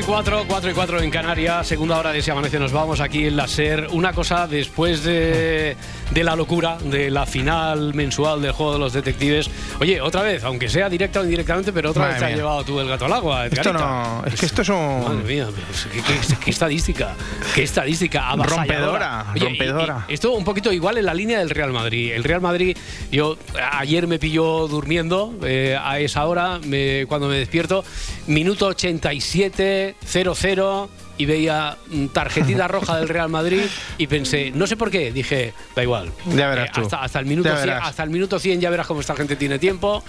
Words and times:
Y 0.00 0.02
4, 0.02 0.44
4 0.46 0.70
y 0.70 0.74
4 0.74 1.02
en 1.02 1.10
Canarias, 1.10 1.66
segunda 1.66 1.98
hora 1.98 2.12
de 2.12 2.22
Si 2.22 2.30
Amanece, 2.30 2.58
nos 2.58 2.72
vamos 2.72 3.00
aquí 3.00 3.26
en 3.26 3.36
la 3.36 3.46
SER. 3.48 3.88
Una 3.92 4.12
cosa 4.12 4.46
después 4.46 5.04
de, 5.04 5.76
de 6.10 6.24
la 6.24 6.36
locura, 6.36 6.78
de 6.78 7.10
la 7.10 7.26
final 7.26 7.92
mensual 7.92 8.40
del 8.40 8.52
juego 8.52 8.74
de 8.74 8.78
los 8.78 8.92
detectives. 8.92 9.50
Oye, 9.80 10.00
otra 10.00 10.22
vez, 10.22 10.44
aunque 10.44 10.68
sea 10.68 10.88
directa 10.90 11.20
o 11.20 11.24
indirectamente, 11.24 11.72
pero 11.72 11.90
otra 11.90 12.02
Madre 12.02 12.12
vez 12.14 12.18
te 12.20 12.24
has 12.26 12.30
mía. 12.32 12.36
llevado 12.36 12.64
tú 12.64 12.80
el 12.80 12.88
gato 12.88 13.06
al 13.06 13.12
agua. 13.14 13.46
Esto 13.46 13.60
Edgarita. 13.62 13.84
no. 13.86 14.22
Es 14.26 14.40
que 14.40 14.46
esto 14.46 14.62
es 14.62 14.68
Madre 14.68 15.14
un. 15.16 15.26
mía, 15.26 15.48
pero 15.54 15.66
es 15.72 15.84
que- 15.86 16.02
qué, 16.02 16.36
qué 16.44 16.50
estadística, 16.50 17.14
qué 17.54 17.62
estadística 17.62 18.28
avasalladora. 18.28 19.24
Rompedora, 19.24 19.46
rompedora. 19.48 20.04
y- 20.08 20.12
y 20.12 20.14
esto 20.14 20.32
un 20.32 20.44
poquito 20.44 20.70
igual 20.72 20.98
en 20.98 21.06
la 21.06 21.14
línea 21.14 21.38
del 21.38 21.48
Real 21.50 21.72
Madrid. 21.72 22.12
El 22.12 22.24
Real 22.24 22.40
Madrid, 22.42 22.76
yo 23.10 23.38
ayer 23.72 24.06
me 24.06 24.18
pilló 24.18 24.68
durmiendo 24.68 25.34
eh, 25.44 25.78
a 25.82 25.98
esa 25.98 26.26
hora, 26.26 26.58
me- 26.62 27.06
cuando 27.08 27.28
me 27.28 27.36
despierto, 27.36 27.82
minuto 28.26 28.66
87, 28.66 29.94
0-0. 30.06 30.88
Y 31.20 31.26
veía 31.26 31.76
mm, 31.90 32.06
tarjetita 32.06 32.66
roja 32.76 32.96
del 32.96 33.08
Real 33.08 33.28
Madrid 33.28 33.60
y 33.98 34.06
pensé, 34.06 34.52
no 34.54 34.66
sé 34.66 34.76
por 34.76 34.90
qué, 34.90 35.12
dije, 35.12 35.52
da 35.76 35.82
igual. 35.82 36.10
Ya 36.26 36.48
verás 36.48 36.68
Eh, 36.68 36.72
tú. 36.74 36.80
hasta, 36.80 37.02
hasta 37.02 37.18
el 37.18 37.26
minuto 37.26 37.48
Ya 37.50 37.56
100, 37.56 37.66
verás. 37.68 37.88
hasta 37.88 38.02
el 38.04 38.10
minuto 38.10 38.38
100 38.38 38.60
ya 38.60 38.70
verás 38.70 38.86
cómo 38.86 39.00
esta 39.00 39.14
gente 39.14 39.36
tiene 39.36 39.58
tiempo. 39.58 40.02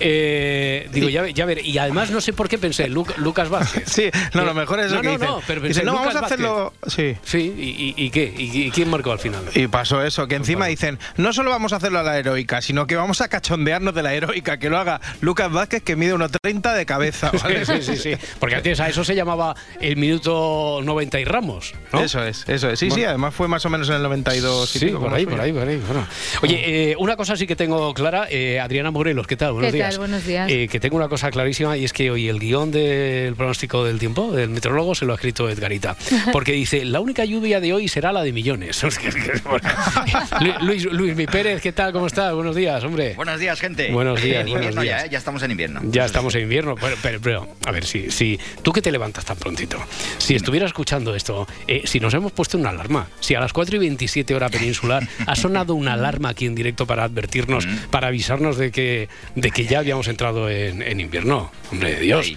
Eh, 0.00 0.88
digo, 0.92 1.08
ya, 1.08 1.26
ya 1.28 1.44
ver. 1.46 1.64
Y 1.64 1.78
además 1.78 2.10
no 2.10 2.20
sé 2.20 2.32
por 2.32 2.48
qué 2.48 2.58
pensé, 2.58 2.88
Lu- 2.88 3.06
Lucas 3.16 3.48
Vázquez. 3.48 3.84
Sí, 3.98 4.10
no, 4.34 4.44
lo 4.44 4.52
mejor 4.54 4.80
es 4.80 4.90
No, 4.90 4.96
lo 4.96 5.00
que 5.02 5.06
no, 5.08 5.12
dicen. 5.14 5.28
no, 5.28 5.40
pero 5.46 5.60
pensé, 5.62 5.80
Dicen, 5.80 5.86
no, 5.86 5.92
Lucas 5.92 6.06
vamos 6.14 6.22
a 6.22 6.26
hacerlo. 6.26 6.72
Sí. 6.86 7.16
Sí, 7.24 7.38
¿y, 7.58 7.94
y- 8.02 8.06
y 8.06 8.10
qué? 8.10 8.34
¿Y, 8.36 8.62
y 8.66 8.70
quién 8.70 8.90
marcó 8.90 9.12
al 9.12 9.18
final? 9.18 9.42
Y 9.54 9.66
pasó 9.68 10.02
eso, 10.04 10.26
que 10.28 10.34
encima 10.36 10.66
dicen, 10.66 10.98
no 11.16 11.32
solo 11.32 11.50
vamos 11.50 11.72
a 11.72 11.76
hacerlo 11.76 11.98
a 12.00 12.02
la 12.02 12.18
heroica, 12.18 12.60
sino 12.60 12.86
que 12.86 12.96
vamos 12.96 13.20
a 13.22 13.28
cachondearnos 13.28 13.94
de 13.94 14.02
la 14.02 14.12
heroica, 14.14 14.58
que 14.58 14.68
lo 14.70 14.78
haga 14.78 15.00
Lucas 15.20 15.50
Vázquez, 15.50 15.82
que 15.82 15.96
mide 15.96 16.14
1,30 16.14 16.74
de 16.74 16.86
cabeza. 16.86 17.30
¿vale? 17.42 17.64
Sí, 17.64 17.72
sí, 17.80 17.96
sí, 17.96 18.16
sí. 18.16 18.26
Porque 18.38 18.56
antes 18.56 18.78
a 18.80 18.88
eso 18.88 19.02
se 19.04 19.14
llamaba 19.14 19.54
el 19.80 19.96
minuto 19.96 20.57
90 20.82 21.20
y 21.20 21.24
Ramos, 21.24 21.74
¿no? 21.92 22.00
Eso 22.02 22.22
es, 22.24 22.44
eso 22.48 22.70
es. 22.70 22.78
Sí, 22.78 22.90
sí, 22.90 23.04
además 23.04 23.34
fue 23.34 23.48
más 23.48 23.64
o 23.66 23.70
menos 23.70 23.88
en 23.88 23.96
el 23.96 24.02
92. 24.02 24.74
y 24.76 24.78
Sí, 24.78 24.86
pico, 24.86 25.00
por 25.00 25.12
ahí, 25.14 25.26
por 25.26 25.40
ahí, 25.40 25.52
por 25.52 25.66
ahí. 25.68 25.76
bueno. 25.86 26.06
Oye, 26.42 26.90
eh, 26.92 26.96
una 26.98 27.16
cosa 27.16 27.36
sí 27.36 27.46
que 27.46 27.56
tengo 27.56 27.92
clara. 27.94 28.26
eh, 28.30 28.60
Adriana 28.60 28.90
Morelos, 28.90 29.26
¿qué 29.26 29.36
tal? 29.36 29.52
Buenos 29.52 29.70
¿Qué 29.70 29.76
días. 29.76 29.90
tal? 29.90 29.98
Buenos 29.98 30.24
días. 30.26 30.50
Eh, 30.50 30.68
que 30.70 30.80
tengo 30.80 30.96
una 30.96 31.08
cosa 31.08 31.30
clarísima 31.30 31.76
y 31.76 31.84
es 31.84 31.92
que 31.92 32.10
hoy 32.10 32.28
el 32.28 32.38
guion 32.38 32.70
del 32.70 33.34
pronóstico 33.36 33.84
del 33.84 33.98
tiempo, 33.98 34.32
del 34.32 34.50
meteorólogo, 34.50 34.94
se 34.94 35.04
lo 35.04 35.12
ha 35.12 35.16
escrito 35.16 35.48
Edgarita. 35.48 35.96
Porque 36.32 36.52
dice, 36.52 36.84
la 36.84 37.00
única 37.00 37.24
lluvia 37.24 37.60
de 37.60 37.72
hoy 37.72 37.88
será 37.88 38.12
la 38.12 38.22
de 38.22 38.32
millones. 38.32 38.82
Lu- 40.40 40.54
Luis, 40.66 40.84
Luis 40.84 41.16
Mi 41.16 41.26
Pérez, 41.26 41.60
¿qué 41.62 41.72
tal? 41.72 41.92
¿Cómo 41.92 42.06
estás? 42.06 42.34
Buenos 42.34 42.54
días, 42.56 42.82
hombre. 42.84 43.14
Buenos 43.14 43.40
días, 43.40 43.60
gente. 43.60 43.90
Buenos 43.90 44.20
días, 44.22 44.40
En 44.40 44.50
buenos 44.50 44.66
invierno 44.66 44.82
días. 44.82 45.00
ya, 45.02 45.06
¿eh? 45.06 45.08
ya 45.10 45.18
estamos 45.18 45.42
en 45.42 45.50
invierno. 45.50 45.80
Ya 45.84 46.04
estamos 46.04 46.34
en 46.34 46.42
invierno, 46.42 46.74
pero, 46.80 46.96
pero, 47.02 47.20
pero, 47.20 47.48
a 47.66 47.70
ver, 47.72 47.84
si, 47.84 48.10
si 48.10 48.38
tú 48.62 48.72
que 48.72 48.82
te 48.82 48.90
levantas 48.92 49.24
tan 49.24 49.36
prontito, 49.36 49.78
si 50.18 50.34
estuvieras 50.48 50.70
escuchando 50.70 51.14
esto, 51.14 51.46
eh, 51.66 51.82
si 51.84 52.00
nos 52.00 52.14
hemos 52.14 52.32
puesto 52.32 52.56
una 52.56 52.70
alarma, 52.70 53.06
si 53.20 53.34
a 53.34 53.40
las 53.40 53.52
4 53.52 53.76
y 53.76 53.80
27 53.80 54.34
hora 54.34 54.48
peninsular 54.48 55.06
ha 55.26 55.36
sonado 55.36 55.74
una 55.74 55.92
alarma 55.92 56.30
aquí 56.30 56.46
en 56.46 56.54
directo 56.54 56.86
para 56.86 57.04
advertirnos, 57.04 57.66
para 57.90 58.06
avisarnos 58.06 58.56
de 58.56 58.70
que, 58.70 59.10
de 59.34 59.50
que 59.50 59.66
ya 59.66 59.80
habíamos 59.80 60.08
entrado 60.08 60.48
en, 60.48 60.80
en 60.80 61.00
invierno, 61.00 61.50
hombre 61.70 61.96
de 61.96 62.00
Dios. 62.00 62.32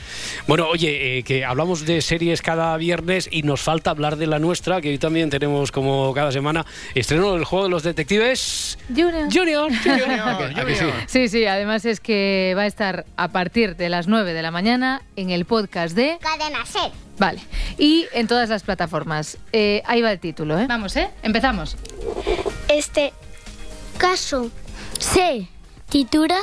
Bueno, 0.46 0.68
oye, 0.68 1.20
eh, 1.20 1.24
que 1.24 1.46
hablamos 1.46 1.86
de 1.86 2.02
series 2.02 2.42
cada 2.42 2.76
viernes 2.76 3.30
y 3.32 3.44
nos 3.44 3.62
falta 3.62 3.92
hablar 3.92 4.18
de 4.18 4.28
la 4.28 4.40
nuestra, 4.40 4.82
que 4.82 4.90
hoy 4.90 4.98
también 4.98 5.30
tenemos 5.30 5.72
como 5.72 6.14
cada 6.14 6.34
semana 6.34 6.66
estreno 6.94 7.34
del 7.34 7.46
juego 7.46 7.64
de 7.64 7.70
los 7.72 7.84
detectives. 7.84 8.78
Junior. 8.90 9.30
Junior, 9.32 9.72
Junior, 9.84 10.20
¿A 10.20 10.38
que- 10.54 10.60
a 10.62 10.66
que 10.66 10.76
sí? 10.76 10.86
Sí, 11.08 11.28
sí, 11.30 11.46
además 11.46 11.86
es 11.86 12.02
que 12.02 12.54
va 12.58 12.64
a 12.64 12.68
estar 12.68 13.06
a 13.16 13.30
partir 13.30 13.78
de 13.78 13.88
las 13.88 14.10
9 14.10 14.34
de 14.34 14.42
la 14.42 14.52
mañana 14.52 15.02
en 15.16 15.30
el 15.30 15.46
podcast 15.46 15.96
de... 15.96 16.18
Cadena 16.22 16.66
Ser. 16.66 16.92
Vale, 17.18 17.42
y 17.78 18.08
en 18.14 18.28
todas 18.28 18.50
las 18.50 18.64
plataformas. 18.64 19.38
Eh, 19.52 19.84
ahí 19.86 20.02
va 20.02 20.12
el 20.12 20.20
título, 20.20 20.58
¿eh? 20.60 20.66
Vamos, 20.68 20.96
¿eh? 20.96 21.10
Empezamos. 21.24 21.78
Este 22.68 23.14
caso 23.98 24.50
se 25.00 25.48
titula 25.90 26.40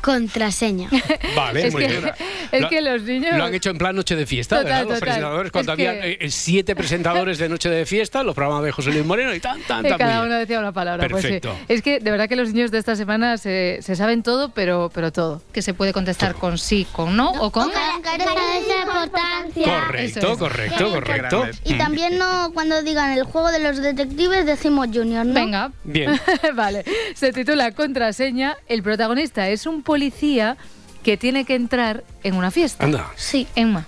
Contraseña. 0.00 0.88
Vale, 1.36 1.66
es 1.66 1.72
muy 1.72 1.82
que, 1.86 1.88
bien. 1.88 2.10
es 2.52 2.60
Lo- 2.62 2.68
que 2.68 2.80
los 2.82 3.02
niños... 3.02 3.36
Lo 3.36 3.44
han 3.44 3.54
hecho 3.54 3.70
en 3.70 3.78
plan 3.78 3.94
noche 3.96 4.16
de 4.16 4.26
fiesta, 4.26 4.56
Total, 4.56 4.64
¿verdad? 4.64 4.80
Los 4.82 4.88
total. 4.94 5.00
presentadores, 5.00 5.52
cuando 5.52 5.72
Es 5.72 5.78
había 5.78 6.06
eh, 6.06 6.30
siete 6.30 6.74
presentadores 6.76 7.38
de 7.38 7.48
noche 7.48 7.68
de 7.68 7.86
fiesta, 7.86 8.22
los 8.22 8.34
programas 8.34 8.64
de 8.64 8.72
José 8.72 8.90
Luis 8.92 9.04
Moreno 9.04 9.34
y 9.34 9.40
tan, 9.40 9.60
tan, 9.62 9.84
Y 9.84 9.88
tan. 9.88 9.98
cada 9.98 10.18
muy 10.18 10.26
uno 10.28 10.34
decía 10.36 10.58
una 10.58 10.72
palabra. 10.72 11.08
Pues 11.08 11.22
sí. 11.22 11.28
Perfecto. 11.28 11.56
Es 11.68 11.82
que 11.82 12.00
de 12.00 12.10
verdad 12.10 12.28
que 12.28 12.36
los 12.36 12.52
niños 12.52 12.70
de 12.70 12.78
esta 12.78 12.96
semana 12.96 13.36
se, 13.38 13.78
se 13.82 13.96
saben 13.96 14.22
todo, 14.22 14.50
pero, 14.50 14.90
pero 14.94 15.12
todo. 15.12 15.42
Que 15.52 15.62
se 15.62 15.74
puede 15.74 15.92
contestar 15.92 16.34
con 16.34 16.58
sí, 16.58 16.86
con 16.92 17.16
no 17.16 17.30
o 17.32 17.50
con... 17.50 17.70
Carece 18.02 18.28
de 18.28 18.80
importancia. 18.82 19.64
Correcto, 19.64 20.32
es. 20.32 20.38
correcto, 20.38 20.90
correcto. 20.92 21.46
Y 21.64 21.74
también 21.74 22.18
no, 22.18 22.50
cuando 22.54 22.82
digan 22.82 23.12
el 23.12 23.24
juego 23.24 23.50
de 23.50 23.58
los 23.60 23.78
detectives 23.78 24.46
decimos 24.46 24.88
Junior, 24.92 25.26
¿no? 25.26 25.34
Venga. 25.34 25.72
Bien. 25.84 26.18
vale. 26.54 26.84
Se 27.14 27.32
titula 27.32 27.72
Contraseña. 27.72 28.56
El 28.68 28.82
protagonista 28.82 29.48
es 29.48 29.66
un 29.66 29.82
policía 29.88 30.58
que 31.02 31.16
tiene 31.16 31.46
que 31.46 31.54
entrar 31.54 32.04
en 32.22 32.34
una 32.34 32.50
fiesta. 32.50 32.84
Anda. 32.84 33.10
Sí. 33.16 33.46
Emma. 33.54 33.86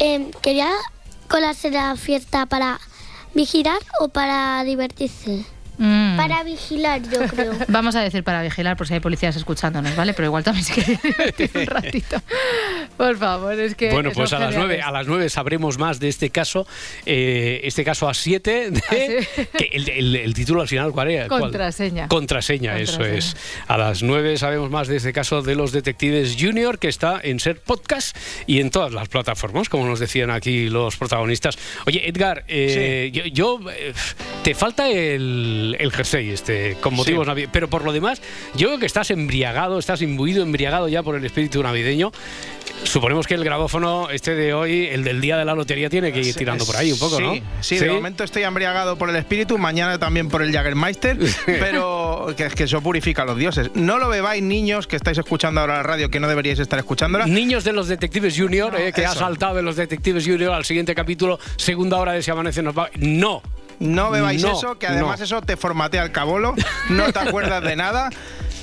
Eh, 0.00 0.32
quería 0.42 0.68
colarse 1.28 1.70
la 1.70 1.94
fiesta 1.94 2.46
para 2.46 2.80
vigilar 3.32 3.78
o 4.00 4.08
para 4.08 4.64
divertirse. 4.64 5.44
Mm. 5.84 6.16
Para 6.16 6.44
vigilar, 6.44 7.02
yo 7.02 7.26
creo. 7.26 7.52
Vamos 7.68 7.96
a 7.96 8.00
decir 8.02 8.22
para 8.22 8.40
vigilar 8.42 8.76
por 8.76 8.86
si 8.86 8.94
hay 8.94 9.00
policías 9.00 9.34
escuchándonos, 9.34 9.96
¿vale? 9.96 10.14
Pero 10.14 10.26
igual 10.26 10.44
también 10.44 10.64
se 10.64 10.74
quiere 10.74 10.98
divertir 11.02 11.50
un 11.54 11.66
ratito. 11.66 12.22
Por 12.96 13.16
favor, 13.16 13.58
es 13.58 13.74
que. 13.74 13.90
Bueno, 13.90 14.10
pues 14.14 14.32
a 14.32 14.38
las 14.38 14.50
geniales. 14.50 14.58
nueve, 14.58 14.82
a 14.82 14.92
las 14.92 15.06
nueve 15.08 15.28
sabremos 15.28 15.78
más 15.78 15.98
de 15.98 16.08
este 16.08 16.30
caso. 16.30 16.66
eh, 17.04 17.60
este 17.64 17.82
caso 17.84 18.08
a 18.08 18.14
siete. 18.14 18.70
de- 18.70 18.82
Ah, 18.88 18.94
sí. 19.34 19.46
que 19.58 19.70
el, 19.72 19.88
el- 19.88 20.16
el 20.16 20.34
título 20.34 20.60
al 20.62 20.68
final, 20.68 20.92
¿cuál 20.92 21.10
era? 21.10 21.26
¿Cuál? 21.28 21.40
Contraseña. 21.42 22.06
Contraseña, 22.08 22.78
eso 22.78 23.04
es. 23.04 23.36
A 23.66 23.76
las 23.76 24.02
nueve 24.02 24.36
sabemos 24.36 24.70
más 24.70 24.86
de 24.88 24.96
este 24.96 25.12
caso 25.12 25.42
de 25.42 25.54
los 25.56 25.72
detectives 25.72 26.36
Junior, 26.38 26.78
que 26.78 26.88
está 26.88 27.20
en 27.22 27.40
Ser 27.40 27.58
Podcast 27.60 28.16
y 28.46 28.60
en 28.60 28.70
todas 28.70 28.92
las 28.92 29.08
plataformas, 29.08 29.68
como 29.68 29.86
nos 29.86 29.98
decían 29.98 30.30
aquí 30.30 30.68
los 30.68 30.96
protagonistas. 30.96 31.58
Oye, 31.86 32.08
Edgar, 32.08 32.44
eh, 32.48 33.10
yo, 33.12 33.24
yo, 33.26 33.70
eh, 33.70 33.92
te 34.44 34.54
falta 34.54 34.88
el, 34.88 35.71
el 35.78 35.92
jersey 35.92 36.30
este, 36.30 36.76
con 36.80 36.94
motivos 36.94 37.24
Sí. 37.24 37.28
navideños, 37.28 37.50
pero 37.52 37.68
por 37.68 37.84
lo 37.84 37.92
demás, 37.92 38.20
yo 38.54 38.68
creo 38.68 38.78
que 38.78 38.86
estás 38.86 39.10
embriagado, 39.10 39.78
estás 39.78 40.02
imbuido, 40.02 40.42
embriagado 40.42 40.88
ya 40.88 41.02
por 41.02 41.16
el 41.16 41.24
espíritu 41.24 41.62
navideño. 41.62 42.12
Suponemos 42.84 43.26
que 43.28 43.34
el 43.34 43.44
grabófono 43.44 44.10
este 44.10 44.34
de 44.34 44.54
hoy, 44.54 44.86
el 44.90 45.04
del 45.04 45.20
día 45.20 45.36
de 45.36 45.44
la 45.44 45.54
lotería, 45.54 45.88
tiene 45.88 46.12
que 46.12 46.20
ir 46.20 46.34
tirando 46.34 46.66
por 46.66 46.76
ahí 46.76 46.90
un 46.92 46.98
poco, 46.98 47.16
sí, 47.16 47.22
¿no? 47.22 47.34
Sí, 47.60 47.78
de 47.78 47.90
momento 47.90 48.24
estoy 48.24 48.42
embriagado 48.42 48.96
por 48.98 49.08
el 49.08 49.14
espíritu, 49.16 49.56
mañana 49.56 49.98
también 49.98 50.28
por 50.28 50.42
el 50.42 50.52
Jagermeister, 50.52 51.16
pero 51.46 52.34
que 52.36 52.48
que 52.52 52.64
eso 52.64 52.80
purifica 52.82 53.22
a 53.22 53.24
los 53.24 53.38
dioses. 53.38 53.70
No 53.74 53.98
lo 53.98 54.08
bebáis, 54.08 54.42
niños, 54.42 54.86
que 54.86 54.96
estáis 54.96 55.16
escuchando 55.16 55.60
ahora 55.60 55.76
la 55.76 55.82
radio, 55.84 56.10
que 56.10 56.18
no 56.20 56.28
deberíais 56.28 56.58
estar 56.58 56.78
escuchándola. 56.78 57.24
Niños 57.26 57.62
de 57.64 57.72
los 57.72 57.86
Detectives 57.88 58.36
Junior, 58.36 58.74
eh, 58.78 58.92
que 58.92 59.06
ha 59.06 59.10
eso. 59.10 59.20
saltado 59.20 59.54
de 59.54 59.62
los 59.62 59.76
Detectives 59.76 60.26
Junior 60.26 60.52
al 60.52 60.64
siguiente 60.64 60.94
capítulo, 60.94 61.38
segunda 61.56 61.96
hora 61.98 62.12
de 62.12 62.22
Si 62.22 62.30
Amanece 62.30 62.62
nos 62.62 62.76
va. 62.76 62.90
No. 62.96 63.42
No 63.82 64.10
bebáis 64.10 64.42
No, 64.42 64.52
eso, 64.52 64.78
que 64.78 64.86
además 64.86 65.18
no. 65.18 65.24
eso 65.24 65.42
te 65.42 65.56
formatea 65.56 66.02
el 66.04 66.12
cabolo, 66.12 66.54
no 66.90 67.12
te 67.12 67.18
acuerdas 67.18 67.62
de 67.62 67.76
nada. 67.76 68.10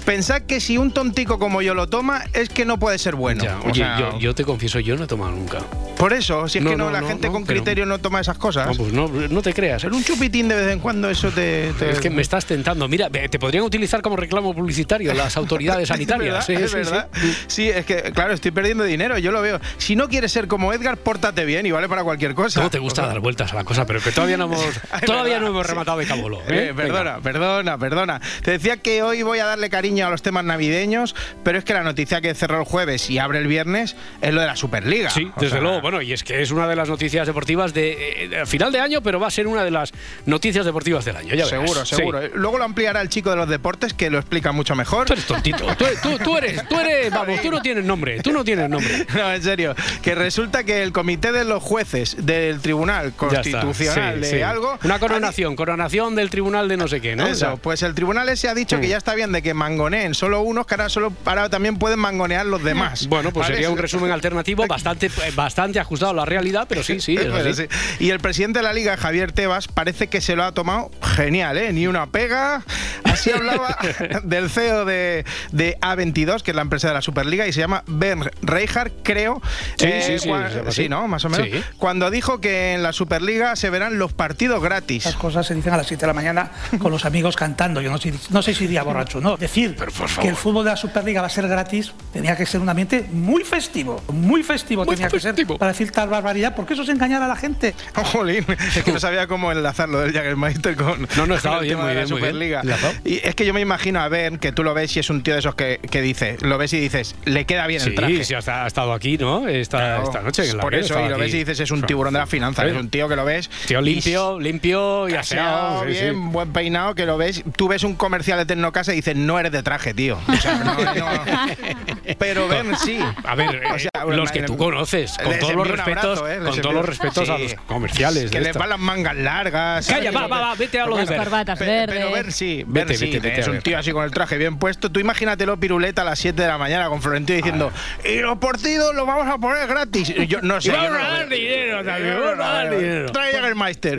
Pensad 0.10 0.42
que 0.42 0.60
si 0.60 0.76
un 0.80 0.92
tontico 0.92 1.38
como 1.38 1.62
yo 1.62 1.76
lo 1.76 1.88
toma, 1.88 2.24
es 2.34 2.50
que 2.50 2.66
no 2.66 2.80
puede 2.80 2.98
ser 2.98 3.14
bueno. 3.14 3.44
Ya, 3.44 3.60
O 3.60 3.66
oye, 3.68 3.76
sea, 3.84 4.00
yo, 4.00 4.18
yo 4.18 4.34
te 4.34 4.44
confieso, 4.44 4.80
yo 4.80 4.96
no 4.96 5.04
he 5.04 5.08
tomado 5.08 5.34
nunca. 5.34 5.60
Por 6.00 6.14
eso, 6.14 6.48
si 6.48 6.58
es 6.58 6.64
No, 6.64 6.72
que 6.72 6.78
no, 6.78 6.86
no, 6.86 6.92
la 6.92 7.02
no, 7.02 7.08
gente 7.10 7.28
no, 7.28 7.34
con 7.34 7.46
criterio 7.46 7.86
no 7.86 8.00
toma 8.00 8.20
esas 8.20 8.40
cosas. 8.40 8.66
No, 8.68 8.74
pues 8.74 8.92
no, 8.92 9.08
no 9.08 9.42
te 9.44 9.54
creas. 9.54 9.84
¿eh? 9.84 9.86
Pero 9.86 9.98
un 9.98 10.04
chupitín 10.04 10.48
de 10.48 10.56
vez 10.56 10.72
en 10.74 10.80
cuando, 10.80 11.12
eso 11.12 11.30
te. 11.30 11.74
te- 11.78 11.92
Es 11.92 12.00
que 12.00 12.10
me 12.10 12.24
estás 12.24 12.46
tentando. 12.48 12.88
Mira, 12.88 13.08
te 13.12 13.38
podrían 13.38 13.64
utilizar 13.66 14.02
como 14.02 14.16
reclamo 14.16 14.56
publicitario 14.56 15.14
las 15.14 15.38
autoridades 15.38 15.88
sanitarias. 15.90 16.50
Es 16.50 16.56
verdad, 16.56 16.58
Sí, 16.60 16.64
es 16.66 16.72
sí, 16.72 16.76
verdad. 16.78 17.10
Sí, 17.46 17.70
es 17.70 17.86
que, 17.86 18.12
claro, 18.12 18.34
estoy 18.34 18.50
perdiendo 18.50 18.86
dinero, 18.86 19.20
yo 19.20 19.32
lo 19.32 19.44
veo. 19.44 19.60
Si 19.78 19.96
no 19.96 20.10
quieres 20.10 20.32
ser 20.32 20.48
como 20.48 20.74
Edgar, 20.74 20.98
pórtate 20.98 21.46
bien 21.46 21.68
y 21.68 21.72
vale 21.72 21.88
para 21.88 22.04
cualquier 22.04 22.34
cosa. 22.34 22.62
¿Cómo 22.62 22.72
te 22.72 22.80
gusta 22.80 23.06
dar 23.06 23.20
vueltas 23.20 23.52
a 23.54 23.58
la 23.58 23.64
cosa? 23.64 23.86
Pero 23.86 24.02
que 24.02 24.12
todavía 24.12 24.38
no 24.38 24.46
hemos, 24.52 24.64
todavía 25.06 25.40
no 25.40 25.48
hemos 25.48 25.68
rematado 25.68 26.00
de 26.00 26.08
cabolo. 26.08 26.42
Eh, 26.48 26.74
perdona, 26.76 27.20
perdona, 27.20 27.78
perdona. 27.78 28.20
Te 28.44 28.52
decía 28.52 28.78
que 28.78 29.04
hoy 29.04 29.22
voy 29.22 29.38
a 29.38 29.46
darle 29.46 29.70
cariño 29.70 29.99
a 30.08 30.10
los 30.10 30.22
temas 30.22 30.44
navideños, 30.46 31.16
pero 31.44 31.58
es 31.58 31.64
que 31.64 31.74
la 31.74 31.84
noticia 31.84 32.22
que 32.22 32.34
cerró 32.36 32.60
el 32.60 32.66
jueves 32.66 33.10
y 33.10 33.18
abre 33.20 33.40
el 33.40 33.48
viernes 33.48 33.96
es 34.22 34.34
lo 34.34 34.42
de 34.42 34.48
la 34.48 34.56
Superliga. 34.56 35.10
Sí, 35.10 35.32
O 35.36 35.40
desde 35.40 35.54
sea, 35.56 35.62
luego. 35.62 35.82
Bueno, 35.82 36.02
y 36.02 36.14
es 36.14 36.24
que 36.24 36.42
es 36.42 36.52
una 36.52 36.68
de 36.68 36.76
las 36.76 36.90
noticias 36.90 37.26
deportivas 37.28 37.74
de, 37.74 38.24
eh, 38.24 38.28
de 38.30 38.46
final 38.46 38.72
de 38.72 38.80
año, 38.80 39.02
pero 39.02 39.20
va 39.20 39.28
a 39.28 39.32
ser 39.32 39.48
una 39.48 39.64
de 39.64 39.72
las 39.72 39.92
noticias 40.26 40.66
deportivas 40.66 41.06
del 41.06 41.16
año. 41.18 41.36
Ya. 41.36 41.46
Seguro, 41.46 41.86
Sí. 41.86 41.96
seguro. 41.96 42.22
Luego 42.36 42.58
lo 42.58 42.64
ampliará 42.64 43.02
el 43.02 43.10
chico 43.10 43.30
de 43.30 43.36
los 43.36 43.50
deportes 43.50 43.94
que 43.94 44.10
lo 44.10 44.18
explica 44.20 44.52
mucho 44.52 44.76
mejor. 44.76 45.08
Tú 45.08 45.14
eres 45.14 45.26
tontito. 45.26 45.66
Tú, 45.76 45.86
tú- 46.02 46.18
tú 46.20 46.38
eres, 46.38 46.68
tú 46.68 46.80
eres, 46.80 47.12
vamos, 47.14 47.42
tú 47.42 47.52
no 47.52 47.62
tienes 47.62 47.84
nombre. 47.86 48.20
Tú 48.22 48.32
no 48.32 48.44
tienes 48.44 48.70
nombre. 48.70 49.06
No, 49.16 49.34
en 49.34 49.42
serio. 49.44 49.76
Que 50.02 50.16
resulta 50.16 50.64
que 50.64 50.82
el 50.84 50.92
comité 50.92 51.32
de 51.32 51.44
los 51.46 51.62
jueces 51.64 52.16
del 52.26 52.60
Tribunal. 52.62 53.14
Constitucional 53.16 54.16
Sí, 54.16 54.22
de 54.22 54.30
sí. 54.38 54.42
algo. 54.42 54.78
Una 54.84 55.00
coronación, 55.00 55.56
coronación 55.56 56.16
del 56.16 56.30
tribunal 56.30 56.68
de 56.68 56.78
no 56.78 56.88
sé 56.88 57.02
qué, 57.02 57.16
¿no? 57.16 57.24
Eso, 57.26 57.32
O 57.32 57.36
sea, 57.36 57.56
pues 57.58 57.84
el 57.84 57.94
tribunal 57.96 58.30
ese 58.30 58.48
ha 58.50 58.54
dicho 58.54 58.78
Mm. 58.78 58.82
que 58.82 58.88
ya 58.88 58.98
está 58.98 59.16
bien 59.16 59.32
de 59.32 59.42
que 59.42 59.54
mangoneen 59.90 60.14
solo 60.14 60.42
unos, 60.42 60.66
que 60.68 60.76
ahora 60.76 60.90
solo 60.90 61.12
ahora 61.26 61.50
también 61.50 61.78
pueden 61.78 62.00
mangonear 62.00 62.46
los 62.46 62.64
demás. 62.64 63.08
Bueno, 63.08 63.32
pues 63.32 63.46
¿Vale? 63.46 63.56
sería 63.56 63.70
un 63.72 63.78
resumen 63.78 64.12
alternativo 64.12 64.66
bastante, 64.68 65.08
eh, 65.08 65.32
bastante 65.36 65.80
ajustado 65.80 66.12
a 66.12 66.16
la 66.16 66.26
realidad, 66.26 66.68
pero 66.70 66.84
sí, 66.84 67.00
sí, 67.00 67.16
es 67.16 67.28
así. 67.28 67.54
sí. 67.54 68.04
Y 68.06 68.10
el 68.12 68.20
presidente 68.20 68.60
de 68.60 68.64
la 68.64 68.74
liga, 68.74 68.96
Javier 68.98 69.32
Tebas, 69.32 69.68
parece 69.68 70.08
que 70.08 70.22
se 70.22 70.36
lo 70.36 70.44
ha 70.44 70.52
tomado 70.52 70.92
genial, 71.16 71.58
¿eh? 71.58 71.74
Ni 71.74 71.88
una 71.88 72.08
pega. 72.08 72.64
Así 73.04 73.32
hablaba 73.32 73.78
del 74.24 74.50
CEO 74.50 74.86
de, 74.86 75.26
de 75.52 75.78
A22, 75.82 76.42
que 76.42 76.52
es 76.52 76.56
la 76.56 76.62
empresa 76.62 76.90
de 76.90 76.94
la 76.94 77.02
Superliga, 77.02 77.48
y 77.48 77.54
se 77.54 77.60
llama 77.62 77.84
Ben 77.88 78.24
Reijard, 78.44 78.92
creo. 79.04 79.42
Sí, 79.78 79.86
Eh, 79.88 80.04
sí, 80.06 80.20
sí, 80.20 80.30
cua- 80.30 80.50
se 80.50 80.56
llama 80.58 80.70
así. 80.70 80.84
sí, 80.84 80.90
¿no? 80.90 81.08
Más 81.08 81.26
o 81.26 81.30
menos. 81.30 81.48
Sí. 81.52 81.64
Cuando 81.78 82.12
dijo 82.12 82.40
que 82.40 82.74
en 82.74 82.84
la 82.84 82.94
Superliga 82.94 83.56
se 83.56 83.70
verán 83.70 83.98
los 83.98 84.14
partidos 84.14 84.62
gratis. 84.62 85.06
Estas 85.06 85.20
cosas 85.20 85.48
se 85.48 85.56
dicen 85.56 85.74
a 85.74 85.78
las 85.78 85.88
7 85.88 86.02
de 86.02 86.08
la 86.08 86.14
mañana 86.14 86.52
con 86.78 86.92
los 86.92 87.06
amigos 87.06 87.36
cantando. 87.36 87.82
Yo 87.82 87.90
no 87.92 87.98
sé, 87.98 88.14
no 88.30 88.42
sé 88.42 88.54
si 88.54 88.66
iría 88.66 88.84
borracho, 88.84 89.20
¿no? 89.22 89.38
Decir 89.38 89.69
Pero, 89.78 89.92
por 89.92 90.08
favor. 90.10 90.24
que 90.24 90.30
el 90.30 90.36
fútbol 90.36 90.66
de 90.66 90.72
la 90.72 90.78
Superliga 90.78 91.22
va 91.22 91.28
a 91.28 91.30
ser 91.30 91.48
gratis 91.48 91.94
tenía 92.14 92.36
que 92.36 92.46
ser 92.46 92.62
un 92.62 92.70
ambiente 92.70 93.06
muy 93.12 93.44
festivo. 93.44 94.02
Muy 94.12 94.44
festivo 94.44 94.86
Muy 94.86 94.96
tenía 94.96 95.10
que 95.10 95.20
ser 95.20 95.36
para 95.58 95.72
decir 95.72 95.92
tal 95.92 96.10
barbaridad, 96.10 96.56
porque 96.56 96.74
eso 96.74 96.84
es 96.84 96.90
engañar 96.90 97.22
a 97.22 97.28
la 97.28 97.36
gente. 97.36 97.74
Jolín, 97.96 98.46
es 98.76 98.84
que 98.84 98.92
no 98.92 99.00
sabía 99.00 99.28
cómo 99.28 99.52
enlazarlo 99.52 100.00
del 100.00 100.12
Jagermeister 100.14 100.76
con, 100.76 101.08
No, 101.18 101.26
no, 101.28 101.36
estaba 101.36 101.58
con 101.58 101.66
el 101.66 101.70
bien, 101.70 101.78
tema 101.78 101.84
muy 101.84 101.90
de 101.96 102.00
la 102.00 102.06
bien, 102.06 102.10
muy 102.12 102.22
bien. 102.22 102.62
Superliga. 102.64 103.00
Y 103.06 103.28
es 103.28 103.36
que 103.36 103.46
yo 103.46 103.54
me 103.54 103.62
imagino 103.62 104.00
a 104.02 104.08
Ben, 104.10 104.38
que 104.38 104.52
tú 104.52 104.64
lo 104.64 104.74
ves 104.74 104.96
y 104.96 105.00
es 105.00 105.10
un 105.10 105.22
tío 105.24 105.34
de 105.34 105.40
esos 105.42 105.56
que, 105.56 105.80
que 105.90 106.02
dice, 106.02 106.38
lo 106.42 106.58
ves 106.58 106.74
y 106.74 106.80
dices, 106.80 107.16
le 107.26 107.46
queda 107.46 107.68
bien 107.68 107.82
el 107.82 107.96
traje. 107.96 108.24
Sí, 108.24 108.24
sí, 108.26 108.34
ha 108.50 108.68
estado 108.68 108.94
aquí, 108.94 109.18
¿no? 109.18 109.48
Esta, 109.48 109.78
Claro, 109.78 110.04
esta 110.04 110.22
noche. 110.22 110.50
en 110.50 110.58
la 110.58 110.64
Por 110.64 110.76
eso, 110.76 110.94
y 111.00 111.08
lo 111.10 111.16
aquí. 111.16 111.22
ves 111.22 111.34
y 111.34 111.38
dices, 111.40 111.60
es 111.60 111.72
un 111.72 111.82
tiburón 111.84 112.14
de 112.14 112.20
la 112.20 112.28
finanza, 112.28 112.66
¿Eh? 112.66 112.72
es 112.72 112.76
un 112.78 112.90
tío 112.90 113.08
que 113.08 113.16
lo 113.16 113.26
ves. 113.26 113.50
Tío 113.68 113.80
y 113.82 113.86
limpio, 113.86 114.40
limpio 114.40 115.10
y 115.10 115.14
aseado, 115.14 115.80
aseado. 115.80 115.86
sí, 115.88 115.96
sí. 115.96 116.02
bien, 116.06 116.32
buen 116.32 116.52
peinado, 116.54 116.96
que 116.96 117.06
lo 117.06 117.18
ves. 117.18 117.44
Tú 117.56 117.68
ves 117.68 117.84
un 117.84 117.96
comercial 117.96 118.38
de 118.40 118.46
Tecnocasa 118.46 118.94
y 118.94 118.98
dices, 118.98 119.16
no 119.16 119.40
eres 119.40 119.52
de 119.52 119.59
traje, 119.64 119.94
tío. 119.94 120.20
O 120.28 120.36
sea, 120.38 120.56
no, 120.58 120.74
no. 120.76 121.24
Pero 122.20 122.48
Ben 122.48 122.76
sí. 122.78 123.00
A 123.24 123.36
ver, 123.36 123.62
O 123.74 123.80
sea, 123.80 123.90
eh, 123.94 124.16
los 124.16 124.32
que 124.32 124.44
tú 124.44 124.58
conoces, 124.58 125.18
con 125.24 125.38
todos 125.40 125.54
los 125.56 125.68
respetos, 125.68 126.20
abrazo, 126.20 126.30
¿eh? 126.30 126.40
Con 126.40 126.62
todos 126.62 126.76
los 126.76 126.86
respetos 126.86 127.30
a 127.30 127.38
los 127.38 127.54
comerciales. 127.68 128.32
Que 128.32 128.40
les 128.42 128.56
van 128.56 128.70
las 128.70 128.80
mangas 128.80 129.16
largas. 129.16 129.88
Calla, 129.88 130.12
va, 130.12 130.28
va, 130.28 130.42
va, 130.42 130.56
vete 130.56 130.80
a 130.80 130.86
lo 130.86 130.96
de 130.96 131.02
Las 131.02 131.10
ver. 131.10 131.20
corbatas 131.20 131.60
Pe- 131.60 131.66
verdes. 131.66 131.98
Pero 131.98 132.12
ver 132.12 132.32
sí, 132.32 132.64
ver 132.68 132.86
Vete, 132.88 132.98
sí, 132.98 133.06
vete, 133.06 133.20
vete 133.20 133.42
es 133.42 133.48
un 133.48 133.54
ver. 133.54 133.64
tío 133.64 133.78
así 133.78 133.92
con 133.92 134.04
el 134.04 134.12
traje 134.12 134.38
bien 134.38 134.58
puesto. 134.58 134.92
Tú 134.92 135.00
imagínatelo 135.00 135.60
piruleta 135.60 136.02
a 136.02 136.06
las 136.06 136.20
7 136.20 136.42
de 136.42 136.48
la 136.48 136.58
mañana 136.58 136.88
con 136.90 137.02
Florentino 137.02 137.38
diciendo 137.38 137.72
y 138.04 138.20
los 138.20 138.38
partidos 138.38 138.94
los 138.96 139.06
vamos 139.06 139.28
a 139.28 139.38
poner 139.38 139.68
gratis. 139.68 140.10
Y 140.16 140.28
Yo 140.28 140.42
no 140.42 140.60
sé. 140.62 140.70
Y 140.70 140.72
vamos 140.72 140.92
a 141.02 141.10
dar 141.10 141.30
dinero 141.30 141.84
también, 141.84 142.20
vamos 142.20 142.46
a 142.46 142.50
dar 142.54 142.70
dinero. 142.78 143.12
Trae. 143.12 143.30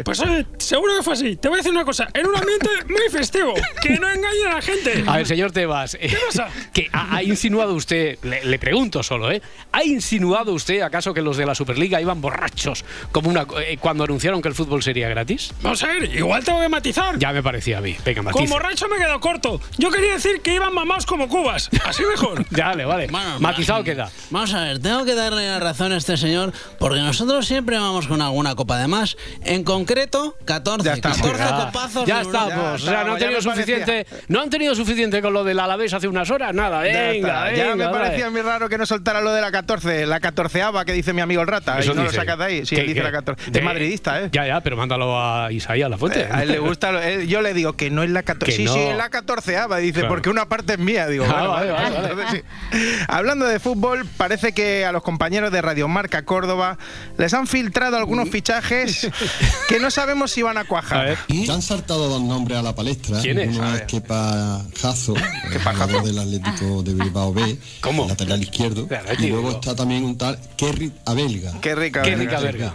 Pues 0.04 0.20
oye, 0.20 0.46
seguro 0.58 0.92
que 0.98 1.02
fue 1.02 1.14
así. 1.14 1.36
Te 1.36 1.48
voy 1.48 1.56
a 1.56 1.58
decir 1.58 1.72
una 1.72 1.84
cosa. 1.84 2.08
En 2.14 2.26
un 2.26 2.36
ambiente 2.36 2.68
muy 2.88 3.08
festivo. 3.10 3.54
Que 3.82 3.98
no 3.98 4.08
engañe 4.10 4.46
a 4.48 4.54
la 4.54 4.62
gente. 4.62 5.04
A 5.06 5.16
ver, 5.16 5.26
señor 5.26 5.49
Tebas, 5.52 5.96
eh, 6.00 6.14
pasa? 6.26 6.48
que 6.72 6.88
ha, 6.92 7.16
ha 7.16 7.22
insinuado 7.22 7.74
usted, 7.74 8.18
le, 8.22 8.44
le 8.44 8.58
pregunto 8.58 9.02
solo, 9.02 9.30
¿eh? 9.30 9.40
¿Ha 9.72 9.84
insinuado 9.84 10.52
usted 10.52 10.80
acaso 10.82 11.14
que 11.14 11.22
los 11.22 11.36
de 11.36 11.46
la 11.46 11.54
Superliga 11.54 12.00
iban 12.00 12.20
borrachos 12.20 12.84
como 13.12 13.30
una 13.30 13.46
eh, 13.64 13.76
cuando 13.80 14.04
anunciaron 14.04 14.42
que 14.42 14.48
el 14.48 14.54
fútbol 14.54 14.82
sería 14.82 15.08
gratis? 15.08 15.52
Vamos 15.62 15.82
a 15.82 15.88
ver, 15.88 16.04
igual 16.14 16.44
tengo 16.44 16.60
que 16.60 16.68
matizar. 16.68 17.18
Ya 17.18 17.32
me 17.32 17.42
parecía 17.42 17.78
a 17.78 17.80
mí. 17.80 17.96
Venga, 18.04 18.22
Con 18.22 18.32
matiza. 18.42 18.54
borracho 18.54 18.88
me 18.88 18.96
quedo 18.98 19.20
corto. 19.20 19.60
Yo 19.78 19.90
quería 19.90 20.14
decir 20.14 20.40
que 20.42 20.54
iban 20.54 20.74
mamados 20.74 21.06
como 21.06 21.28
cubas. 21.28 21.68
Así 21.84 22.02
mejor. 22.04 22.44
Ya, 22.50 22.68
vale, 22.68 22.84
vale. 22.84 23.06
Bueno, 23.08 23.40
Matizado 23.40 23.80
ma- 23.80 23.84
queda. 23.84 24.10
Vamos 24.30 24.52
a 24.54 24.64
ver, 24.64 24.80
tengo 24.80 25.04
que 25.04 25.14
darle 25.14 25.46
la 25.48 25.60
razón 25.60 25.92
a 25.92 25.96
este 25.96 26.16
señor 26.16 26.52
porque 26.78 26.98
nosotros 27.00 27.46
siempre 27.46 27.78
vamos 27.78 28.06
con 28.06 28.20
alguna 28.22 28.54
copa 28.54 28.78
de 28.78 28.86
más. 28.88 29.16
En 29.44 29.64
concreto, 29.64 30.36
14. 30.44 30.84
Ya 30.86 30.94
está. 30.94 31.10
14 31.10 31.38
Ya, 31.38 31.64
copazos. 31.66 32.06
ya 32.06 32.20
estamos. 32.20 32.82
Ya 32.82 32.90
o 32.90 32.92
sea, 32.92 33.04
no 33.04 33.12
han 33.14 33.18
tenido 33.18 33.40
suficiente. 33.42 34.06
No 34.28 34.40
han 34.40 34.50
tenido 34.50 34.74
suficiente 34.74 35.22
con 35.22 35.32
lo 35.40 35.44
del 35.44 35.58
Alavés 35.58 35.92
hace 35.94 36.06
unas 36.06 36.30
horas. 36.30 36.54
Nada, 36.54 36.86
Ya 36.86 37.08
venga, 37.10 37.44
venga. 37.44 37.56
Ya 37.56 37.74
me 37.74 37.88
parecía 37.88 38.30
muy 38.30 38.42
raro 38.42 38.68
que 38.68 38.76
no 38.78 38.84
soltara 38.86 39.20
lo 39.22 39.32
de 39.32 39.40
la 39.40 39.50
14, 39.50 40.04
la 40.06 40.20
14ava 40.20 40.84
que 40.84 40.92
dice 40.92 41.12
mi 41.12 41.20
amigo 41.22 41.40
el 41.40 41.48
rata. 41.48 41.78
Eso 41.78 41.92
y 41.92 41.94
no 41.96 42.02
dice. 42.02 42.16
lo 42.16 42.20
sacas 42.22 42.38
de 42.38 42.44
ahí. 42.44 42.66
Sí, 42.66 42.74
¿Qué- 42.74 42.82
él 42.82 42.86
dice 42.88 43.00
qué? 43.00 43.04
la 43.04 43.12
14. 43.12 43.50
De- 43.50 43.58
Es 43.58 43.64
madridista, 43.64 44.20
¿eh? 44.20 44.28
Ya, 44.32 44.46
ya, 44.46 44.60
pero 44.60 44.76
mándalo 44.76 45.18
a 45.20 45.50
Isaías 45.50 45.88
La 45.88 45.96
Fuente. 45.98 46.28
A 46.30 46.42
él 46.42 46.48
le 46.52 46.58
gusta. 46.58 46.92
lo- 46.92 47.00
él- 47.02 47.26
yo 47.26 47.40
le 47.40 47.54
digo 47.54 47.72
que 47.74 47.90
no 47.90 48.02
es 48.02 48.10
la 48.10 48.22
14. 48.22 48.52
Que 48.52 48.56
Sí, 48.58 48.64
no. 48.64 48.74
sí, 48.74 48.80
es 48.80 48.96
la 48.96 49.08
14ava. 49.10 49.78
Dice, 49.78 50.00
Claro. 50.00 50.08
porque 50.08 50.28
una 50.30 50.46
parte 50.48 50.74
es 50.74 50.78
mía. 50.78 51.06
Digo, 51.08 51.24
Ah, 51.26 51.32
bueno, 51.32 51.50
vale, 51.52 51.70
vale, 51.72 51.96
vale. 51.96 52.08
Entonces, 52.10 52.44
sí. 52.72 53.04
Hablando 53.08 53.46
de 53.46 53.58
fútbol, 53.60 54.06
parece 54.16 54.52
que 54.52 54.84
a 54.84 54.92
los 54.92 55.02
compañeros 55.02 55.50
de 55.52 55.62
Radio 55.62 55.88
Marca 55.88 56.24
Córdoba 56.24 56.76
les 57.18 57.32
han 57.34 57.46
filtrado 57.46 57.96
algunos 57.96 58.28
fichajes 58.28 59.08
que 59.68 59.78
no 59.80 59.90
sabemos 59.90 60.30
si 60.30 60.42
van 60.42 60.56
a 60.58 60.60
A 60.60 60.64
cuajar. 60.64 61.16
Ya 61.28 61.54
han 61.54 61.62
saltado 61.62 62.08
dos 62.08 62.20
nombres 62.22 62.58
a 62.58 62.62
la 62.62 62.74
palestra. 62.74 63.18
¿Quién 63.22 63.38
es? 63.38 63.56
Uno 63.56 63.66
A 63.66 63.76
es 63.76 63.82
Kepa 63.82 64.60
Jazo, 64.80 65.14
el 65.52 65.58
Jazo? 65.58 65.84
jugador 65.84 66.04
del 66.04 66.18
Atlético 66.18 66.82
de 66.82 66.94
Bilbao 66.94 67.32
B, 67.32 67.58
¿Cómo? 67.80 68.06
lateral 68.08 68.42
izquierdo. 68.42 68.88
Y 69.18 69.26
luego 69.28 69.50
está 69.52 69.74
también 69.74 70.04
un 70.04 70.16
tal 70.16 70.38
Kerry 70.56 70.92
Abelga, 71.04 71.60
Qué. 71.60 72.02
Qué 72.02 72.16
rica 72.16 72.40
verga. 72.40 72.74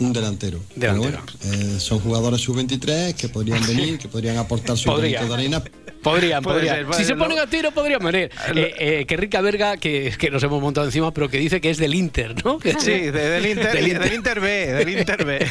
un 0.00 0.12
delantero. 0.12 0.60
Delantero. 0.76 1.20
Bueno, 1.42 1.56
eh, 1.74 1.80
son 1.80 1.98
jugadores 2.00 2.40
sub-23 2.40 3.14
que 3.14 3.28
podrían 3.28 3.66
venir, 3.66 3.98
que 3.98 4.08
podrían 4.08 4.36
aportar 4.38 4.76
su 4.78 4.84
Podría. 4.86 5.20
granito 5.22 5.34
de 5.36 5.40
arena. 5.40 5.62
Podrían, 6.02 6.42
Puede 6.42 6.58
podrían. 6.58 6.86
ser, 6.86 6.94
si 6.94 7.04
se 7.04 7.14
ponen 7.16 7.38
a 7.38 7.46
tiro, 7.46 7.70
podrían 7.72 8.00
venir. 8.04 8.30
Eh, 8.58 8.74
eh, 8.78 9.04
que 9.06 9.16
rica 9.16 9.40
verga 9.40 9.76
que, 9.76 10.12
que 10.18 10.30
nos 10.30 10.42
hemos 10.42 10.60
montado 10.62 10.86
encima, 10.86 11.12
pero 11.12 11.28
que 11.28 11.38
dice 11.38 11.60
que 11.60 11.70
es 11.70 11.78
del 11.78 11.94
Inter, 11.94 12.34
¿no? 12.44 12.58
Que- 12.58 12.72
Sí, 12.80 12.90
de- 12.92 13.10
del, 13.12 13.46
Inter, 13.46 13.72
Del 13.72 13.86
y- 13.86 13.90
Inter. 13.90 14.02
del 14.04 14.14
Inter 14.14 14.40
B, 14.40 14.66
del 14.72 14.88
Inter 14.88 15.24
B. 15.24 15.46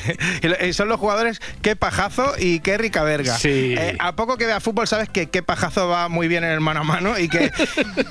Y 0.62 0.68
y 0.68 0.74
son 0.74 0.88
los 0.90 1.00
jugadores 1.00 1.40
qué 1.62 1.76
pajazo 1.76 2.34
y 2.40 2.60
qué 2.60 2.78
rica 2.78 3.04
verga. 3.04 3.38
Sí. 3.38 3.76
Eh, 3.78 3.96
a 4.00 4.16
poco 4.16 4.38
que 4.38 4.46
vea 4.46 4.60
fútbol 4.60 4.88
sabes 4.88 5.10
que 5.10 5.30
qué 5.30 5.44
pajazo 5.44 5.88
va 5.88 6.08
muy 6.10 6.28
bien 6.28 6.44
en 6.44 6.52
el 6.52 6.60
mano 6.60 6.82
a 6.82 6.84
mano 6.84 7.18
y 7.20 7.28
que 7.30 7.52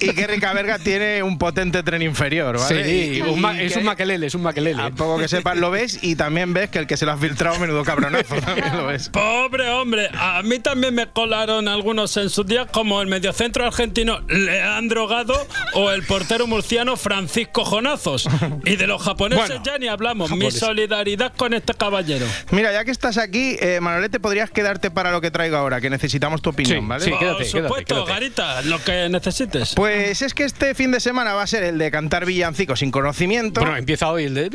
y 0.01 0.11
qué 0.15 0.27
rica 0.27 0.53
verga 0.53 0.79
tiene 0.79 1.23
un 1.23 1.39
potente 1.39 1.83
tren 1.83 2.03
inferior, 2.03 2.59
¿vale? 2.59 2.85
Sí, 2.85 3.17
Y- 3.19 3.21
un 3.23 3.41
y 3.57 3.61
es 3.63 3.73
que- 3.73 3.79
un 3.81 3.85
maquelele, 3.85 4.27
es 4.27 4.35
un 4.35 4.43
maquelele. 4.43 4.83
A 4.83 4.91
poco 4.91 5.19
que 5.19 5.29
sepas 5.29 5.57
lo 5.57 5.71
ves 5.71 5.99
y 6.03 6.17
también 6.17 6.53
ves 6.55 6.71
que 6.71 6.79
el 6.79 6.87
que 6.87 6.97
se 6.97 7.07
lo 7.07 7.13
ha 7.13 7.17
filtrado 7.17 7.59
menudo 7.59 7.83
cabronazo 7.85 8.37
también 8.37 8.77
lo 8.77 8.87
ves. 8.87 9.09
Pobre 9.11 9.69
hombre, 9.71 10.09
a 10.15 10.43
mí 10.43 10.59
también 10.61 10.95
me 10.95 11.07
colaron 11.09 11.69
algunos 11.69 12.17
en 12.17 12.26
su 12.31 12.45
día, 12.45 12.67
como 12.67 13.01
el 13.03 13.09
mediocentro 13.09 13.65
argentino 13.67 14.21
Leandro 14.29 15.07
Gado 15.07 15.35
o 15.75 15.91
el 15.91 16.03
portero 16.05 16.47
murciano 16.47 16.97
Francisco 16.97 17.65
Jonazos. 17.65 18.29
Y 18.65 18.77
de 18.77 18.87
los 18.87 19.03
japoneses 19.03 19.47
Bueno, 19.49 19.63
ya 19.65 19.79
ni 19.79 19.89
hablamos. 19.89 20.31
Mi 20.31 20.51
solidaridad 20.51 21.33
con 21.37 21.55
este 21.55 21.75
caballero. 21.75 22.27
Mira, 22.51 22.73
ya 22.73 22.85
que 22.85 22.91
estás 22.91 23.19
aquí, 23.19 23.57
eh, 23.61 23.79
Manolete, 23.81 24.21
podrías 24.21 24.51
quedarte 24.51 24.91
para 24.91 25.11
lo 25.13 25.21
que 25.21 25.31
traigo 25.31 25.57
ahora, 25.57 25.81
que 25.81 25.91
necesitamos 25.91 26.43
tu 26.43 26.51
opinión, 26.51 26.81
Sí, 26.81 26.87
¿vale? 26.87 27.05
sí. 27.05 27.11
Por 27.11 27.19
quédate, 27.19 27.45
quédate, 27.45 27.67
supuesto, 27.69 27.95
quédate. 27.95 28.13
Garita, 28.13 28.63
lo 28.63 28.83
que 28.83 29.09
necesites. 29.09 29.75
Pues 29.75 30.23
es 30.23 30.35
que 30.35 30.45
este 30.45 30.75
fin 30.75 30.91
de 30.91 31.01
semana 31.01 31.35
va 31.35 31.43
a 31.43 31.47
ser 31.47 31.63
el 31.65 31.79
de 31.79 31.91
cantar 31.91 32.25
villancicos 32.27 32.79
sin 32.81 32.91
conocimiento. 32.91 33.61
Bueno, 33.61 33.77
empieza 33.77 34.11
hoy 34.11 34.25
el 34.25 34.35
de. 34.35 34.51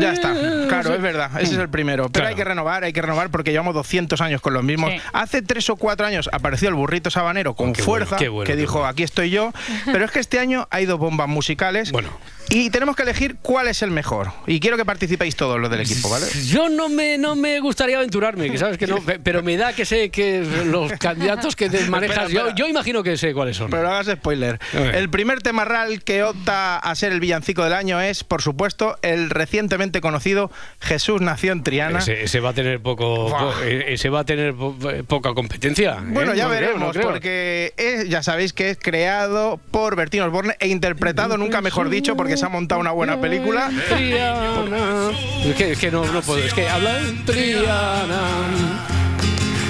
Ya 0.00 0.12
está, 0.12 0.32
claro, 0.68 0.94
es 0.94 1.02
verdad, 1.02 1.30
ese 1.40 1.54
es 1.54 1.58
el 1.58 1.68
primero. 1.68 2.04
Pero 2.04 2.12
Claro. 2.12 2.28
hay 2.28 2.34
que 2.34 2.44
renovar, 2.44 2.84
hay 2.84 2.92
que 2.92 3.02
renovar 3.02 3.30
porque 3.30 3.50
llevamos 3.50 3.74
200 3.74 4.20
años 4.20 4.40
con 4.40 4.54
los 4.54 4.62
mismos. 4.64 4.90
Sí. 4.92 5.00
Hace 5.12 5.42
tres 5.42 5.68
o 5.70 5.76
cuatro 5.76 5.97
cuatro 5.98 6.06
años 6.06 6.30
apareció 6.32 6.68
el 6.68 6.74
burrito 6.76 7.10
sabanero 7.10 7.54
con 7.54 7.70
Oh, 7.70 7.72
qué 7.72 7.82
fuerza, 7.82 8.10
bueno, 8.10 8.18
qué 8.22 8.28
bueno, 8.28 8.46
que 8.46 8.54
dijo, 8.56 8.74
bueno. 8.74 8.88
aquí 8.88 9.02
estoy 9.02 9.30
yo. 9.30 9.52
Pero 9.86 10.04
es 10.04 10.10
que 10.12 10.20
este 10.20 10.38
año 10.38 10.68
hay 10.70 10.86
dos 10.86 10.98
bombas 10.98 11.28
musicales. 11.28 11.90
Bueno. 11.90 12.08
Y 12.50 12.70
tenemos 12.70 12.96
que 12.96 13.02
elegir 13.02 13.36
cuál 13.42 13.68
es 13.68 13.82
el 13.82 13.90
mejor. 13.90 14.30
Y 14.46 14.58
quiero 14.60 14.78
que 14.78 14.84
participéis 14.86 15.36
todos 15.36 15.60
los 15.60 15.70
del 15.70 15.80
equipo, 15.82 16.08
¿vale? 16.08 16.24
Yo 16.46 16.70
no 16.70 16.88
me, 16.88 17.18
no 17.18 17.34
me 17.36 17.60
gustaría 17.60 17.98
aventurarme, 17.98 18.50
que 18.50 18.56
sabes 18.56 18.78
que 18.78 18.86
no, 18.86 19.00
pe- 19.02 19.18
pero 19.22 19.42
me 19.42 19.56
da 19.58 19.74
que 19.74 19.84
sé 19.84 20.08
que 20.10 20.46
los 20.64 20.92
candidatos 20.92 21.56
que 21.56 21.68
te 21.68 21.84
manejas, 21.90 22.30
yo, 22.30 22.38
espera. 22.40 22.54
yo 22.54 22.66
imagino 22.68 23.02
que 23.02 23.18
sé 23.18 23.34
cuáles 23.34 23.56
son. 23.58 23.70
Pero 23.70 23.82
no 23.82 23.90
hagas 23.90 24.06
spoiler. 24.06 24.58
El 24.72 25.10
primer 25.10 25.42
temarral 25.42 26.02
que 26.04 26.22
opta 26.22 26.78
a 26.78 26.94
ser 26.94 27.12
el 27.12 27.20
villancico 27.20 27.64
del 27.64 27.74
año 27.74 28.00
es, 28.00 28.24
por 28.24 28.40
supuesto, 28.40 28.96
el 29.02 29.28
recientemente 29.28 30.00
conocido 30.00 30.50
Jesús 30.80 31.20
nació 31.20 31.52
en 31.52 31.62
Triana. 31.64 31.98
Ese, 31.98 32.22
ese 32.22 32.40
va 32.40 32.50
a 32.50 32.54
tener 32.54 32.80
poco, 32.80 33.28
po- 33.28 33.52
eh, 33.64 33.86
ese 33.92 34.08
va 34.08 34.20
a 34.20 34.24
tener 34.24 34.54
po- 34.54 34.74
poca 35.06 35.34
competencia. 35.34 35.87
¿Eh? 35.94 36.02
Bueno, 36.08 36.34
ya 36.34 36.44
No 36.44 36.50
creo, 36.50 36.60
veremos, 36.60 36.80
no 36.88 36.92
creo. 36.92 37.08
porque 37.08 37.72
es- 37.76 38.08
ya 38.08 38.22
sabéis 38.22 38.52
que 38.52 38.70
es 38.70 38.78
creado 38.80 39.58
por 39.70 39.96
Bertín 39.96 40.22
Osborne 40.22 40.56
e 40.60 40.68
interpretado, 40.68 41.36
nunca 41.36 41.60
mejor 41.60 41.88
dicho, 41.90 42.16
porque 42.16 42.36
se 42.36 42.46
ha 42.46 42.48
montado 42.48 42.80
una 42.80 42.90
buena 42.92 43.20
película. 43.20 43.70
Triana. 43.88 45.10
Es 45.44 45.54
que, 45.56 45.72
es 45.72 45.78
que 45.78 45.90
no, 45.90 46.04
no 46.06 46.20
puedo, 46.22 46.38
es 46.44 46.52
que 46.54 46.68
habla 46.68 46.98
en 47.00 47.24
Triana. 47.24 48.20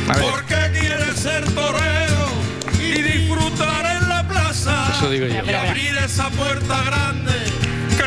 A 0.08 0.16
ver. 0.16 0.24
Porque 0.30 0.78
quieres 0.80 1.16
ser 1.16 1.44
torero 1.52 2.28
y 2.80 3.02
disfrutar 3.02 3.96
en 4.02 4.08
la 4.08 4.26
plaza. 4.26 4.92
Eso 4.96 5.10
digo 5.10 5.26
yo. 5.26 5.42
Y 5.44 5.54
abrir 5.54 5.96
esa 5.98 6.30
puerta 6.30 6.82
grande, 6.84 7.32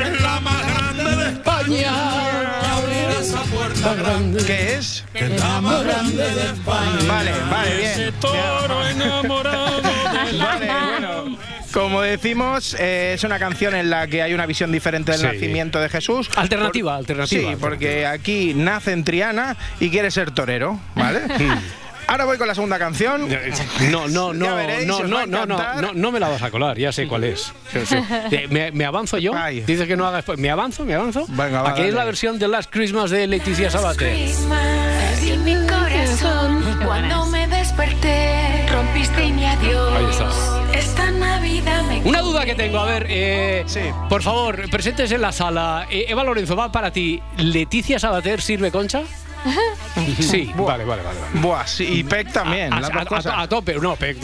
es 0.03 0.21
la 0.21 0.39
más 0.39 0.61
grande 0.67 1.15
de 1.15 1.29
España. 1.31 1.71
Y 1.71 1.83
abrir 1.85 3.19
esa 3.19 3.41
puerta 3.43 3.93
grande, 3.95 4.43
¿Qué 4.45 4.73
es? 4.75 5.03
que 5.13 5.25
es 5.25 5.39
la 5.39 5.61
más 5.61 5.83
grande 5.83 6.23
de 6.29 6.41
España. 6.43 6.97
Vale, 7.07 7.31
vale, 7.49 7.75
bien. 7.77 7.91
Ese 7.91 8.11
toro 8.13 8.87
enamorado 8.87 9.81
de 9.81 10.33
la 10.33 10.45
Vale, 10.45 10.67
bueno. 10.99 11.37
Como 11.71 12.01
decimos, 12.01 12.75
eh, 12.77 13.13
es 13.15 13.23
una 13.23 13.39
canción 13.39 13.73
en 13.75 13.89
la 13.89 14.05
que 14.07 14.21
hay 14.21 14.33
una 14.33 14.45
visión 14.45 14.73
diferente 14.73 15.13
del 15.13 15.21
Sí. 15.21 15.27
nacimiento 15.27 15.79
de 15.79 15.87
Jesús. 15.87 16.29
Alternativa, 16.35 16.95
alternativa, 16.97 17.51
Sí, 17.51 17.55
porque 17.59 18.05
aquí 18.05 18.53
nace 18.53 18.91
en 18.91 19.05
Triana 19.05 19.55
y 19.79 19.89
quiere 19.89 20.11
ser 20.11 20.31
torero, 20.31 20.79
¿vale? 20.95 21.21
Ahora 22.11 22.25
voy 22.25 22.37
con 22.37 22.45
la 22.45 22.53
segunda 22.53 22.77
canción. 22.77 23.25
No, 23.89 24.09
no, 24.09 24.33
no, 24.33 24.45
Ya 24.45 24.53
veréis, 24.53 24.85
no, 24.85 24.99
no, 25.03 25.25
no, 25.25 25.45
no, 25.45 25.81
no, 25.81 25.93
no 25.93 26.11
me 26.11 26.19
la 26.19 26.27
vas 26.27 26.41
a 26.43 26.51
colar, 26.51 26.77
ya 26.77 26.91
sé 26.91 27.07
cuál 27.07 27.23
es. 27.23 27.53
Sí, 27.71 27.79
sí. 27.85 27.95
Eh, 28.31 28.47
¿Me, 28.49 28.71
me 28.73 28.83
avanzo 28.85 29.17
yo? 29.17 29.33
Ay. 29.33 29.61
Dices 29.61 29.87
que 29.87 29.95
no 29.95 30.05
haga 30.05 30.17
después. 30.17 30.37
¿Me 30.37 30.49
avanzo? 30.49 30.83
¿Me 30.83 30.93
avanzo? 30.95 31.25
Venga, 31.29 31.61
va, 31.61 31.69
Aquí 31.69 31.83
es 31.83 31.93
la 31.93 32.03
versión 32.03 32.37
de 32.37 32.49
Last 32.49 32.69
Christmas 32.69 33.11
de 33.11 33.27
Leticia 33.27 33.69
Sabater. 33.69 34.13
Y 34.13 35.37
mi 35.37 35.55
corazón, 35.67 36.63
cuando 36.85 37.25
me 37.27 37.47
desperté, 37.47 38.65
rompiste 38.69 39.27
mi 39.31 39.45
adiós. 39.45 39.93
Ahí 39.95 40.05
está. 40.09 40.77
Esta 40.77 41.11
Navidad 41.11 41.83
me 41.83 42.01
Una 42.01 42.21
duda 42.21 42.45
que 42.45 42.55
tengo, 42.55 42.79
a 42.79 42.85
ver, 42.85 43.05
eh, 43.09 43.63
Sí. 43.67 43.81
por 44.09 44.21
favor, 44.21 44.69
presentes 44.69 45.11
en 45.13 45.21
la 45.21 45.31
sala. 45.31 45.87
Eh, 45.89 46.05
Eva 46.09 46.23
Lorenzo, 46.25 46.55
va 46.57 46.71
para 46.71 46.91
ti. 46.91 47.21
¿Leticia 47.37 47.99
Sabater 47.99 48.41
sirve 48.41 48.69
concha? 48.71 49.03
Sí, 50.19 50.51
vale, 50.55 50.83
vale, 50.85 51.01
vale. 51.03 51.19
vale. 51.19 51.39
Buah, 51.41 51.65
sí, 51.67 51.83
y 51.85 52.03
Peck 52.03 52.31
también, 52.31 52.71
A, 52.73 52.79
las 52.79 52.89
a- 52.89 52.93
dos 52.93 53.01
a- 53.01 53.05
cosas. 53.05 53.33
a 53.37 53.47
tope, 53.47 53.75
no, 53.75 53.95
Peck. 53.95 54.17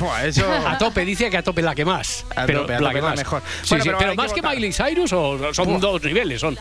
Buah, 0.00 0.24
eso- 0.26 0.46
A 0.66 0.78
tope, 0.78 1.04
dice 1.04 1.28
que 1.30 1.36
a 1.36 1.42
tope 1.42 1.62
la 1.62 1.74
que 1.74 1.84
más. 1.84 2.24
A 2.36 2.46
pero 2.46 2.62
tope, 2.62 2.74
a 2.74 2.80
la 2.80 2.88
tope 2.88 2.94
que 2.94 3.00
la 3.02 3.08
más. 3.08 3.18
mejor. 3.18 3.42
Sí, 3.62 3.68
Bueno, 3.70 3.84
sí, 3.84 3.90
pero 3.98 4.10
que 4.10 4.16
más 4.16 4.32
que 4.32 4.40
votar. 4.40 4.54
Miley 4.56 4.72
Cyrus 4.72 5.12
o 5.12 5.54
son 5.54 5.80
dos 5.80 6.02
niveles, 6.02 6.40
son 6.40 6.58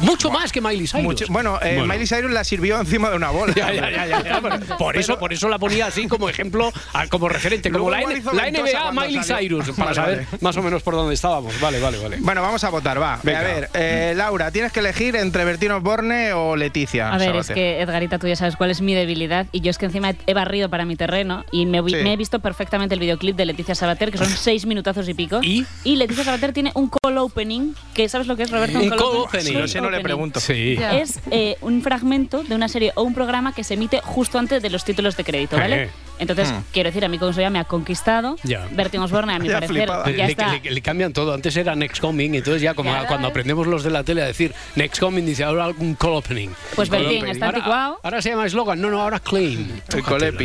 mucho 0.00 0.30
más 0.30 0.50
que 0.52 0.60
Miley 0.60 0.86
Cyrus. 0.86 1.04
Mucho- 1.04 1.26
bueno, 1.28 1.58
eh, 1.62 1.82
Miley 1.86 2.06
Cyrus 2.06 2.30
la 2.30 2.44
sirvió 2.44 2.80
encima 2.80 3.10
de 3.10 3.16
una 3.16 3.30
bola. 3.30 3.54
Ya, 3.64 3.72
ya, 3.72 3.90
ya, 3.90 4.06
ya, 4.06 4.22
ya, 4.22 4.76
por- 4.76 4.96
eso, 4.96 5.18
por 5.18 5.32
eso 5.32 5.48
la 5.48 5.58
ponía 5.58 5.86
así 5.86 6.06
como 6.08 6.28
ejemplo, 6.28 6.72
como 7.08 7.28
referente, 7.28 7.70
como 7.70 7.90
la, 7.90 8.02
N- 8.02 8.20
NBA 8.20 8.90
Miley 8.92 9.22
salió. 9.22 9.62
Cyrus, 9.62 9.76
para 9.76 9.84
Vale, 9.90 9.94
saber 9.94 10.16
vale. 10.24 10.38
más 10.40 10.56
o 10.56 10.62
menos 10.62 10.82
por 10.82 10.94
dónde 10.94 11.14
estábamos. 11.14 11.58
Vale, 11.60 11.78
vale, 11.80 11.98
vale. 11.98 12.16
Bueno, 12.20 12.42
vamos 12.42 12.62
a 12.64 12.70
votar, 12.70 13.00
va. 13.00 13.18
Venga. 13.22 13.40
A 13.40 13.42
ver, 13.42 13.70
eh, 13.74 14.14
Laura, 14.16 14.50
tienes 14.50 14.72
que 14.72 14.80
elegir 14.80 15.14
entre 15.16 15.44
Bertín 15.44 15.70
Osborne 15.72 16.32
o 16.32 16.56
Leticia. 16.56 17.12
A 17.12 17.18
ver, 17.18 17.33
es 17.40 17.50
que 17.50 17.80
Edgarita, 17.80 18.18
tú 18.18 18.26
ya 18.28 18.36
sabes 18.36 18.56
cuál 18.56 18.70
es 18.70 18.80
mi 18.80 18.94
debilidad 18.94 19.46
y 19.52 19.60
yo 19.60 19.70
es 19.70 19.78
que 19.78 19.86
encima 19.86 20.12
he- 20.26 20.34
barrido 20.34 20.68
para 20.68 20.84
mi 20.84 20.96
terreno 20.96 21.44
y 21.52 21.66
me, 21.66 21.80
vi- 21.82 21.92
Sí. 21.92 21.96
me 22.02 22.12
he 22.12 22.16
visto 22.16 22.40
perfectamente 22.40 22.94
el 22.94 23.00
videoclip 23.00 23.36
de 23.36 23.46
Leticia 23.46 23.74
Sabater, 23.74 24.10
que 24.10 24.18
son 24.18 24.28
seis 24.36 24.66
minutazos 24.66 25.08
y 25.08 25.14
pico. 25.14 25.40
¿Y? 25.42 25.64
Leticia 25.84 26.24
Sabater 26.24 26.52
tiene 26.52 26.70
un 26.74 26.88
call 26.90 27.18
opening, 27.18 27.74
que 27.94 28.08
¿sabes 28.08 28.26
lo 28.26 28.36
que 28.36 28.42
es, 28.44 28.50
Roberto? 28.50 28.78
Un 28.78 28.88
call 28.88 28.98
call 28.98 29.08
opening. 29.16 29.58
no 29.58 29.68
sé, 29.68 29.80
no 29.80 29.90
le 29.90 30.00
pregunto. 30.00 30.40
Sí. 30.40 30.76
Es 30.92 31.20
eh, 31.30 31.56
un 31.60 31.82
fragmento 31.82 32.42
de 32.42 32.54
una 32.54 32.68
serie 32.68 32.92
o 32.96 33.02
un 33.02 33.14
programa 33.14 33.52
que 33.54 33.64
se 33.64 33.74
emite 33.74 34.00
justo 34.02 34.38
antes 34.38 34.62
de 34.62 34.70
los 34.70 34.84
títulos 34.84 35.16
de 35.16 35.24
crédito, 35.24 35.56
¿vale? 35.56 35.84
Eh. 35.84 35.90
Entonces, 36.18 36.52
quiero 36.72 36.88
decir, 36.88 37.04
a 37.04 37.08
mí 37.08 37.18
ya 37.36 37.50
me 37.50 37.58
ha 37.58 37.64
conquistado. 37.64 38.36
Ya. 38.42 38.66
Bertín 38.72 39.00
Osborne, 39.00 39.32
a 39.34 39.38
mi 39.38 39.48
Ya 39.54 39.54
parecer, 39.60 39.88
ya 39.88 40.26
le, 40.26 40.32
está. 40.32 40.52
le- 40.62 40.70
le 40.70 40.80
cambian 40.82 41.12
todo. 41.12 41.32
Antes 41.34 41.56
era 41.56 41.74
Next 41.74 42.00
Coming, 42.00 42.34
entonces 42.34 42.62
ya 42.62 42.74
como 42.74 42.90
Ya. 42.92 43.06
cuando 43.06 43.28
aprendemos 43.28 43.66
los 43.66 43.82
de 43.82 43.90
la 43.90 44.04
tele 44.04 44.22
a 44.22 44.26
decir 44.26 44.54
Next 44.76 45.00
Coming, 45.00 45.24
dice 45.24 45.44
ahora 45.44 45.68
un 45.68 45.94
call 45.94 46.12
opening. 46.14 46.50
Pues 46.74 46.88
Call 46.90 47.00
Bertín, 47.00 47.18
opening. 47.18 47.32
está 47.32 47.46
ahora, 47.46 47.58
anticuado. 47.58 48.00
ahora 48.02 48.22
se 48.22 48.30
llama 48.30 48.46
eslogan, 48.46 48.80
no, 48.80 48.90
no, 48.90 49.00
ahora 49.00 49.20
claim. 49.20 49.68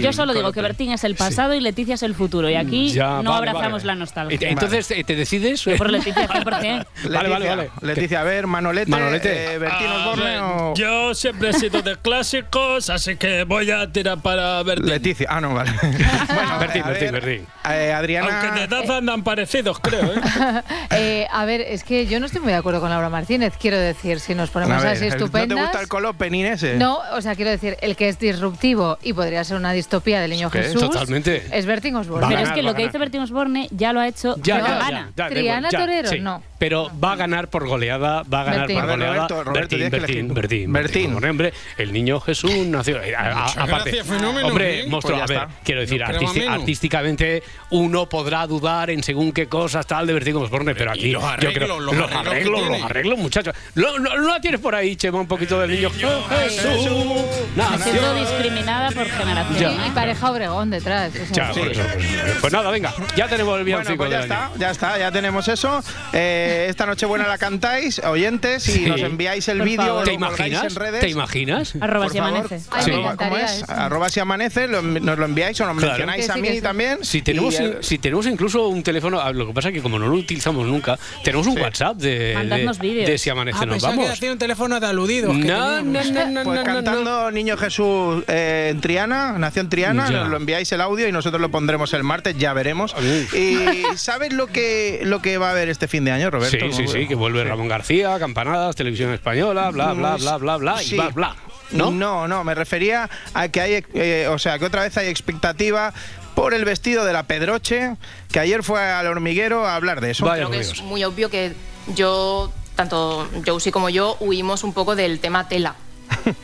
Yo 0.01 0.13
solo 0.13 0.33
digo 0.33 0.51
que. 0.51 0.61
Bertín 0.61 0.91
es 0.91 1.03
el 1.03 1.15
pasado 1.15 1.53
y 1.53 1.59
Leticia 1.61 1.95
es 1.95 2.03
el 2.03 2.13
futuro. 2.15 2.49
Y 2.49 2.55
aquí 2.55 2.89
Ya, 2.89 3.21
no 3.23 3.31
vale, 3.31 3.49
abrazamos 3.49 3.81
vale. 3.83 3.85
la 3.85 3.95
nostalgia. 3.95 4.49
Entonces, 4.49 4.87
¿te 4.87 5.15
decides? 5.15 5.63
Por 5.77 5.89
Leticia 5.89 6.27
100%. 6.27 6.43
Vale, 6.49 6.85
Leticia, 7.09 7.29
vale, 7.29 7.47
vale. 7.49 7.69
Leticia, 7.81 8.21
a 8.21 8.23
ver, 8.23 8.45
Manolete, 8.47 8.91
Manolete. 8.91 9.53
eh, 9.53 9.57
Bertín 9.57 9.87
Osborne 9.87 10.39
o 10.39 10.73
Yo 10.75 11.13
siempre 11.15 11.49
he 11.49 11.53
sido 11.53 11.81
de 11.81 11.95
clásicos, 11.97 12.89
así 12.89 13.15
que 13.15 13.43
voy 13.45 13.71
a 13.71 13.91
tirar 13.91 14.21
para 14.21 14.61
Bertín. 14.63 14.87
Leticia. 14.89 15.27
Ah, 15.29 15.41
no, 15.41 15.58
vale. 15.63 15.71
bueno, 15.81 16.59
ver, 16.59 16.69
Bertín, 16.83 17.11
Bertín. 17.11 17.47
eh, 17.69 17.93
Adriana. 17.93 18.41
Aunque 18.41 18.59
de 18.59 18.65
edad 18.65 18.97
andan 18.97 19.23
parecidos, 19.23 19.79
creo. 19.79 20.05
¿eh? 20.05 20.21
Eh, 20.91 21.27
a 21.31 21.45
ver, 21.45 21.61
es 21.61 21.83
que 21.83 22.07
yo 22.07 22.19
no 22.19 22.25
estoy 22.25 22.41
muy 22.41 22.51
de 22.51 22.57
acuerdo 22.57 22.81
con 22.81 22.89
Laura 22.89 23.09
Martínez. 23.09 23.53
Quiero 23.59 23.77
decir, 23.77 24.19
si 24.19 24.35
nos 24.35 24.49
ponemos 24.49 24.75
a 24.77 24.79
ver, 24.79 24.87
así 24.93 25.05
¿No 25.05 25.09
te 25.11 25.17
estupendas. 25.17 25.59
gusta 25.59 25.81
el 25.81 25.87
call 25.87 26.05
opening 26.05 26.45
ese? 26.45 26.75
No, 26.77 26.99
o 27.13 27.21
sea, 27.21 27.35
quiero 27.35 27.51
decir, 27.51 27.77
el 27.81 27.95
que 27.95 28.09
es 28.09 28.19
disruptivo 28.19 28.97
y 29.03 29.13
podría 29.13 29.43
ser 29.43 29.57
una 29.57 29.71
distopía 29.71 30.19
del 30.19 30.31
niño 30.31 30.49
¿Qué? 30.49 30.63
Jesús. 30.63 30.81
Totalmente. 30.81 31.43
Es 31.51 31.65
Bertín 31.65 31.95
Osborne. 31.95 32.27
Pero 32.27 32.39
ganar, 32.41 32.51
es 32.53 32.55
que 32.59 32.63
lo 32.63 32.73
que 32.75 32.83
dice 32.83 32.97
Bertín 32.97 33.21
Osborne 33.21 33.67
ya 33.71 33.93
lo 33.93 33.99
ha 34.01 34.07
hecho 34.07 34.35
Ya, 34.41 34.55
pero 34.55 34.67
ya, 34.67 35.09
ya, 35.15 35.29
Triana 35.29 35.69
Torero, 35.69 36.09
sí. 36.09 36.19
no. 36.19 36.41
Pero 36.57 36.91
va 37.01 37.13
a 37.13 37.15
ganar 37.15 37.47
por 37.49 37.67
goleada, 37.67 38.23
va 38.23 38.41
a 38.41 38.43
ganar 38.43 38.59
Bertín. 38.61 38.79
por 38.79 38.89
goleada. 38.89 39.13
Roberto, 39.15 39.43
Roberto, 39.45 39.77
Bertín, 39.77 39.89
Bertín. 39.91 40.33
Bertín, 40.33 40.73
Bertín. 40.73 40.73
Bertín. 41.13 41.29
Hombre, 41.29 41.53
el 41.77 41.93
niño 41.93 42.19
Jesús 42.19 42.51
nació. 42.67 43.01
eh, 43.01 43.15
a- 43.15 43.19
a- 43.31 43.35
Muchas 43.43 43.57
aparte, 43.57 43.91
gracias, 43.91 44.07
fenómeno, 44.07 44.47
hombre, 44.47 44.85
monstruo, 44.87 45.17
Pues 45.19 45.31
a 45.31 45.33
ver. 45.45 45.47
Quiero 45.63 45.81
decir, 45.81 46.01
artisti- 46.01 46.47
artísticamente 46.47 47.43
uno 47.71 48.07
podrá 48.09 48.45
dudar 48.47 48.89
en 48.89 49.03
según 49.03 49.31
qué 49.31 49.47
cosas 49.47 49.85
tal 49.87 50.07
de 50.07 50.13
Bertín 50.13 50.35
Osborne, 50.37 50.73
pero 50.75 50.91
aquí 50.91 51.11
los 51.11 51.21
yo 51.21 51.27
arreglos, 51.27 51.53
creo 51.53 51.79
los 51.79 51.95
los 51.95 52.11
arreglos 52.11 52.27
arreglos, 52.27 52.59
los 52.61 52.69
tiene. 52.69 52.83
arreglos, 52.85 53.19
muchachos. 53.19 53.55
Lo- 53.75 53.97
lo- 53.97 54.15
¿No 54.19 54.27
la 54.27 54.41
tienes 54.41 54.59
por 54.59 54.75
ahí, 54.75 54.95
Chema, 54.95 55.19
un 55.19 55.27
poquito 55.27 55.59
del 55.59 55.71
niño 55.71 55.89
Jesús? 55.89 56.09
Me 56.29 57.63
nació? 57.63 57.83
siento 57.83 58.13
discriminada 58.15 58.91
por 58.91 59.05
generación. 59.07 59.57
Ya. 59.59 59.71
¿eh? 59.85 59.87
Y 59.87 59.91
pareja 59.91 60.31
Obregón 60.31 60.69
detrás. 60.69 61.11
o 61.13 61.33
sea, 61.33 61.47
Ya, 61.47 61.49
por 61.53 61.67
eso, 61.71 61.81
pues, 61.93 62.05
pues 62.41 62.53
nada, 62.53 62.69
venga, 62.71 62.93
ya 63.15 63.27
tenemos 63.27 63.57
el 63.57 63.63
Bueno, 63.63 63.65
villancico 63.65 63.97
pues 63.97 64.11
ya 64.11 64.21
del 64.21 64.31
año. 64.31 64.43
está, 64.53 64.59
ya 64.59 64.71
está, 64.71 64.97
ya 64.99 65.11
tenemos 65.11 65.47
eso. 65.47 65.81
Eh, 66.13 66.67
esta 66.69 66.85
noche 66.85 67.05
buena 67.05 67.27
la 67.27 67.37
cantáis, 67.37 67.99
oyentes, 67.99 68.67
y 68.69 68.71
Sí. 68.73 68.85
nos 68.85 69.01
enviáis 69.01 69.47
el 69.47 69.61
vídeo, 69.61 69.99
lo 69.99 70.03
¿Te 70.03 70.13
imaginas? 70.13 70.63
en 70.65 70.75
redes. 70.75 70.99
¿Te 71.01 71.09
imaginas? 71.09 71.73
Arroba 71.79 72.05
Por 72.05 72.11
si 72.11 72.17
amanece. 72.19 72.59
Sí. 72.59 72.91
me 72.91 73.15
¿Cómo 73.15 73.37
es? 73.37 73.51
eso. 73.51 73.65
Arroba 73.71 74.09
si 74.09 74.19
amanece, 74.19 74.67
lo- 74.67 74.81
nos 74.81 75.17
lo 75.17 75.25
enviáis 75.25 75.38
o 75.43 75.47
nos 75.47 75.55
Claro. 75.55 75.75
mencionáis 75.77 76.29
a 76.29 76.35
mí 76.37 76.49
sí. 76.49 76.61
también. 76.61 76.97
Si 77.01 77.21
tenemos, 77.21 77.59
Y, 77.59 77.73
si 77.81 77.97
tenemos 77.97 78.25
incluso 78.27 78.67
un 78.67 78.83
teléfono, 78.83 79.19
ah, 79.19 79.31
lo 79.31 79.47
que 79.47 79.53
pasa 79.53 79.69
es 79.69 79.73
que 79.75 79.81
como 79.81 79.97
no 79.99 80.07
lo 80.07 80.15
utilizamos 80.15 80.65
nunca, 80.67 80.97
tenemos 81.23 81.47
un 81.47 81.55
Sí. 81.55 81.61
WhatsApp 81.61 81.97
de, 81.97 82.09
de, 82.35 82.71
vídeos. 82.79 83.07
de 83.09 83.17
si 83.17 83.29
amanece 83.29 83.59
Ah, 83.61 83.65
nos 83.65 83.77
que 83.77 83.81
vamos. 83.87 84.09
hacía 84.09 84.31
un 84.31 84.37
teléfono 84.37 84.79
de 84.79 84.87
aludidos. 84.87 85.35
que 85.37 85.43
No, 85.45 85.81
no, 85.81 86.03
no, 86.03 86.25
no, 86.27 86.43
Pues 86.43 86.45
no, 86.45 86.53
no, 86.55 86.63
cantando 86.63 87.31
Niño 87.31 87.57
Jesús 87.57 88.23
eh, 88.27 88.69
en 88.71 88.81
Triana, 88.81 89.37
nació 89.37 89.61
en 89.61 89.69
Triana, 89.69 90.09
Ya. 90.09 90.19
nos 90.19 90.29
lo 90.29 90.37
enviáis 90.37 90.71
el 90.71 90.81
audio 90.81 91.07
y 91.07 91.11
nosotros 91.11 91.41
lo 91.41 91.49
pondremos 91.49 91.93
el 91.93 92.03
martes, 92.03 92.37
ya 92.37 92.53
veremos. 92.53 92.93
Uf. 92.93 93.33
Y 93.35 93.83
¿sabes 93.95 94.33
lo 94.33 94.47
que 94.47 95.01
lo 95.03 95.21
que 95.21 95.37
va 95.37 95.47
a 95.49 95.51
haber 95.51 95.69
este 95.69 95.87
fin 95.87 96.05
de 96.05 96.11
año, 96.11 96.29
Roberto? 96.29 96.57
Sí, 96.71 96.73
sí, 96.73 96.87
sí, 96.87 97.07
que 97.07 97.15
vuelve 97.15 97.43
Ramón 97.43 97.67
García, 97.67 98.17
campanadas, 98.19 98.75
televisión 98.75 99.13
española, 99.13 99.69
bla, 99.71 99.93
bla, 99.93 100.15
bla, 100.17 100.37
bla, 100.37 100.57
bla, 100.57 100.77
Sí. 100.79 100.95
y 100.95 100.97
bla, 100.97 101.09
bla. 101.09 101.35
¿No? 101.71 101.91
No, 101.91 102.27
no, 102.27 102.43
me 102.43 102.55
refería 102.55 103.07
a 103.35 103.47
que 103.49 103.61
hay, 103.61 103.83
eh, 103.93 104.25
o 104.27 104.39
sea, 104.39 104.57
que 104.57 104.65
otra 104.65 104.81
vez 104.81 104.97
hay 104.97 105.05
expectativa 105.29 105.93
por 106.35 106.53
el 106.53 106.65
vestido 106.65 107.05
de 107.05 107.13
la 107.13 107.23
Pedroche, 107.23 107.95
que 108.31 108.39
ayer 108.39 108.63
fue 108.63 108.81
al 108.81 109.07
hormiguero 109.07 109.65
a 109.65 109.75
hablar 109.75 110.01
de 110.01 110.11
eso. 110.11 110.25
Vaya 110.25 110.45
Creo 110.47 110.51
que 110.51 110.59
es 110.59 110.81
muy 110.81 111.03
obvio 111.03 111.29
que 111.29 111.53
yo, 111.95 112.51
tanto 112.75 113.27
Josie 113.45 113.71
como 113.71 113.89
yo, 113.89 114.17
huimos 114.19 114.63
un 114.63 114.73
poco 114.73 114.95
del 114.95 115.19
tema 115.19 115.47
tela. 115.47 115.75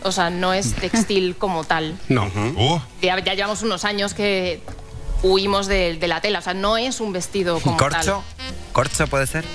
O 0.03 0.11
sea, 0.11 0.29
no 0.29 0.53
es 0.53 0.73
textil 0.81 1.35
como 1.35 1.63
tal. 1.63 1.97
No. 2.09 2.25
Uh, 2.25 2.79
Ya, 3.01 3.17
ya 3.19 3.33
llevamos 3.33 3.61
unos 3.63 3.85
años 3.85 4.13
que 4.13 4.61
huimos 5.23 5.67
de, 5.67 5.95
de 5.95 6.07
la 6.07 6.21
tela. 6.21 6.39
O 6.39 6.41
sea, 6.41 6.53
no 6.53 6.77
es 6.77 6.99
un 6.99 7.13
vestido 7.13 7.59
como 7.59 7.77
corcho? 7.77 8.23
tal. 8.37 8.55
¿Corcho 8.75 9.07
puede 9.07 9.25
ser? 9.25 9.45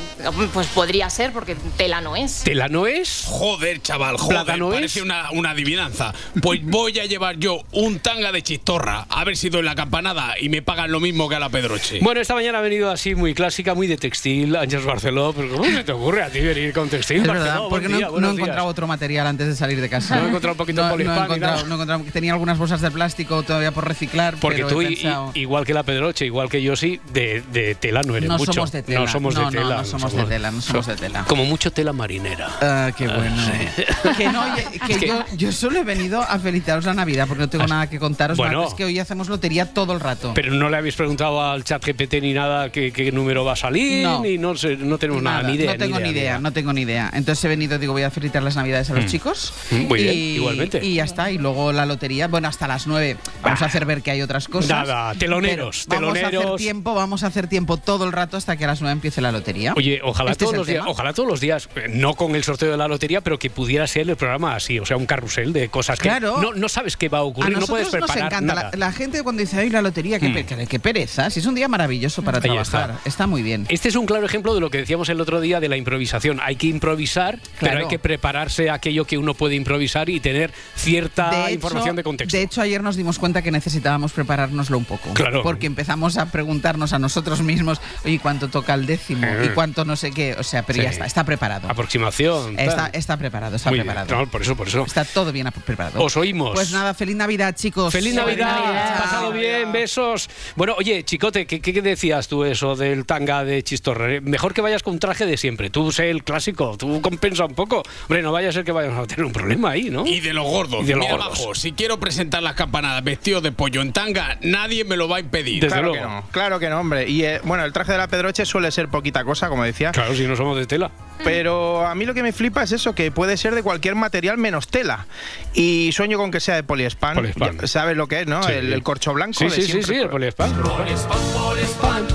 Pues 0.54 0.66
podría 0.68 1.10
ser, 1.10 1.30
porque 1.30 1.54
tela 1.76 2.00
no 2.00 2.16
es. 2.16 2.42
¿Tela 2.42 2.68
no 2.68 2.86
es? 2.86 3.24
Joder, 3.26 3.82
chaval, 3.82 4.16
joder, 4.16 4.44
¿Plátano 4.44 4.68
es? 4.70 4.74
parece 4.76 5.02
una, 5.02 5.30
una 5.32 5.50
adivinanza. 5.50 6.14
Pues 6.40 6.60
voy 6.64 6.98
a 7.00 7.04
llevar 7.04 7.36
yo 7.36 7.60
un 7.72 7.98
tanga 7.98 8.32
de 8.32 8.40
chistorra, 8.40 9.04
a 9.10 9.22
ver 9.24 9.36
si 9.36 9.50
doy 9.50 9.62
la 9.62 9.74
campanada 9.74 10.38
y 10.40 10.48
me 10.48 10.62
pagan 10.62 10.90
lo 10.90 11.00
mismo 11.00 11.28
que 11.28 11.34
a 11.34 11.38
la 11.38 11.50
Pedroche. 11.50 11.98
Bueno, 12.00 12.22
esta 12.22 12.32
mañana 12.34 12.60
ha 12.60 12.62
venido 12.62 12.90
así 12.90 13.14
muy 13.14 13.34
clásica, 13.34 13.74
muy 13.74 13.86
de 13.86 13.98
textil, 13.98 14.56
Ángeles 14.56 14.86
Barceló. 14.86 15.34
Pero 15.34 15.50
¿cómo 15.54 15.64
se 15.66 15.84
te 15.84 15.92
ocurre 15.92 16.22
a 16.22 16.30
ti 16.30 16.40
venir 16.40 16.72
con 16.72 16.88
textil? 16.88 17.18
Es 17.20 17.26
Barceló? 17.28 17.44
verdad, 17.44 17.60
porque 17.68 17.88
no, 17.90 17.96
día, 17.98 18.08
no 18.18 18.30
he 18.30 18.32
encontrado 18.32 18.66
otro 18.68 18.86
material 18.86 19.26
antes 19.26 19.48
de 19.48 19.54
salir 19.54 19.82
de 19.82 19.90
casa. 19.90 20.16
No 20.16 20.24
he 20.24 20.28
encontrado 20.28 20.54
un 20.54 20.58
poquito 20.58 20.80
de 20.82 20.88
no, 21.04 21.14
he 21.14 21.18
encontrado, 21.24 21.66
no 21.66 21.72
he 21.72 21.74
encontrado- 21.74 22.04
Tenía 22.10 22.32
algunas 22.32 22.56
bolsas 22.56 22.80
de 22.80 22.90
plástico 22.90 23.42
todavía 23.42 23.72
por 23.72 23.86
reciclar. 23.86 24.36
Porque 24.40 24.62
pero 24.64 24.68
tú, 24.68 24.80
he 24.80 24.86
pensado- 24.86 25.30
igual 25.34 25.66
que 25.66 25.74
la 25.74 25.82
Pedroche, 25.82 26.24
igual 26.24 26.48
que 26.48 26.62
yo, 26.62 26.74
sí, 26.74 26.98
de, 27.12 27.42
de 27.52 27.74
tela 27.74 28.02
no 28.02 28.16
eres 28.16 28.30
No 28.30 28.38
mucho. 28.38 28.54
somos 28.54 28.72
de 28.72 28.82
tela. 28.82 29.00
No 29.00 29.09
somos 29.10 29.34
de 29.34 29.46
tela. 29.50 29.76
no 29.78 29.84
somos 29.84 30.12
de 30.14 30.24
tela, 30.24 30.50
no 30.50 30.60
somos 30.60 30.86
de 30.86 30.96
tela. 30.96 31.24
Como 31.26 31.44
mucho 31.44 31.72
tela 31.72 31.92
marinera. 31.92 32.48
Ah, 32.60 32.90
qué 32.96 33.06
bueno. 33.08 33.36
Que 34.16 34.28
no, 34.30 34.42
oye, 34.42 34.66
que 34.86 34.92
Es 34.92 34.98
que- 34.98 35.06
yo, 35.08 35.24
yo 35.36 35.52
solo 35.52 35.78
he 35.78 35.84
venido 35.84 36.20
a 36.22 36.38
felicitaros 36.38 36.84
la 36.84 36.94
Navidad 36.94 37.26
porque 37.26 37.42
no 37.42 37.48
tengo 37.48 37.66
nada 37.66 37.88
que 37.88 37.98
contaros. 37.98 38.36
Bueno. 38.36 38.62
más, 38.62 38.68
es 38.70 38.74
que 38.74 38.84
hoy 38.84 38.98
hacemos 38.98 39.28
lotería 39.28 39.72
todo 39.72 39.92
el 39.92 40.00
rato. 40.00 40.32
Pero 40.34 40.52
no 40.52 40.68
le 40.68 40.76
habéis 40.76 40.94
preguntado 40.96 41.42
al 41.42 41.64
chat 41.64 41.84
GPT 41.84 42.14
ni 42.20 42.32
nada 42.34 42.70
qué, 42.70 42.92
qué 42.92 43.10
número 43.12 43.44
va 43.44 43.52
a 43.52 43.56
salir, 43.56 44.02
No. 44.04 44.20
ni 44.22 44.38
no, 44.38 44.56
sé, 44.56 44.76
no 44.76 44.98
tenemos 44.98 45.22
nada, 45.22 45.42
ni 45.42 45.54
idea. 45.54 45.72
no 45.72 45.78
tengo 45.78 46.00
ni 46.00 46.08
idea, 46.10 46.38
no 46.38 46.52
tengo 46.52 46.72
ni 46.72 46.80
idea. 46.82 47.10
Entonces 47.14 47.44
he 47.44 47.48
venido, 47.48 47.78
digo, 47.78 47.92
voy 47.92 48.02
a 48.02 48.10
felicitar 48.10 48.42
las 48.42 48.56
navidades 48.56 48.90
a 48.90 48.94
los 48.94 49.04
Mm. 49.04 49.08
chicos. 49.08 49.52
Mm, 49.70 49.76
muy 49.86 50.02
bien, 50.02 50.14
y, 50.14 50.18
igualmente. 50.36 50.84
Y 50.84 50.94
ya 50.94 51.04
está. 51.04 51.30
Y 51.30 51.38
luego 51.38 51.72
la 51.72 51.86
lotería, 51.86 52.28
bueno, 52.28 52.48
hasta 52.48 52.66
las 52.68 52.86
9 52.86 53.16
vamos 53.42 53.62
a 53.62 53.66
hacer 53.66 53.84
ver 53.86 54.02
que 54.02 54.10
hay 54.10 54.22
otras 54.22 54.48
cosas. 54.48 54.70
Nada, 54.70 55.14
teloneros, 55.14 55.86
Pero 55.88 56.00
Vamos 56.02 56.16
a 56.16 56.20
hacer 56.20 56.30
teloneros. 56.30 56.60
tiempo, 56.60 56.94
vamos 56.94 57.22
a 57.22 57.26
hacer 57.28 57.46
tiempo 57.48 57.76
todo 57.76 58.04
el 58.04 58.12
rato 58.12 58.36
hasta 58.36 58.56
que 58.56 58.64
a 58.64 58.68
las 58.68 58.80
9 58.80 58.99
empiece 59.00 59.20
la 59.20 59.32
lotería. 59.32 59.72
Oye, 59.76 60.00
ojalá 60.04 60.30
Este 60.32 60.44
es 60.44 60.50
todos 60.50 60.58
los 60.58 60.66
días, 60.66 60.84
ojalá 60.86 61.12
todos 61.12 61.28
los 61.28 61.40
días, 61.40 61.68
eh, 61.76 61.86
no 61.88 62.14
con 62.14 62.36
el 62.36 62.44
sorteo 62.44 62.70
de 62.70 62.76
la 62.76 62.86
lotería, 62.86 63.20
pero 63.22 63.38
que 63.38 63.50
pudiera 63.50 63.86
ser 63.86 64.08
el 64.08 64.16
programa 64.16 64.54
así, 64.54 64.78
o 64.78 64.84
sea, 64.86 64.96
un 64.96 65.06
carrusel 65.06 65.52
de 65.52 65.68
cosas 65.68 65.98
que 65.98 66.08
Claro. 66.08 66.40
no, 66.40 66.52
no 66.54 66.68
sabes 66.68 66.96
qué 66.96 67.08
va 67.08 67.18
a 67.18 67.20
A 67.22 67.24
ocurrir, 67.24 67.58
no 67.58 67.66
puedes 67.66 67.86
nosotros 67.86 68.00
nos 68.08 68.10
preparar 68.10 68.32
encanta. 68.42 68.54
nada. 68.54 68.70
La, 68.72 68.86
la 68.86 68.92
gente 68.92 69.22
cuando 69.22 69.40
dice, 69.40 69.58
ay, 69.58 69.70
la 69.70 69.82
lotería, 69.82 70.18
qué, 70.20 70.28
Mm. 70.28 70.66
qué- 70.66 70.78
pereza. 70.80 71.30
Si 71.30 71.40
es 71.40 71.46
un 71.46 71.54
día 71.54 71.68
maravilloso 71.68 72.22
para 72.22 72.38
Ahí 72.38 72.42
trabajar. 72.42 72.90
está. 72.90 73.00
Está. 73.08 73.26
muy 73.26 73.42
bien. 73.42 73.66
Este 73.68 73.88
es 73.88 73.96
un 73.96 74.06
claro 74.06 74.24
ejemplo 74.26 74.54
de 74.54 74.60
lo 74.60 74.70
que 74.70 74.78
decíamos 74.78 75.08
el 75.08 75.20
otro 75.20 75.40
día 75.40 75.60
de 75.60 75.68
la 75.68 75.76
improvisación. 75.76 76.40
Hay 76.42 76.56
que 76.56 76.66
improvisar, 76.68 77.38
pero 77.60 77.78
hay 77.80 77.88
que 77.88 77.98
prepararse 77.98 78.70
a 78.70 78.74
aquello 78.74 79.04
que 79.04 79.18
uno 79.18 79.34
puede 79.34 79.54
improvisar 79.54 80.08
y 80.08 80.20
tener 80.20 80.52
cierta 80.74 81.30
De 81.30 81.40
hecho- 81.44 81.50
información 81.54 81.96
de 81.96 82.02
contexto. 82.02 82.36
De 82.36 82.42
hecho, 82.42 82.60
ayer 82.62 82.82
nos 82.82 82.96
dimos 82.96 83.18
cuenta 83.18 83.42
que 83.42 83.50
necesitábamos 83.50 84.12
preparárnoslo 84.12 84.78
un 84.78 84.84
poco. 84.84 85.12
Claro. 85.14 85.42
Porque 85.42 85.66
empezamos 85.66 86.16
a 86.16 86.26
preguntarnos 86.32 86.92
a 86.92 86.98
nosotros 86.98 87.42
mismos, 87.42 87.80
oye, 88.04 88.18
¿cuánto 88.18 88.48
toca 88.48 88.74
el 88.74 88.86
décimo? 88.90 89.26
Eh. 89.26 89.46
¿Y 89.46 89.48
cuánto 89.50 89.84
no 89.84 89.96
sé 89.96 90.10
qué? 90.12 90.34
O 90.38 90.42
sea, 90.42 90.62
pero 90.62 90.76
Sí. 90.78 90.82
ya 90.82 90.90
está, 90.90 91.06
está 91.06 91.24
preparado. 91.24 91.68
Aproximación. 91.68 92.58
Está, 92.58 92.88
está 92.92 93.16
preparado, 93.16 93.56
está 93.56 93.70
Muy 93.70 93.78
bien. 93.78 93.86
preparado. 93.86 94.16
No, 94.16 94.30
por 94.30 94.42
eso, 94.42 94.56
por 94.56 94.68
eso. 94.68 94.84
Está 94.84 95.04
todo 95.04 95.32
bien 95.32 95.48
preparado. 95.64 96.02
Os 96.02 96.16
oímos. 96.16 96.52
Pues 96.54 96.70
nada, 96.72 96.94
feliz 96.94 97.16
Navidad, 97.16 97.54
chicos. 97.56 97.92
Feliz 97.92 98.14
Navidad, 98.14 98.98
pasado 99.02 99.32
bien, 99.32 99.72
besos. 99.72 100.28
Bueno, 100.56 100.74
oye, 100.78 101.04
chicote, 101.04 101.46
¿qué, 101.46 101.60
qué 101.60 101.82
decías 101.82 102.28
tú 102.28 102.44
eso 102.44 102.76
del 102.76 103.06
tanga 103.06 103.44
de 103.44 103.62
chistorre? 103.62 104.20
Mejor 104.20 104.54
que 104.54 104.60
vayas 104.60 104.82
con 104.82 104.98
traje 104.98 105.26
de 105.26 105.36
siempre. 105.36 105.70
Tú 105.70 105.92
sé 105.92 106.10
el 106.10 106.24
clásico, 106.24 106.76
tú 106.76 107.00
compensa 107.00 107.44
un 107.44 107.54
poco. 107.54 107.82
Hombre, 108.02 108.22
no 108.22 108.32
vaya 108.32 108.48
a 108.48 108.52
ser 108.52 108.64
que 108.64 108.72
vayamos 108.72 109.04
a 109.04 109.06
tener 109.06 109.24
un 109.24 109.32
problema 109.32 109.70
ahí, 109.70 109.90
¿no? 109.90 110.06
Y 110.06 110.20
de 110.20 110.32
los 110.34 110.44
gordos. 110.44 110.82
Y 110.82 110.86
de 110.86 110.96
los 110.96 111.04
Mira, 111.06 111.16
gordos. 111.16 111.38
Majo, 111.38 111.54
si 111.54 111.72
quiero 111.72 111.98
presentar 112.00 112.42
las 112.42 112.54
campanadas 112.54 113.02
vestido 113.04 113.40
de 113.40 113.52
pollo 113.52 113.82
en 113.82 113.92
tanga, 113.92 114.38
nadie 114.42 114.84
me 114.84 114.96
lo 114.96 115.08
va 115.08 115.16
a 115.18 115.20
impedir. 115.20 115.66
claro 115.66 115.92
que 115.92 116.00
no, 116.00 116.24
claro 116.30 116.58
que 116.58 116.68
no, 116.68 116.80
hombre. 116.80 117.08
Y 117.08 117.24
eh, 117.24 117.40
bueno, 117.44 117.64
el 117.64 117.72
traje 117.72 117.92
de 117.92 117.98
la 117.98 118.08
Pedroche 118.08 118.44
suele 118.44 118.69
ser 118.70 118.88
poquita 118.88 119.24
cosa, 119.24 119.48
como 119.48 119.64
decía. 119.64 119.92
Claro, 119.92 120.14
si 120.14 120.26
no 120.26 120.36
somos 120.36 120.56
de 120.58 120.66
tela. 120.66 120.90
Pero 121.22 121.86
a 121.86 121.94
mí 121.94 122.04
lo 122.06 122.14
que 122.14 122.22
me 122.22 122.32
flipa 122.32 122.62
es 122.62 122.72
eso, 122.72 122.94
que 122.94 123.10
puede 123.10 123.36
ser 123.36 123.54
de 123.54 123.62
cualquier 123.62 123.94
material 123.94 124.38
menos 124.38 124.68
tela. 124.68 125.06
Y 125.54 125.90
sueño 125.92 126.16
con 126.18 126.30
que 126.30 126.40
sea 126.40 126.54
de 126.54 126.62
poliespan. 126.62 127.14
Poliespan. 127.14 127.68
¿Sabes 127.68 127.96
lo 127.96 128.08
que 128.08 128.22
es, 128.22 128.26
no? 128.26 128.42
Sí. 128.42 128.52
El, 128.52 128.72
el 128.72 128.82
corcho 128.82 129.12
blanco. 129.12 129.38
Sí, 129.38 129.44
de 129.44 129.50
sí, 129.50 129.82
sí, 129.82 129.94
el 129.94 130.08
poliespan. 130.08 130.52
Poliespan, 130.52 131.18
poliespan, 131.34 132.06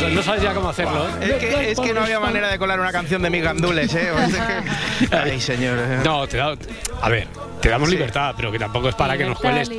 No, 0.00 0.08
no 0.08 0.22
sabes 0.22 0.42
ya 0.42 0.54
cómo 0.54 0.68
hacerlo, 0.68 1.06
¿eh? 1.08 1.12
Es 1.22 1.32
que, 1.34 1.70
es 1.72 1.80
que 1.80 1.92
no 1.94 2.00
había 2.02 2.20
manera 2.20 2.48
de 2.48 2.58
colar 2.58 2.78
una 2.80 2.92
canción 2.92 3.22
de 3.22 3.30
mis 3.30 3.42
gandules, 3.42 3.94
¿eh? 3.94 4.10
O 4.10 4.18
es 4.18 4.34
que- 4.34 5.16
Ay, 5.16 5.40
señor. 5.40 5.78
No, 6.04 6.26
te 6.26 6.36
da, 6.38 6.54
a 7.00 7.08
ver, 7.08 7.28
te 7.60 7.68
damos 7.68 7.88
libertad, 7.88 8.34
pero 8.36 8.50
que 8.52 8.58
tampoco 8.58 8.88
es 8.88 8.94
para 8.94 9.16
que 9.16 9.24
nos 9.24 9.38
cueles 9.38 9.70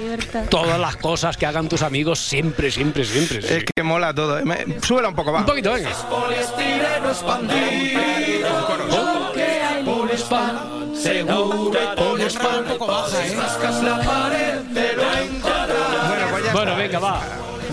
todas 0.50 0.80
las 0.80 0.96
cosas 0.98 1.38
que 1.38 1.46
hagan 1.46 1.68
tus 1.70 1.82
amigos 1.82 2.20
siempre, 2.20 2.72
siempre, 2.72 3.04
siempre. 3.06 3.42
sí. 3.42 3.54
Es 3.54 3.64
que 3.66 3.84
mola 3.84 4.14
todo. 4.14 4.40
eh. 4.40 4.44
Me- 4.46 4.80
Súbela 4.82 5.10
un 5.10 5.16
poco, 5.16 5.32
va. 5.32 5.40
Un 5.40 5.46
poquito, 5.46 5.74
venga. 5.74 5.90
Bueno, 14.94 16.28
pues 16.32 16.44
ya 16.46 16.54
Bueno, 16.54 16.72
está. 16.72 16.84
venga, 16.84 17.00
va. 17.00 17.22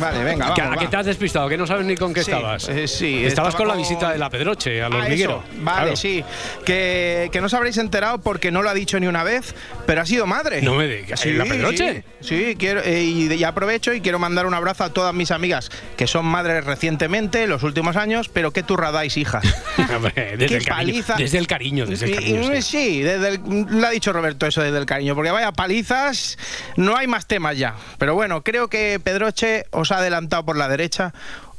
Vale, 0.00 0.24
venga, 0.24 0.54
Que- 0.54 0.62
vamos, 0.62 0.76
¿A 0.76 0.78
qué 0.80 0.84
va. 0.86 0.90
te 0.90 0.96
has 0.96 1.06
despistado? 1.06 1.48
Que 1.48 1.56
no 1.56 1.66
sabes 1.66 1.86
ni 1.86 1.96
con 1.96 2.12
qué 2.14 2.22
Sí, 2.24 2.30
estabas. 2.30 2.68
eh, 2.68 2.88
sí, 2.88 3.24
Estabas 3.24 3.52
estaba 3.54 3.56
con 3.56 3.68
la 3.68 3.74
con- 3.74 3.82
visita 3.82 4.12
de 4.12 4.18
la 4.18 4.30
Pedroche, 4.30 4.82
al 4.82 4.92
Ah, 4.92 4.96
hormiguero. 4.98 5.42
eso. 5.46 5.62
Vale, 5.62 5.80
Claro. 5.82 5.96
sí. 5.96 6.24
Que, 6.64 7.28
que 7.32 7.40
no 7.40 7.46
os 7.46 7.54
habréis 7.54 7.76
enterado 7.78 8.18
porque 8.20 8.50
no 8.50 8.62
lo 8.62 8.70
ha 8.70 8.74
dicho 8.74 8.98
ni 9.00 9.06
una 9.06 9.22
vez, 9.24 9.54
pero 9.86 10.00
ha 10.02 10.06
sido 10.06 10.26
madre. 10.26 10.62
No 10.62 10.74
me 10.74 10.86
digas, 10.86 11.24
¿en 11.26 11.38
la 11.38 11.44
Pedroche? 11.44 12.04
Sí, 12.20 12.28
sí, 12.50 12.56
quiero, 12.58 12.80
eh, 12.82 13.02
y 13.02 13.32
y 13.32 13.44
aprovecho 13.44 13.92
y 13.92 14.00
quiero 14.00 14.18
mandar 14.18 14.46
un 14.46 14.54
abrazo 14.54 14.84
a 14.84 14.90
todas 14.92 15.14
mis 15.14 15.30
amigas 15.30 15.70
que 15.96 16.06
son 16.06 16.26
madres 16.26 16.64
recientemente, 16.64 17.46
los 17.46 17.62
últimos 17.62 17.96
años, 17.96 18.28
pero 18.28 18.50
qué 18.52 18.62
turra 18.62 18.90
dais, 18.92 19.16
hijas. 19.16 19.42
Desde, 19.76 20.46
Qué 20.46 20.56
el 20.56 20.64
cariño, 20.64 21.04
desde 21.16 21.38
el 21.38 21.46
cariño, 21.46 21.86
desde 21.86 22.06
el 22.06 22.14
cariño. 22.14 22.54
y- 22.54 22.62
sí. 22.62 22.78
sí, 22.80 23.02
desde 23.02 23.28
el- 23.28 23.40
lo 23.70 23.86
ha 23.86 23.90
dicho 23.90 24.12
Roberto 24.12 24.46
eso 24.46 24.62
desde 24.62 24.78
el 24.78 24.86
cariño, 24.86 25.14
porque 25.14 25.30
vaya 25.30 25.52
palizas, 25.52 26.38
no 26.76 26.96
hay 26.96 27.06
más 27.06 27.26
temas 27.26 27.56
ya. 27.56 27.74
Pero 27.98 28.14
bueno, 28.14 28.42
creo 28.42 28.68
que 28.68 29.00
Pedroche 29.02 29.64
os 29.70 29.89
ha 29.94 29.98
adelantado 29.98 30.44
por 30.44 30.56
la 30.56 30.68
derecha. 30.68 31.12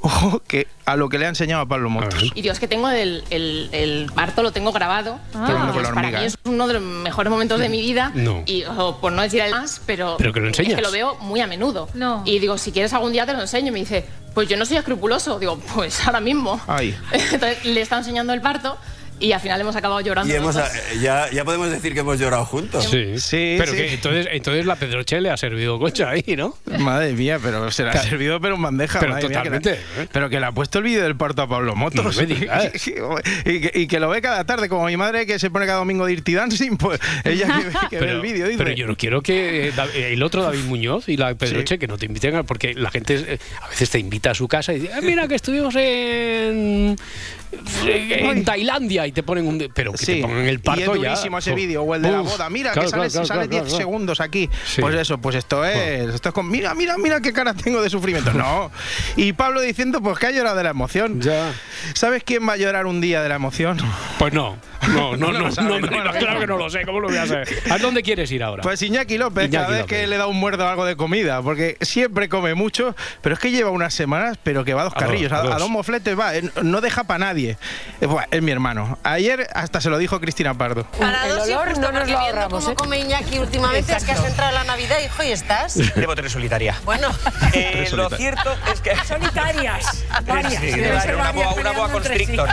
Ojo, 0.04 0.42
que 0.48 0.68
a 0.86 0.96
lo 0.96 1.10
que 1.10 1.20
le 1.20 1.28
ha 1.28 1.30
enseñado 1.30 1.62
a 1.62 1.68
Pablo 1.68 1.90
Motos. 1.92 2.32
Y 2.34 2.42
Dios, 2.42 2.60
que 2.60 2.68
tengo 2.68 2.90
el, 2.90 3.24
el, 3.30 3.70
el 3.72 4.12
parto, 4.16 4.42
lo 4.42 4.52
tengo 4.52 4.72
grabado. 4.72 5.20
Ah. 5.36 5.46
que, 5.46 5.74
pues, 5.74 5.90
para 5.90 6.10
mí 6.10 6.26
es 6.26 6.38
uno 6.44 6.68
de 6.68 6.74
los 6.74 6.82
mejores 6.82 7.30
momentos 7.30 7.60
de 7.60 7.70
mi 7.70 7.82
vida. 7.82 8.12
No. 8.16 8.42
Y 8.48 8.64
por 9.00 9.12
no 9.12 9.22
decir 9.22 9.42
el 9.42 9.52
más, 9.52 9.80
pero, 9.86 10.16
Pero 10.18 10.34
que 10.34 10.40
lo 10.40 10.48
es 10.48 10.58
enseñas. 10.58 10.76
que 10.78 10.82
lo 10.82 10.92
veo 10.92 11.16
muy 11.20 11.40
a 11.42 11.46
menudo. 11.48 11.88
No. 11.94 12.24
Y 12.26 12.40
digo, 12.40 12.58
si 12.58 12.72
quieres 12.72 12.94
algún 12.94 13.12
día 13.12 13.28
te 13.28 13.34
lo 13.34 13.42
enseño. 13.42 13.68
Y 13.68 13.72
me 13.72 13.80
dice, 13.80 14.06
pues 14.34 14.50
yo 14.50 14.58
no 14.58 14.66
soy 14.66 14.78
escrupuloso. 14.78 15.38
Digo, 15.38 15.60
pues 15.76 16.04
ahora 16.08 16.20
mismo. 16.20 16.60
Ay. 16.68 16.98
Entonces 17.12 17.64
le 17.64 17.82
está 17.82 17.98
enseñando 18.00 18.34
el 18.34 18.42
parto 18.42 18.78
y 19.22 19.32
al 19.32 19.40
final 19.40 19.62
hemos 19.62 19.76
acabado 19.76 20.02
llorando. 20.02 20.34
Y 20.34 20.36
hemos, 20.36 20.56
eh, 20.56 20.62
ya, 21.02 21.30
ya 21.32 21.46
podemos 21.46 21.70
decir 21.70 21.94
que 21.94 22.00
hemos 22.02 22.20
llorado 22.20 22.46
juntos. 22.46 22.86
Sí, 22.90 23.20
Sí, 23.20 23.56
Pero 23.58 23.72
sí. 23.72 23.78
que 23.78 23.94
entonces, 23.94 24.28
entonces 24.32 24.66
la 24.66 24.76
Pedroche 24.76 25.22
le 25.22 25.30
ha 25.30 25.38
servido 25.38 25.80
cocha 25.80 26.10
ahí, 26.10 26.24
¿no? 26.38 26.56
Madre 26.80 27.14
mía, 27.14 27.40
pero 27.42 27.72
se 27.72 27.84
la 27.84 27.92
ha 27.92 27.98
servido 28.04 28.40
pero 28.42 28.56
en 28.56 28.62
bandeja. 28.64 29.00
Pero 29.00 29.14
madre 29.14 29.28
mía, 29.30 29.44
que 29.44 29.50
la- 29.50 29.60
totalmente, 29.60 30.02
¿eh? 30.02 30.08
pero 30.12 30.30
que 30.30 30.40
le 30.40 30.46
ha 30.46 30.52
puesto 30.52 30.80
el 30.80 30.84
vídeo 30.86 31.04
del 31.04 31.16
parto 31.16 31.44
a 31.44 31.48
Pablo 31.48 31.76
Motos. 31.76 32.04
No 32.04 32.12
me 32.22 32.26
digas. 32.26 32.72
y, 33.46 33.62
que, 33.62 33.72
y 33.76 33.88
que 33.88 34.00
lo 34.00 34.10
ve 34.10 34.22
cada 34.22 34.44
tarde, 34.46 34.68
como 34.70 34.86
mi 34.86 34.98
madre 34.98 35.26
que 35.26 35.40
se 35.40 35.50
pone 35.50 35.66
cada 35.66 35.80
domingo 35.80 36.06
Dirty 36.06 36.34
Dancing, 36.34 36.78
pues 36.78 37.00
ella 37.24 37.48
que, 37.48 37.66
ve- 37.66 37.74
que 37.92 38.00
ve 38.00 38.12
el 38.12 38.22
vídeo 38.22 38.46
dice... 38.48 38.58
pero 38.58 38.72
yo 38.72 38.88
no 38.88 38.96
quiero 38.98 39.22
que 39.22 39.70
eh, 39.70 40.14
el 40.14 40.24
otro 40.24 40.44
David 40.44 40.64
Muñoz 40.66 41.08
y 41.10 41.18
la 41.18 41.34
Pedroche 41.36 41.78
que 41.78 41.88
no 41.88 41.98
te 41.98 42.06
inviten 42.08 42.36
a- 42.36 42.44
porque 42.44 42.74
la 42.74 42.90
gente 42.92 43.16
eh, 43.28 43.38
a 43.62 43.68
veces 43.70 43.90
te 43.90 44.00
invita 44.00 44.32
a 44.32 44.34
su 44.36 44.48
casa 44.48 44.74
y 44.74 44.80
dice, 44.80 44.94
"Ah, 44.94 45.00
mira 45.02 45.28
que 45.28 45.36
estuvimos 45.36 45.76
en 45.76 46.96
en 47.86 48.44
Tailandia 48.46 49.08
y 49.08 49.12
te 49.12 49.24
ponen 49.24 49.48
un 49.48 49.72
pero 49.74 49.92
que 49.92 49.98
Sí, 50.06 50.16
te 50.16 50.22
pongan 50.22 50.46
el 50.46 50.54
y 50.54 50.56
es 50.56 50.62
parto 50.62 50.96
ya. 50.96 51.10
durísimo 51.10 51.38
ese 51.38 51.54
vídeo, 51.54 51.84
o 51.84 51.96
el 51.96 52.02
de 52.02 52.12
la 52.12 52.22
boda. 52.22 52.50
Mira, 52.50 52.72
claro, 52.72 52.88
que 52.88 52.92
sale, 52.92 53.10
claro, 53.10 53.26
sale 53.26 53.48
claro, 53.48 53.50
10 53.50 53.64
claro. 53.64 53.78
segundos 53.78 54.20
aquí. 54.22 54.50
Sí. 54.66 54.82
Pues 54.82 54.96
eso, 54.96 55.18
pues 55.20 55.36
esto 55.36 55.66
es, 55.66 56.14
esto 56.14 56.30
es 56.30 56.34
con, 56.36 56.50
mira, 56.50 56.74
mira, 56.76 56.98
mira 56.98 57.22
qué 57.22 57.34
cara 57.34 57.54
tengo 57.54 57.82
de 57.82 57.90
sufrimiento. 57.90 58.34
No. 58.34 58.72
Y 59.16 59.34
Pablo 59.34 59.62
diciendo, 59.62 60.02
pues 60.02 60.18
que 60.20 60.28
ha 60.28 60.32
llorado 60.32 60.58
de 60.58 60.64
la 60.64 60.70
emoción. 60.72 61.22
Ya. 61.22 61.52
¿Sabes 61.94 62.24
quién 62.24 62.48
va 62.48 62.54
a 62.54 62.58
llorar 62.58 62.86
un 62.86 63.02
día 63.02 63.22
de 63.22 63.30
la 63.30 63.36
emoción? 63.36 63.78
Pues 64.18 64.34
no. 64.34 64.58
No, 64.90 65.16
no, 65.16 65.18
No 65.18 65.32
no, 65.32 65.32
lo 65.32 65.40
no, 65.46 65.52
sabe, 65.52 65.68
no, 65.70 65.80
no 65.80 65.88
lo 65.98 66.04
no, 66.04 66.12
claro 66.12 66.40
que 66.40 66.48
no 66.48 66.58
lo 66.58 66.70
sé, 66.70 66.86
¿cómo 66.86 67.00
lo 67.00 67.08
voy 67.08 67.18
a 67.18 67.28
saber? 67.28 67.48
¿A 67.70 67.78
dónde 67.78 68.02
quieres 68.04 68.32
ir 68.32 68.44
ahora? 68.44 68.64
Pues 68.64 68.82
Iñaki 68.82 69.18
López, 69.18 69.46
Iñaki 69.46 69.56
cada 69.56 69.68
vez 69.70 69.82
López. 69.82 69.98
que 70.02 70.08
le 70.08 70.18
da 70.18 70.28
un 70.28 70.38
muerdo 70.40 70.68
algo 70.68 70.86
de 70.86 70.96
comida, 70.96 71.42
porque 71.42 71.78
siempre 71.82 72.30
come 72.30 72.56
mucho, 72.56 72.96
pero 73.22 73.34
es 73.36 73.40
que 73.40 73.52
lleva 73.52 73.70
unas 73.70 73.94
semanas, 73.94 74.38
pero 74.44 74.64
que 74.66 74.74
va 74.74 74.82
a 74.82 74.84
dos 74.86 74.94
A 74.96 75.00
dos, 75.00 75.04
carrillos, 75.08 75.32
a, 75.32 75.38
a 75.38 75.40
a 75.40 75.44
dos. 75.44 75.58
dos 75.60 75.70
mofletes 75.70 76.18
va, 76.20 76.36
eh, 76.36 76.44
no 76.64 76.82
deja 76.82 77.04
para 77.04 77.20
nadie. 77.20 77.58
Eh, 78.02 78.08
Es 78.32 78.42
mi 78.42 78.52
hermano. 78.52 78.98
Ayer 79.04 79.48
hasta 79.54 79.82
se 79.82 79.90
lo 79.90 79.98
dijo 79.98 80.20
Cristina 80.20 80.54
Pardo. 80.54 80.84
Para 80.98 81.28
El 81.28 81.36
dos 81.36 81.48
olor 81.48 81.78
no 81.78 81.92
nos 81.92 82.10
lo 82.10 82.18
ahorramos, 82.18 82.64
cómo 82.64 82.72
¿eh? 82.72 82.76
come 82.76 83.00
Iñaki 83.00 83.40
últimamente, 83.40 83.94
es 83.96 84.04
que 84.04 84.12
has 84.14 84.26
entrado 84.26 84.50
en 84.50 84.56
la 84.56 84.64
Navidad, 84.64 84.98
hijo, 85.04 85.24
y 85.24 85.32
estás. 85.32 85.76
Llevo 85.96 86.16
tres 86.16 86.32
solitaria. 86.32 86.76
Bueno, 86.86 87.08
Eh, 87.54 87.88
lo 87.92 88.10
solitarias. 88.10 88.18
cierto 88.18 88.56
es 88.74 88.82
que. 88.82 88.92
Solitarias. 89.06 90.06
Varias. 90.26 90.54
Sí, 90.62 90.68
Deben 90.68 90.82
debe 90.84 90.94
ser 91.02 91.02
ser 91.02 91.16
una 91.16 91.32
boa, 91.32 91.54
una 91.54 91.72
boa 91.72 91.88
sí. 91.88 91.94
constrictor. 91.94 92.50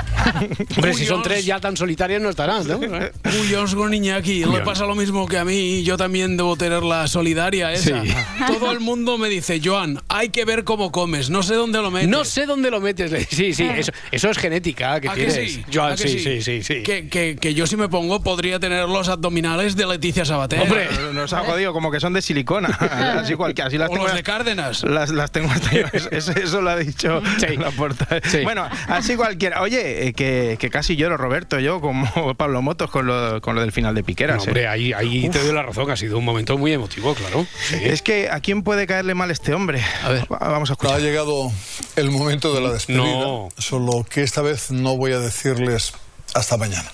Hombre, 0.77 0.95
si 0.95 1.07
son 1.07 1.23
tres 1.23 1.45
ya 1.45 1.61
tan 1.61 1.77
solitarios 2.19 2.23
no 2.23 2.31
estarán, 2.31 2.67
¿no? 2.67 2.79
Uy, 3.43 3.55
Osgo 3.55 3.89
Niñaki, 3.89 4.45
le 4.45 4.61
pasa 4.61 4.85
lo 4.87 4.95
mismo 4.95 5.27
que 5.27 5.39
a 5.39 5.45
mí. 5.45 5.83
Yo 5.83 5.97
también 5.97 6.37
debo 6.37 6.57
tener 6.57 6.83
la 6.83 7.07
solidaria 7.09 7.73
esa. 7.73 8.03
Sí. 8.03 8.13
Todo 8.59 8.73
el 8.73 8.81
mundo 8.81 9.19
me 9.19 9.29
dice, 9.29 9.61
Joan, 9.63 10.01
hay 10.09 10.31
que 10.31 10.45
ver 10.45 10.65
cómo 10.65 10.91
comes. 10.93 11.31
No 11.31 11.43
sé 11.43 11.55
dónde 11.55 11.81
lo 11.81 11.91
metes. 11.91 12.09
No 12.09 12.25
sé 12.25 12.47
dónde 12.47 12.71
lo 12.71 12.81
metes. 12.81 13.29
Sí, 13.39 13.53
sí, 13.55 13.65
eso, 13.65 13.93
eso 14.11 14.31
es 14.31 14.39
genética 14.39 15.01
que 15.01 15.09
¿A 15.09 15.15
que 15.15 15.27
tienes. 15.27 15.53
sí? 15.55 15.65
Joan, 15.73 15.93
¿A 15.93 15.97
que 15.97 16.03
sí, 16.09 16.19
sí? 16.19 16.43
sí, 16.43 16.43
sí, 16.43 16.63
sí. 16.63 16.83
Que, 16.83 17.09
que- 17.09 17.37
que 17.41 17.55
yo 17.55 17.67
si 17.67 17.77
me 17.77 17.89
pongo 17.89 18.21
podría 18.23 18.59
tener 18.59 18.89
los 18.89 19.09
abdominales 19.09 19.77
de 19.77 19.87
Leticia 19.87 20.25
Sabater. 20.25 20.61
Hombre, 20.63 20.89
nos 21.13 21.33
ha 21.33 21.41
jodido 21.45 21.73
como 21.73 21.91
que 21.91 22.01
son 22.01 22.13
de 22.15 22.23
silicona. 22.23 22.69
Así, 22.69 23.35
cualquiera, 23.35 23.69
así 23.69 23.79
las 23.79 23.91
O 23.91 23.93
tengo. 23.93 24.07
los 24.07 24.15
de 24.17 24.23
Cárdenas. 24.23 24.83
Las, 24.83 25.11
las 25.11 25.31
tengo 25.31 25.51
hasta 25.51 25.71
yo. 25.73 25.87
Eso, 26.11 26.33
eso 26.33 26.61
lo 26.63 26.71
ha 26.71 26.77
dicho 26.77 27.21
la 27.59 27.71
portada. 27.71 28.21
Bueno, 28.43 28.67
así 28.89 29.15
cualquiera. 29.17 29.63
Oye, 29.63 30.09
eh, 30.09 30.13
que, 30.15 30.57
que 30.59 30.71
casi 30.71 30.97
lloro, 30.97 31.17
Roberto, 31.17 31.59
yo, 31.61 31.81
como 31.81 32.08
Pablo 32.37 32.63
Motos 32.63 32.91
con 32.91 33.07
lo, 33.07 33.41
con 33.41 33.55
lo 33.55 33.61
del 33.61 33.73
final 33.73 33.95
de 33.95 34.03
Piqueras. 34.03 34.39
No, 34.39 34.43
eh. 34.43 34.47
hombre, 34.49 34.69
ahí, 34.69 34.93
ahí 34.93 35.29
te 35.29 35.39
doy 35.41 35.53
la 35.53 35.63
razón, 35.63 35.91
ha 35.91 35.97
sido 35.97 36.19
un 36.19 36.25
momento 36.25 36.57
muy 36.59 36.73
emotivo, 36.73 37.15
claro. 37.15 37.47
Sí. 37.69 37.77
Es 37.83 38.03
que 38.03 38.29
a 38.31 38.41
quién 38.41 38.63
puede 38.63 38.87
caerle 38.87 39.15
mal 39.15 39.31
este 39.31 39.55
hombre. 39.55 39.83
A 40.03 40.09
ver, 40.11 40.27
vamos 40.29 40.71
a 40.71 40.73
escuchar. 40.75 40.97
Ha 40.97 40.99
llegado 41.01 41.51
el 41.97 42.11
momento 42.11 42.55
de 42.55 42.61
la 42.61 42.71
despedida, 42.73 43.03
No. 43.03 43.49
solo 43.59 44.05
que 44.09 44.23
esta 44.23 44.43
vez 44.43 44.71
no 44.71 44.97
voy 44.97 45.13
a 45.13 45.19
decirles 45.21 45.93
hasta 46.35 46.57
mañana. 46.57 46.91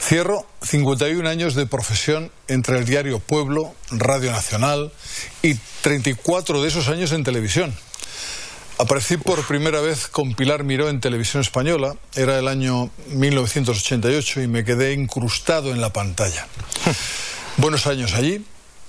Cierro 0.00 0.46
51 0.62 1.26
años 1.28 1.54
de 1.54 1.66
profesión 1.66 2.30
entre 2.48 2.78
el 2.78 2.84
diario 2.84 3.18
Pueblo, 3.18 3.74
Radio 3.90 4.30
Nacional 4.30 4.92
y 5.42 5.54
34 5.82 6.60
de 6.62 6.68
esos 6.68 6.88
años 6.88 7.12
en 7.12 7.24
televisión. 7.24 7.74
Aparecí 8.80 9.16
por 9.16 9.44
primera 9.44 9.80
vez 9.80 10.06
con 10.06 10.34
Pilar 10.34 10.62
Miró 10.62 10.88
en 10.88 11.00
televisión 11.00 11.40
española, 11.40 11.96
era 12.14 12.38
el 12.38 12.46
año 12.46 12.90
1988 13.08 14.42
y 14.42 14.46
me 14.46 14.64
quedé 14.64 14.92
incrustado 14.92 15.72
en 15.72 15.80
la 15.80 15.92
pantalla. 15.92 16.46
Buenos 17.56 17.88
años 17.88 18.14
allí, 18.14 18.44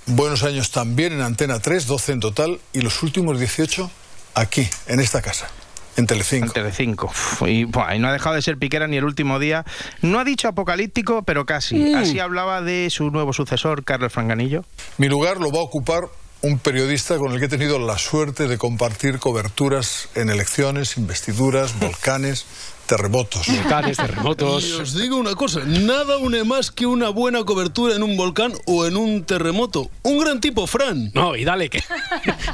buenos 0.06 0.44
años 0.44 0.70
también 0.70 1.14
en 1.14 1.22
Antena 1.22 1.60
3, 1.60 1.88
12 1.88 2.12
en 2.12 2.20
total, 2.20 2.60
y 2.72 2.82
los 2.82 3.02
últimos 3.02 3.40
18 3.40 3.90
aquí, 4.36 4.70
en 4.86 5.00
esta 5.00 5.24
casa, 5.24 5.50
en 5.98 6.06
Telecinco. 6.06 6.46
En 6.46 6.52
Telecinco. 6.52 7.12
Y, 7.48 7.64
buah, 7.64 7.96
y 7.96 8.00
no 8.00 8.10
ha 8.10 8.14
dejado 8.14 8.36
de 8.36 8.44
ser 8.44 8.60
Piquera 8.60 8.88
ni 8.88 8.98
el 8.98 9.06
último 9.06 9.40
día. 9.40 9.66
No 10.04 10.20
ha 10.20 10.24
dicho 10.24 10.48
apocalíptico, 10.48 11.24
pero 11.24 11.48
casi. 11.48 11.76
Mm. 11.76 11.96
Así 11.96 12.20
hablaba 12.20 12.62
de 12.62 12.92
su 12.92 13.10
nuevo 13.10 13.34
sucesor, 13.34 13.84
Carlos 13.84 14.14
Franganillo. 14.14 14.66
Mi 15.00 15.08
lugar 15.08 15.38
lo 15.38 15.52
va 15.52 15.58
a 15.58 15.64
ocupar 15.64 16.04
un 16.42 16.60
periodista 16.60 17.18
con 17.18 17.34
el 17.34 17.40
que 17.40 17.46
he 17.46 17.50
tenido 17.50 17.80
la 17.80 17.98
suerte 17.98 18.48
de 18.48 18.58
compartir 18.58 19.20
coberturas 19.20 20.10
en 20.16 20.30
elecciones, 20.30 20.98
investiduras, 20.98 21.78
volcanes, 21.80 22.46
terremotos. 22.86 23.48
Volcanes, 23.48 23.98
terremotos. 23.98 24.66
Y 24.66 24.72
os 24.74 24.94
digo 24.94 25.18
una 25.18 25.36
cosa, 25.36 25.62
nada 25.66 26.18
une 26.18 26.44
más 26.44 26.72
que 26.72 26.86
una 26.86 27.10
buena 27.10 27.44
cobertura 27.44 27.96
en 27.96 28.04
un 28.04 28.16
volcán 28.16 28.54
o 28.66 28.86
en 28.86 28.98
un 28.98 29.24
terremoto. 29.26 29.90
Un 30.04 30.20
gran 30.20 30.40
tipo, 30.40 30.66
Fran. 30.66 31.12
No, 31.14 31.36
y 31.36 31.44
dale, 31.44 31.70
que, 31.70 31.84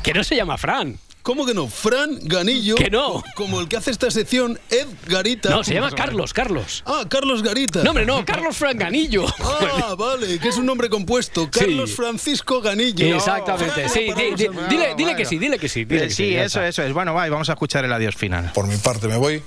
que 0.03 0.13
no 0.13 0.23
se 0.23 0.35
llama 0.35 0.57
Fran. 0.57 0.97
¿Cómo 1.25 1.43
que 1.47 1.55
no? 1.55 1.67
Fran 1.67 2.19
Ganillo. 2.21 2.75
Que 2.75 2.91
no. 2.91 3.23
Como 3.35 3.59
el 3.59 3.67
que 3.67 3.77
hace 3.77 3.89
esta 3.89 4.11
sección, 4.11 4.59
Ed 4.69 4.85
Garita. 5.07 5.49
No, 5.49 5.63
se 5.63 5.73
llama 5.73 5.89
Carlos, 5.89 6.33
Carlos. 6.33 6.83
Ah, 6.85 7.03
Carlos 7.09 7.41
Garita. 7.41 7.81
No, 7.83 7.89
hombre, 7.89 8.05
no, 8.05 8.23
Carlos 8.23 8.55
Franganillo. 8.55 9.25
Ah, 9.39 9.95
vale, 9.97 10.37
que 10.37 10.49
es 10.49 10.57
un 10.57 10.67
nombre 10.67 10.87
compuesto. 10.87 11.49
Carlos 11.49 11.95
Francisco 11.95 12.61
Ganillo. 12.61 13.15
Exactamente, 13.15 13.89
sí. 13.89 14.01
di- 14.15 14.35
di- 14.35 14.49
dile, 14.69 14.93
dile 14.95 15.15
que 15.15 15.25
sí, 15.25 15.39
dile 15.39 15.57
que 15.57 15.67
sí. 15.67 15.83
Dile 15.83 16.03
Eh, 16.03 16.07
que 16.09 16.13
sí, 16.13 16.29
ya 16.31 16.43
eso, 16.43 16.61
eso 16.61 16.83
es. 16.83 16.93
Bueno, 16.93 17.15
va, 17.15 17.25
y 17.25 17.31
vamos 17.31 17.49
a 17.49 17.53
escuchar 17.53 17.83
el 17.85 17.91
adiós 17.93 18.15
final. 18.15 18.51
Por 18.53 18.67
mi 18.67 18.77
parte 18.77 19.07
me 19.07 19.17
voy 19.17 19.41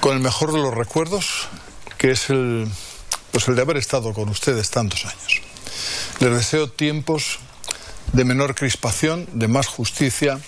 con 0.00 0.14
el 0.16 0.20
mejor 0.22 0.50
de 0.52 0.60
los 0.62 0.72
recuerdos, 0.72 1.46
que 1.98 2.10
es 2.12 2.30
el, 2.30 2.66
pues 3.32 3.46
el 3.48 3.54
de 3.56 3.60
haber 3.60 3.76
estado 3.76 4.14
con 4.14 4.30
ustedes 4.30 4.70
tantos 4.70 5.04
años. 5.04 5.42
Les 6.20 6.30
deseo 6.34 6.70
tiempos 6.70 7.38
de 8.14 8.24
menor 8.24 8.54
crispación, 8.54 9.26
de 9.34 9.46
más 9.48 9.66
justicia 9.66 10.40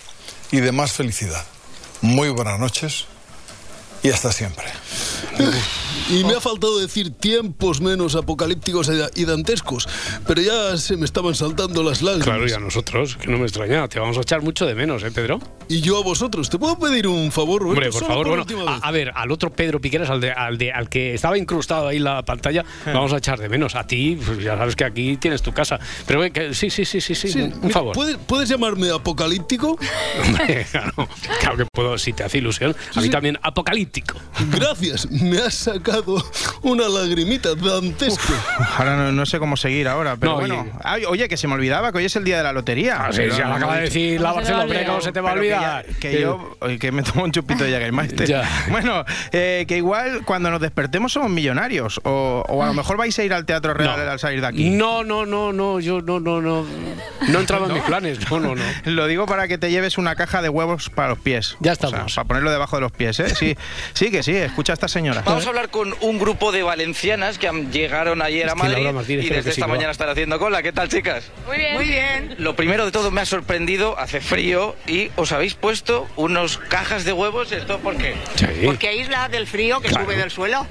y 0.50 0.60
de 0.60 0.72
más 0.72 0.92
felicidad. 0.92 1.44
Muy 2.00 2.28
buenas 2.28 2.58
noches 2.58 3.06
y 4.02 4.10
hasta 4.10 4.32
siempre. 4.32 4.66
Y 6.10 6.22
me 6.24 6.34
ha 6.34 6.40
faltado 6.40 6.78
decir 6.78 7.10
tiempos 7.10 7.80
menos 7.80 8.14
apocalípticos 8.14 8.90
y 9.14 9.24
dantescos, 9.24 9.88
pero 10.26 10.40
ya 10.40 10.76
se 10.76 10.96
me 10.96 11.04
estaban 11.04 11.34
saltando 11.34 11.82
las 11.82 12.00
lágrimas. 12.02 12.26
Claro, 12.28 12.48
y 12.48 12.52
a 12.52 12.58
nosotros, 12.58 13.16
que 13.16 13.28
no 13.28 13.38
me 13.38 13.44
extraña. 13.44 13.88
Te 13.88 13.98
vamos 13.98 14.16
a 14.18 14.20
echar 14.20 14.40
mucho 14.42 14.66
de 14.66 14.74
menos, 14.74 15.02
¿eh, 15.02 15.10
Pedro? 15.10 15.40
Y 15.68 15.80
yo 15.80 15.98
a 15.98 16.02
vosotros, 16.02 16.48
¿te 16.48 16.58
puedo 16.58 16.78
pedir 16.78 17.08
un 17.08 17.32
favor, 17.32 17.60
Roberto? 17.62 17.80
Hombre, 17.80 17.90
por 17.90 18.00
Solo 18.00 18.06
favor, 18.08 18.26
bueno, 18.28 18.42
última 18.42 18.76
a, 18.76 18.76
a 18.76 18.90
ver, 18.92 19.10
al 19.14 19.32
otro 19.32 19.50
Pedro 19.52 19.80
Piqueras, 19.80 20.08
al, 20.10 20.20
de, 20.20 20.30
al, 20.30 20.58
de, 20.58 20.70
al 20.72 20.88
que 20.88 21.14
estaba 21.14 21.36
incrustado 21.38 21.88
ahí 21.88 21.98
la 21.98 22.24
pantalla, 22.24 22.60
Eh. 22.86 22.92
vamos 22.94 23.12
a 23.12 23.16
echar 23.16 23.38
de 23.40 23.48
menos. 23.48 23.74
A 23.74 23.84
ti, 23.86 24.16
pues 24.24 24.38
ya 24.38 24.56
sabes 24.56 24.76
que 24.76 24.84
aquí 24.84 25.16
tienes 25.16 25.42
tu 25.42 25.52
casa. 25.52 25.80
Pero 26.06 26.20
que- 26.32 26.54
sí, 26.54 26.70
sí, 26.70 26.84
sí, 26.84 27.00
sí, 27.00 27.14
sí, 27.16 27.28
Sí, 27.32 27.40
un, 27.40 27.54
mira, 27.62 27.70
favor. 27.72 27.94
¿puedes, 27.94 28.16
puedes 28.18 28.48
llamarme 28.48 28.90
apocalíptico? 28.90 29.76
Hombre, 30.24 30.66
claro, 30.70 31.08
claro 31.40 31.56
que 31.56 31.66
puedo, 31.72 31.98
si 31.98 32.12
te 32.12 32.22
hace 32.22 32.38
ilusión. 32.38 32.76
A 32.94 33.00
mí 33.00 33.08
también 33.08 33.38
apocalíptico. 33.42 34.16
Gracias, 34.52 35.10
me 35.10 35.38
has 35.38 35.54
sacado 35.54 35.85
una 36.62 36.88
lagrimita 36.88 37.54
dantesca. 37.54 38.32
Ahora 38.78 38.96
no, 38.96 39.12
no 39.12 39.26
sé 39.26 39.38
cómo 39.38 39.56
seguir 39.56 39.88
ahora, 39.88 40.16
pero 40.16 40.32
No, 40.32 40.38
bueno. 40.38 40.66
y- 40.66 40.78
Ay, 40.84 41.04
oye, 41.04 41.28
que 41.28 41.36
se 41.36 41.46
me 41.48 41.54
olvidaba 41.54 41.92
que 41.92 41.98
hoy 41.98 42.04
es 42.06 42.16
el 42.16 42.24
día 42.24 42.36
de 42.38 42.42
la 42.42 42.52
lotería. 42.52 43.06
Ah, 43.06 43.12
sí, 43.12 43.22
ya 43.30 43.44
lo 43.44 43.48
no 43.50 43.54
acaba 43.56 43.76
de 43.76 43.82
decir 43.82 44.20
la 44.20 44.30
¿Cómo 44.30 44.40
se 44.42 44.46
te 44.48 44.52
va 44.52 44.58
a 44.58 44.64
Barcelona, 44.64 44.64
olvidar? 44.64 44.86
¿cómo 44.86 45.00
se 45.00 45.12
te 45.12 45.20
va 45.20 45.30
a 45.30 45.32
Pero 45.34 45.42
que 45.42 45.48
ya- 45.48 45.56
olvidar? 45.56 45.86
Que, 46.00 46.20
yo, 46.20 46.56
oye, 46.60 46.78
que 46.78 46.92
me 46.92 47.02
tomo 47.02 47.24
un 47.24 47.32
chupito 47.32 47.64
de 47.64 47.70
Jägermeister. 47.70 48.26
Ya. 48.36 48.42
Bueno, 48.70 49.04
eh, 49.32 49.64
que 49.68 49.76
igual 49.76 50.22
cuando 50.24 50.50
nos 50.50 50.60
despertemos 50.60 51.12
somos 51.12 51.30
millonarios. 51.30 52.00
O, 52.04 52.44
o 52.48 52.62
a 52.62 52.66
lo 52.66 52.74
mejor 52.74 52.96
vais 52.96 53.16
a 53.18 53.24
ir 53.24 53.32
al 53.32 53.44
Teatro 53.46 53.74
Real 53.74 54.04
No. 54.04 54.10
al 54.10 54.18
salir 54.18 54.40
de 54.40 54.46
aquí. 54.46 54.70
No, 54.70 55.04
no, 55.04 55.24
no, 55.26 55.52
no, 55.52 55.78
yo 55.80 56.00
no, 56.02 56.18
no, 56.20 56.40
no. 56.42 56.64
No 57.28 57.38
entraba 57.40 57.66
en 57.66 57.74
mis 57.74 57.82
planes. 57.82 58.18
No, 58.30 58.40
no, 58.40 58.54
no. 58.54 58.62
Lo 58.84 59.06
digo 59.06 59.26
para 59.26 59.48
que 59.48 59.58
te 59.58 59.70
lleves 59.70 59.98
una 59.98 60.16
caja 60.16 60.42
de 60.42 60.48
huevos 60.48 60.90
para 60.90 61.08
los 61.10 61.18
pies. 61.18 61.56
Ya 61.60 61.72
O 61.72 61.74
sea, 61.76 61.88
estamos. 61.88 62.14
para 62.14 62.26
ponerlo 62.28 62.50
debajo 62.50 62.76
de 62.76 62.82
los 62.82 62.92
pies, 62.92 63.20
¿eh? 63.20 63.28
Sí, 63.34 63.56
sí 63.92 64.10
que 64.10 64.22
sí, 64.22 64.34
escucha 64.36 64.72
a 64.72 64.74
esta 64.74 64.88
señora. 64.88 65.22
Vamos 65.24 65.44
a 65.46 65.48
hablar 65.48 65.68
con 65.70 65.75
un 65.76 66.18
grupo 66.18 66.52
de 66.52 66.62
valencianas 66.62 67.38
que 67.38 67.50
llegaron 67.70 68.22
ayer 68.22 68.46
Es 68.46 68.52
a 68.52 68.54
Madrid 68.54 68.90
Martínez 68.90 69.24
y 69.26 69.28
desde 69.30 69.50
esta 69.50 69.66
mañana 69.66 69.90
están 69.90 70.08
haciendo 70.08 70.38
cola. 70.38 70.62
¿Qué 70.62 70.72
tal, 70.72 70.88
chicas? 70.88 71.24
Muy 71.46 71.56
bien. 71.58 71.74
Muy 71.74 71.84
bien. 71.86 72.34
Lo 72.38 72.56
primero 72.56 72.84
de 72.84 72.92
todo 72.92 73.10
me 73.10 73.20
ha 73.20 73.26
sorprendido, 73.26 73.98
hace 73.98 74.20
frío 74.20 74.76
y 74.86 75.10
os 75.16 75.32
habéis 75.32 75.54
puesto 75.54 76.08
unos 76.16 76.58
cajas 76.58 77.04
de 77.04 77.12
huevos. 77.12 77.52
¿Esto 77.52 77.78
por 77.78 77.96
qué? 77.96 78.14
Sí. 78.36 78.46
Porque 78.64 78.88
aísla 78.88 79.28
del 79.28 79.46
frío 79.46 79.80
que 79.80 79.88
Claro. 79.88 80.04
sube 80.04 80.16
del 80.16 80.30
suelo. 80.30 80.66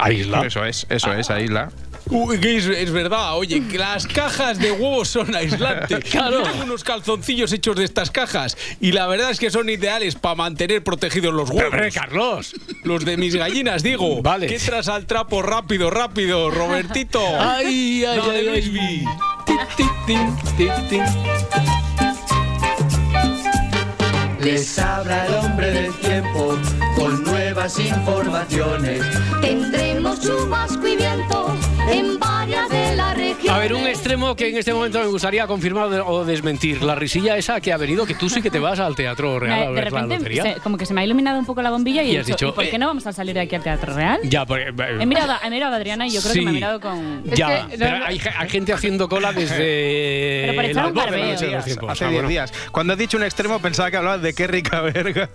Aisla. 0.00 0.42
Eso 0.46 0.64
es, 0.64 0.86
eso 0.88 1.12
es, 1.12 1.30
ahí 1.30 1.48
la. 1.48 1.70
Uy, 2.10 2.40
que 2.40 2.56
es, 2.56 2.66
es 2.66 2.90
verdad, 2.90 3.36
oye, 3.36 3.62
que 3.68 3.78
las 3.78 4.06
cajas 4.06 4.58
de 4.58 4.72
huevos 4.72 5.08
son 5.08 5.34
aislantes. 5.34 6.00
Claro. 6.10 6.38
Yo 6.44 6.50
tengo 6.50 6.64
unos 6.64 6.82
calzoncillos 6.82 7.52
hechos 7.52 7.76
de 7.76 7.84
estas 7.84 8.10
cajas 8.10 8.56
y 8.80 8.92
la 8.92 9.06
verdad 9.06 9.30
es 9.30 9.38
que 9.38 9.50
son 9.50 9.68
ideales 9.70 10.16
para 10.16 10.34
mantener 10.34 10.82
protegidos 10.82 11.32
los 11.32 11.50
Pero, 11.50 11.58
huevos. 11.60 11.72
hombre, 11.74 11.92
Carlos. 11.92 12.54
Los 12.82 13.04
de 13.04 13.16
mis 13.16 13.36
gallinas, 13.36 13.82
digo. 13.82 14.22
Vale. 14.22 14.46
Que 14.48 14.56
entras 14.56 14.88
al 14.88 15.06
trapo 15.06 15.40
rápido, 15.42 15.90
rápido, 15.90 16.50
Robertito. 16.50 17.20
Ay, 17.38 18.04
ay, 18.04 18.18
Dale, 18.18 18.38
ay, 18.38 18.48
ay. 18.48 18.70
baby. 18.70 19.04
Tin, 19.46 19.58
tin, 19.76 19.88
tin, 20.06 20.36
tin, 20.88 20.88
tin. 20.88 21.02
Les 24.40 24.78
habla 24.78 25.26
el 25.26 25.34
hombre 25.34 25.70
del 25.70 25.92
tiempo 25.98 26.56
con 26.96 27.22
nuevas 27.24 27.78
informaciones. 27.78 29.02
Tendremos 29.42 30.20
chubasco 30.20 30.86
y 30.88 30.96
viento 30.96 31.54
ver, 33.60 33.74
un 33.74 33.86
extremo 33.86 34.34
que 34.36 34.48
en 34.48 34.56
este 34.58 34.72
momento 34.74 34.98
me 35.00 35.06
gustaría 35.06 35.46
confirmar 35.46 35.86
o 36.06 36.24
de- 36.24 36.30
desmentir. 36.32 36.82
La 36.82 36.94
risilla 36.94 37.36
esa 37.36 37.60
que 37.60 37.72
ha 37.72 37.76
venido, 37.76 38.06
que 38.06 38.14
tú 38.14 38.28
sí 38.28 38.40
que 38.42 38.50
te 38.50 38.58
vas 38.58 38.78
al 38.80 38.94
Teatro 38.94 39.38
Real 39.38 39.62
a 39.62 39.66
de 39.66 39.72
ver 39.72 39.84
la 39.92 40.00
repente, 40.00 40.16
lotería. 40.18 40.42
se- 40.42 40.54
como 40.60 40.76
que 40.76 40.86
se 40.86 40.94
me 40.94 41.00
ha 41.00 41.04
iluminado 41.04 41.38
un 41.38 41.46
poco 41.46 41.60
la 41.62 41.70
bombilla 41.70 42.02
y, 42.02 42.10
Y 42.12 42.16
he 42.16 42.20
has 42.20 42.26
dicho, 42.26 42.36
dicho, 42.36 42.48
¿y 42.48 42.52
por 42.52 42.64
qué 42.64 42.76
eh, 42.76 42.78
no 42.78 42.86
vamos 42.86 43.06
a 43.06 43.12
salir 43.12 43.34
de 43.34 43.40
aquí 43.40 43.54
al 43.56 43.62
Teatro 43.62 43.94
Real? 43.94 44.20
Ya, 44.24 44.44
porque... 44.46 44.64
eh, 44.68 44.96
He 45.00 45.06
mirado, 45.06 45.32
a- 45.32 45.40
he 45.44 45.50
mirado 45.50 45.74
a 45.74 45.76
Adriana 45.76 46.06
y 46.06 46.10
yo 46.10 46.20
creo 46.20 46.32
Sí. 46.32 46.38
que 46.40 46.44
me 46.44 46.50
ha 46.50 46.54
mirado 46.54 46.80
con... 46.80 47.24
Ya, 47.24 47.58
Es 47.60 47.66
que- 47.66 47.78
pero 47.78 48.04
hay, 48.06 48.20
hay 48.38 48.48
gente 48.48 48.72
haciendo 48.72 49.08
cola 49.08 49.32
desde 49.32 50.46
Pero 50.50 50.60
el 50.62 50.70
echar 50.70 50.86
un 50.86 50.94
de 50.94 51.00
la 51.00 51.10
de 51.10 51.16
días, 51.24 51.42
hace 51.42 52.04
Ah, 52.04 52.08
10 52.08 52.12
bueno. 52.12 52.28
días. 52.28 52.52
Cuando 52.72 52.92
has 52.94 52.98
dicho 52.98 53.16
un 53.16 53.24
extremo 53.24 53.58
pensaba 53.60 53.90
que 53.90 53.96
hablabas 53.96 54.22
de 54.22 54.32
qué 54.34 54.46
rica 54.46 54.80
verga. 54.82 55.28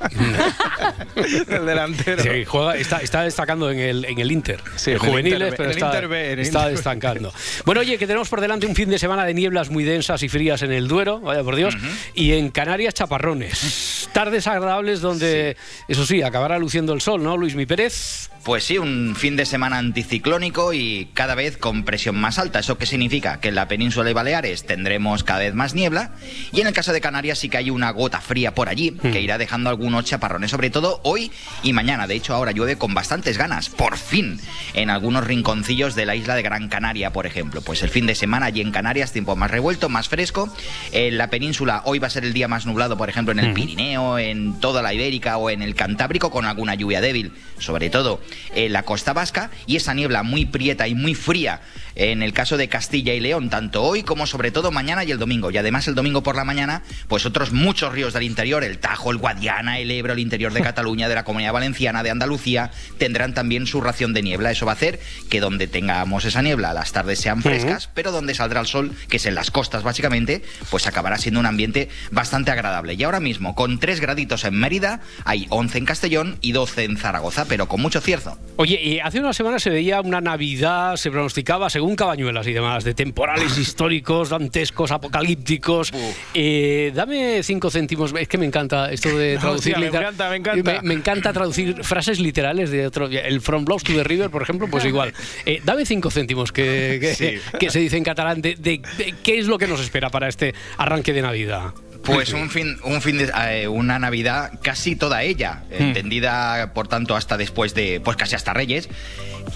el 1.15 1.65
delantero. 1.65 2.23
Sí, 2.23 2.45
juega, 2.45 2.75
está, 2.75 2.97
está 2.97 3.21
destacando 3.23 3.69
en 3.71 3.79
el, 3.79 4.05
en 4.05 4.19
el 4.19 4.31
Inter. 4.31 4.59
Sí, 4.75 4.91
En 4.91 4.97
en 4.97 5.03
el 5.03 5.09
juveniles, 5.09 5.33
Inter 5.33 5.51
B, 5.51 5.57
pero 5.57 5.63
en 5.63 5.69
el 5.71 5.77
está, 5.77 5.85
Inter 5.87 6.07
B, 6.07 6.25
en 6.25 6.31
el 6.33 6.39
está 6.39 6.57
Inter 6.59 6.65
B. 6.71 6.75
destacando. 6.75 7.33
Bueno, 7.65 7.81
oye, 7.81 7.97
que 7.97 8.07
tenemos 8.15 8.29
por 8.29 8.39
delante 8.39 8.65
un 8.65 8.75
fin 8.75 8.89
de 8.89 8.97
semana 8.97 9.25
de 9.25 9.33
nieblas 9.33 9.69
muy 9.69 9.83
densas 9.83 10.23
y 10.23 10.29
frías 10.29 10.61
en 10.61 10.71
el 10.71 10.87
Duero, 10.87 11.19
vaya 11.19 11.43
por 11.43 11.57
Dios, 11.57 11.75
y 12.13 12.31
en 12.31 12.49
Canarias 12.49 12.93
chaparrones. 12.93 14.07
tardes 14.13 14.47
agradables 14.47 15.01
donde, 15.01 15.57
eso 15.89 16.05
sí, 16.05 16.21
acabará 16.21 16.57
luciendo 16.57 16.93
el 16.93 17.01
sol, 17.01 17.21
¿no, 17.21 17.35
Luis 17.35 17.55
Mi 17.55 17.65
Pérez? 17.65 18.29
Pues 18.45 18.63
sí, 18.63 18.77
un 18.77 19.15
fin 19.17 19.35
de 19.35 19.45
semana 19.47 19.79
anticiclónico 19.79 20.71
y 20.71 21.09
cada 21.15 21.33
vez 21.33 21.57
con 21.57 21.83
presión 21.83 22.15
más 22.15 22.37
alta. 22.37 22.59
¿Eso 22.59 22.77
qué 22.77 22.85
significa? 22.85 23.41
Que 23.41 23.47
en 23.47 23.55
la 23.55 23.67
península 23.67 24.05
de 24.05 24.13
Baleares 24.13 24.67
tendremos 24.67 25.23
cada 25.23 25.39
vez 25.39 25.55
más 25.55 25.73
niebla 25.73 26.11
y 26.53 26.61
en 26.61 26.67
el 26.67 26.73
caso 26.73 26.93
de 26.93 27.01
Canarias 27.01 27.39
sí 27.39 27.49
que 27.49 27.57
hay 27.57 27.71
una 27.71 27.89
gota 27.89 28.21
fría 28.21 28.53
por 28.53 28.69
allí 28.69 28.91
que 28.91 29.19
irá 29.19 29.39
dejando 29.39 29.71
algunos 29.71 30.05
chaparrones, 30.05 30.51
sobre 30.51 30.69
todo 30.69 31.01
hoy 31.03 31.31
y 31.63 31.73
mañana. 31.73 32.05
De 32.05 32.13
hecho, 32.13 32.35
ahora 32.35 32.51
llueve 32.51 32.77
con 32.77 32.93
bastantes 32.93 33.39
ganas, 33.39 33.69
por 33.69 33.97
fin, 33.97 34.39
en 34.75 34.91
algunos 34.91 35.25
rinconcillos 35.25 35.95
de 35.95 36.05
la 36.05 36.15
isla 36.15 36.35
de 36.35 36.43
Gran 36.43 36.69
Canaria, 36.69 37.11
por 37.11 37.25
ejemplo. 37.25 37.63
Pues 37.63 37.81
el 37.81 37.89
fin 37.89 38.04
de 38.05 38.15
semana 38.15 38.47
allí 38.47 38.61
en 38.61 38.71
Canarias, 38.71 39.11
tiempo 39.11 39.35
más 39.35 39.51
revuelto, 39.51 39.89
más 39.89 40.09
fresco. 40.09 40.53
En 40.91 41.17
la 41.17 41.29
península 41.29 41.81
hoy 41.85 41.99
va 41.99 42.07
a 42.07 42.09
ser 42.09 42.25
el 42.25 42.33
día 42.33 42.47
más 42.47 42.65
nublado, 42.65 42.97
por 42.97 43.09
ejemplo, 43.09 43.31
en 43.31 43.39
el 43.39 43.53
Pirineo, 43.53 44.17
en 44.17 44.59
toda 44.59 44.81
la 44.81 44.93
Ibérica 44.93 45.37
o 45.37 45.49
en 45.49 45.61
el 45.61 45.75
Cantábrico, 45.75 46.31
con 46.31 46.45
alguna 46.45 46.75
lluvia 46.75 47.01
débil, 47.01 47.33
sobre 47.59 47.89
todo 47.89 48.21
en 48.53 48.73
la 48.73 48.83
costa 48.83 49.13
vasca, 49.13 49.49
y 49.65 49.75
esa 49.75 49.93
niebla 49.93 50.23
muy 50.23 50.45
prieta 50.45 50.87
y 50.87 50.95
muy 50.95 51.15
fría 51.15 51.61
en 51.95 52.21
el 52.21 52.33
caso 52.33 52.57
de 52.57 52.67
Castilla 52.67 53.13
y 53.13 53.19
León, 53.19 53.49
tanto 53.49 53.83
hoy 53.83 54.03
como 54.03 54.27
sobre 54.27 54.51
todo 54.51 54.71
mañana 54.71 55.03
y 55.03 55.11
el 55.11 55.17
domingo. 55.17 55.49
Y 55.49 55.57
además 55.57 55.87
el 55.87 55.95
domingo 55.95 56.23
por 56.23 56.35
la 56.35 56.43
mañana, 56.43 56.83
pues 57.07 57.25
otros 57.25 57.53
muchos 57.53 57.93
ríos 57.93 58.13
del 58.13 58.23
interior, 58.23 58.63
el 58.63 58.79
Tajo, 58.79 59.11
el 59.11 59.17
Guadiana, 59.17 59.79
el 59.79 59.89
Ebro, 59.91 60.13
el 60.13 60.19
interior 60.19 60.53
de 60.53 60.61
Cataluña, 60.63 61.07
de 61.07 61.15
la 61.15 61.23
Comunidad 61.23 61.53
Valenciana, 61.53 62.03
de 62.03 62.11
Andalucía, 62.11 62.71
tendrán 62.97 63.33
también 63.33 63.65
su 63.65 63.81
ración 63.81 64.13
de 64.13 64.21
niebla. 64.21 64.51
Eso 64.51 64.65
va 64.65 64.73
a 64.73 64.75
hacer 64.75 64.99
que 65.29 65.39
donde 65.39 65.67
tengamos 65.67 66.25
esa 66.25 66.41
niebla, 66.41 66.73
las 66.73 66.91
tardes 66.91 67.19
sean 67.19 67.41
frescas, 67.41 67.87
pero 67.95 68.11
donde 68.11 68.35
saldrá 68.35 68.59
el 68.61 68.67
sol, 68.67 68.91
que 69.09 69.17
es 69.17 69.25
en 69.25 69.33
las 69.33 69.49
costas 69.49 69.81
básicamente, 69.81 70.43
pues 70.69 70.85
acabará 70.85 71.17
siendo 71.17 71.39
un 71.39 71.47
ambiente 71.47 71.89
bastante 72.11 72.51
agradable. 72.51 72.93
Y 72.93 73.03
ahora 73.03 73.19
mismo, 73.19 73.55
con 73.55 73.79
3 73.79 73.99
graditos 74.01 74.43
en 74.43 74.53
Mérida, 74.59 75.01
hay 75.23 75.47
11 75.49 75.77
en 75.79 75.85
Castellón 75.85 76.37
y 76.41 76.51
12 76.51 76.83
en 76.83 76.97
Zaragoza, 76.97 77.45
pero 77.47 77.67
con 77.67 77.81
mucho 77.81 78.01
cierzo. 78.01 78.37
Oye, 78.57 78.79
y 78.81 78.99
hace 78.99 79.19
unas 79.19 79.35
semanas 79.35 79.63
se 79.63 79.69
veía 79.69 80.01
una 80.01 80.21
Navidad, 80.21 80.97
se 80.97 81.09
pronosticaba, 81.09 81.69
según 81.69 81.95
Cabañuelas 81.95 82.45
y 82.47 82.53
demás, 82.53 82.83
de 82.83 82.93
temporales 82.93 83.57
históricos, 83.57 84.29
dantescos, 84.29 84.91
apocalípticos. 84.91 85.91
Eh, 86.33 86.91
dame 86.93 87.41
cinco 87.43 87.71
céntimos, 87.71 88.13
es 88.19 88.27
que 88.27 88.37
me 88.37 88.45
encanta 88.45 88.91
esto 88.91 89.17
de 89.17 89.37
traducir. 89.39 89.73
Hostia, 89.75 89.79
me 89.79 89.97
encanta, 89.97 90.29
me 90.29 90.35
encanta. 90.35 90.73
Me, 90.73 90.87
me 90.89 90.93
encanta 90.93 91.33
traducir 91.33 91.83
frases 91.83 92.19
literales 92.19 92.69
de 92.71 92.85
otro. 92.85 93.07
El 93.07 93.41
From 93.41 93.63
Blows 93.65 93.83
to 93.83 93.93
the 93.93 94.03
River, 94.03 94.29
por 94.29 94.41
ejemplo, 94.41 94.67
pues 94.69 94.83
igual. 94.85 95.13
Eh, 95.45 95.61
dame 95.63 95.85
cinco 95.85 96.11
céntimos, 96.11 96.51
que, 96.51 96.97
que, 97.01 97.15
Sí. 97.15 97.39
que 97.59 97.69
se 97.69 97.79
dice 97.85 97.97
en 97.97 98.03
catalán, 98.03 98.41
de, 98.41 98.55
de- 98.55 98.81
de 98.97 99.13
qué 99.23 99.39
es 99.39 99.47
lo 99.47 99.57
que 99.57 99.67
nos 99.67 99.79
espera 99.79 100.09
para 100.09 100.27
este 100.27 100.53
arranque 100.77 101.13
de 101.13 101.21
Navidad. 101.21 101.73
Pues 102.05 102.33
un 102.33 102.49
fin, 102.49 102.77
un 102.83 103.01
fin 103.01 103.17
de 103.17 103.31
eh, 103.49 103.67
una 103.67 103.99
Navidad 103.99 104.51
casi 104.61 104.95
toda 104.95 105.23
ella, 105.23 105.63
entendida 105.71 106.71
por 106.73 106.87
tanto 106.87 107.15
hasta 107.15 107.37
después 107.37 107.73
de, 107.73 107.99
pues 108.03 108.15
casi 108.17 108.35
hasta 108.35 108.53
Reyes, 108.53 108.89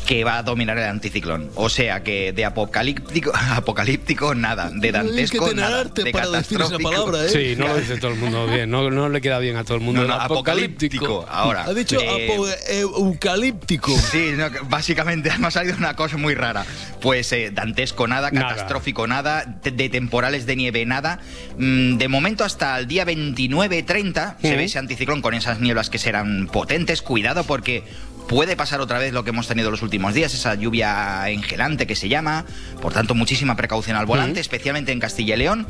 que 0.05 0.23
va 0.23 0.37
a 0.37 0.43
dominar 0.43 0.77
el 0.77 0.85
anticiclón. 0.85 1.49
O 1.55 1.69
sea 1.69 2.03
que 2.03 2.31
de 2.33 2.45
apocalíptico, 2.45 3.31
apocalíptico 3.51 4.35
nada, 4.35 4.69
de 4.73 4.91
dantesco 4.91 5.45
que 5.45 5.51
tener 5.51 5.65
nada, 5.65 5.79
arte 5.81 6.03
de 6.03 6.11
para 6.11 6.27
decir 6.29 6.59
esa 6.59 6.69
catastrófico. 6.71 6.89
palabra, 6.91 7.25
¿eh? 7.25 7.29
Sí, 7.29 7.55
no 7.57 7.67
lo 7.67 7.77
dice 7.77 7.97
todo 7.97 8.11
el 8.11 8.17
mundo 8.17 8.47
bien, 8.47 8.69
no, 8.69 8.89
no 8.91 9.09
le 9.09 9.21
queda 9.21 9.39
bien 9.39 9.55
a 9.57 9.63
todo 9.63 9.75
el 9.75 9.81
mundo. 9.81 10.01
No, 10.01 10.07
no, 10.07 10.15
El 10.15 10.21
apocalíptico. 10.21 11.25
Ahora. 11.29 11.63
Ha 11.65 11.73
dicho 11.73 11.99
eh, 11.99 12.27
eh, 12.69 12.79
eucalíptico. 12.81 13.95
Sí, 13.97 14.31
no, 14.35 14.47
básicamente 14.69 15.31
me 15.39 15.47
ha 15.47 15.51
salido 15.51 15.77
una 15.77 15.95
cosa 15.95 16.17
muy 16.17 16.35
rara. 16.35 16.65
Pues 17.01 17.31
eh, 17.31 17.51
dantesco 17.53 18.07
nada, 18.07 18.29
Nada. 18.31 18.49
catastrófico 18.49 19.07
nada, 19.07 19.45
de, 19.63 19.71
de 19.71 19.89
temporales 19.89 20.45
de 20.45 20.55
nieve 20.55 20.85
nada. 20.85 21.19
Mm, 21.57 21.97
de 21.97 22.07
momento 22.07 22.38
hasta 22.43 22.77
el 22.79 22.87
día 22.87 23.05
29-30 23.05 24.35
se 24.41 24.55
ve 24.55 24.63
ese 24.65 24.79
anticiclón 24.79 25.21
con 25.21 25.33
esas 25.33 25.59
nieblas 25.59 25.89
que 25.89 25.97
serán 25.97 26.47
potentes. 26.47 27.01
Cuidado 27.01 27.43
porque 27.43 27.83
puede 28.29 28.55
pasar 28.55 28.79
otra 28.79 28.99
vez 28.99 29.11
lo 29.11 29.23
que 29.23 29.31
hemos 29.31 29.47
tenido 29.47 29.71
los 29.71 29.81
últimos 29.81 30.13
días, 30.13 30.33
esa 30.35 30.53
lluvia 30.53 31.27
engelante 31.29 31.87
que 31.87 31.95
se 31.95 32.09
llama. 32.09 32.45
Por 32.79 32.93
tanto, 32.93 33.15
muchísima 33.15 33.55
precaución 33.55 33.97
al 33.97 34.05
volante, 34.05 34.39
especialmente 34.39 34.91
en 34.91 34.99
Castilla 34.99 35.33
y 35.33 35.39
León. 35.39 35.67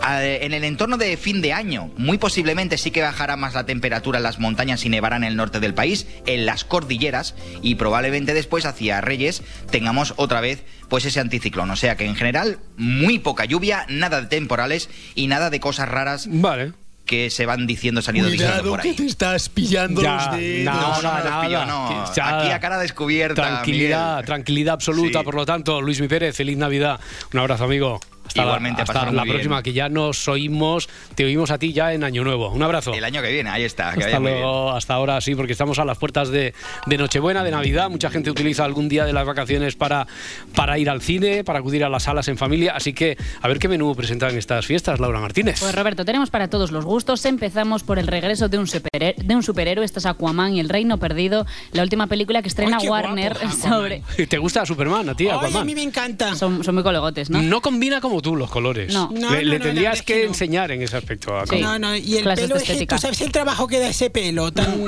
Ah, 0.00 0.24
En 0.24 0.54
el 0.54 0.62
entorno 0.62 0.98
de 0.98 1.16
fin 1.16 1.42
de 1.42 1.52
año, 1.52 1.90
muy 1.96 2.16
posiblemente 2.16 2.78
sí 2.78 2.92
que 2.92 3.02
bajará 3.02 3.36
más 3.36 3.54
la 3.54 3.66
temperatura 3.66 4.18
en 4.18 4.22
las 4.22 4.38
montañas 4.38 4.84
y 4.84 4.88
nevará 4.88 5.16
en 5.16 5.24
el 5.24 5.34
norte 5.34 5.58
del 5.58 5.74
país, 5.74 6.06
en 6.26 6.46
las 6.46 6.64
cordilleras, 6.64 7.34
y 7.60 7.74
probablemente 7.74 8.34
después 8.34 8.66
hacia 8.66 9.00
Reyes 9.00 9.42
tengamos 9.70 10.14
otra 10.16 10.40
vez 10.40 10.62
pues 10.88 11.04
ese 11.04 11.18
anticiclón. 11.18 11.70
O 11.72 11.76
sea 11.76 11.96
que 11.96 12.06
en 12.06 12.14
general, 12.14 12.60
muy 12.76 13.18
poca 13.18 13.46
lluvia, 13.46 13.84
nada 13.88 14.20
de 14.20 14.28
temporales 14.28 14.88
y 15.16 15.26
nada 15.26 15.50
de 15.50 15.58
cosas 15.58 15.88
raras. 15.88 16.28
Vale. 16.30 16.72
Que 17.06 17.30
se 17.30 17.46
van 17.46 17.66
diciendo, 17.66 18.02
se 18.02 18.10
han 18.10 18.16
ido 18.16 18.26
diciendo 18.28 18.52
Cuidado 18.54 18.70
por 18.70 18.80
que 18.82 18.88
ahí. 18.90 18.96
te 18.96 19.06
estás 19.06 19.48
pillando 19.48 20.02
Ya, 20.02 20.16
los 20.16 20.36
dedos. 20.38 20.74
No, 20.74 20.96
no, 20.96 21.02
nada, 21.02 21.40
pillo, 21.42 21.64
no. 21.64 21.88
Que 21.88 22.14
ya- 22.16 22.40
Aquí 22.40 22.50
a 22.50 22.58
cara 22.60 22.78
descubierta. 22.78 23.34
Tranquilidad, 23.42 24.10
Miguel. 24.16 24.26
tranquilidad 24.26 24.74
absoluta. 24.74 25.20
Sí. 25.20 25.24
Por 25.24 25.34
lo 25.36 25.46
tanto, 25.46 25.80
Luis 25.80 26.00
Mi 26.00 26.08
Pérez, 26.08 26.36
feliz 26.36 26.56
Navidad. 26.58 26.98
Un 27.32 27.38
abrazo, 27.40 27.64
amigo. 27.64 28.00
Hasta 28.26 28.42
Igualmente, 28.42 28.78
la, 28.78 28.82
a 28.82 28.84
hasta 29.00 29.12
la 29.12 29.22
bien. 29.22 29.34
próxima, 29.34 29.62
que 29.62 29.72
ya 29.72 29.88
nos 29.88 30.26
oímos, 30.28 30.88
te 31.14 31.24
oímos 31.24 31.50
a 31.50 31.58
ti 31.58 31.72
ya 31.72 31.92
en 31.92 32.04
Año 32.04 32.24
Nuevo. 32.24 32.50
Un 32.50 32.62
abrazo. 32.62 32.92
El 32.92 33.04
año 33.04 33.22
que 33.22 33.30
viene, 33.32 33.50
ahí 33.50 33.64
está. 33.64 33.92
Que 33.94 34.04
Hasta 34.04 34.18
luego, 34.18 34.70
hasta 34.72 34.94
ahora 34.94 35.20
sí, 35.20 35.34
porque 35.34 35.52
estamos 35.52 35.78
a 35.78 35.84
las 35.84 35.98
puertas 35.98 36.28
de, 36.28 36.54
de 36.86 36.98
Nochebuena, 36.98 37.42
de 37.44 37.50
Navidad. 37.50 37.88
Mucha 37.90 38.10
gente 38.10 38.30
utiliza 38.30 38.64
algún 38.64 38.88
día 38.88 39.04
de 39.04 39.12
las 39.12 39.26
vacaciones 39.26 39.76
para, 39.76 40.06
para 40.54 40.78
ir 40.78 40.90
al 40.90 41.00
cine, 41.02 41.44
para 41.44 41.58
acudir 41.60 41.84
a 41.84 41.88
las 41.88 42.04
salas 42.04 42.28
en 42.28 42.36
familia. 42.38 42.72
Así 42.74 42.92
que, 42.92 43.16
a 43.40 43.48
ver 43.48 43.58
qué 43.58 43.68
menú 43.68 43.94
presentan 43.94 44.36
estas 44.36 44.66
fiestas, 44.66 45.00
Laura 45.00 45.20
Martínez. 45.20 45.60
Pues 45.60 45.74
Roberto, 45.74 46.04
tenemos 46.04 46.30
para 46.30 46.48
todos 46.48 46.70
los 46.72 46.84
gustos. 46.84 47.24
Empezamos 47.24 47.82
por 47.82 47.98
el 47.98 48.06
regreso 48.06 48.48
de 48.48 48.58
un, 48.58 48.66
superhe- 48.66 49.16
de 49.16 49.34
un 49.36 49.42
superhéroe. 49.42 49.84
Esto 49.84 49.98
es 50.00 50.06
Aquaman 50.06 50.54
y 50.54 50.60
el 50.60 50.68
Reino 50.68 50.98
Perdido, 50.98 51.46
la 51.72 51.82
última 51.82 52.06
película 52.06 52.42
que 52.42 52.48
estrena 52.48 52.78
Ay, 52.80 52.88
Warner 52.88 53.34
guapo, 53.34 53.56
sobre... 53.56 54.02
¿Te 54.28 54.38
gusta 54.38 54.66
Superman 54.66 55.08
a 55.08 55.14
ti, 55.14 55.28
Ay, 55.28 55.54
a 55.54 55.64
mí 55.64 55.74
me 55.74 55.82
encanta. 55.82 56.34
Son, 56.34 56.62
son 56.64 56.74
muy 56.74 56.82
colegotes, 56.84 57.30
¿no? 57.30 57.40
No 57.42 57.60
combina 57.60 58.00
como 58.00 58.15
tú 58.22 58.36
los 58.36 58.50
colores. 58.50 58.92
No. 58.92 59.10
No, 59.12 59.30
le 59.30 59.44
no, 59.44 59.50
le 59.50 59.58
no, 59.58 59.64
tendrías 59.64 60.02
que, 60.02 60.14
que 60.14 60.22
no. 60.22 60.28
enseñar 60.28 60.70
en 60.70 60.82
ese 60.82 60.96
aspecto 60.96 61.36
a 61.38 61.46
Sí. 61.46 61.60
No, 61.60 61.78
no, 61.78 61.94
y 61.96 62.16
el 62.16 62.22
Clases 62.22 62.44
pelo 62.46 62.56
es 62.56 62.86
tú 62.88 62.98
sabes 62.98 63.20
el 63.20 63.32
trabajo 63.32 63.66
que 63.66 63.78
da 63.78 63.88
ese 63.88 64.10
pelo. 64.10 64.52
Tan, 64.52 64.80
uh, 64.80 64.86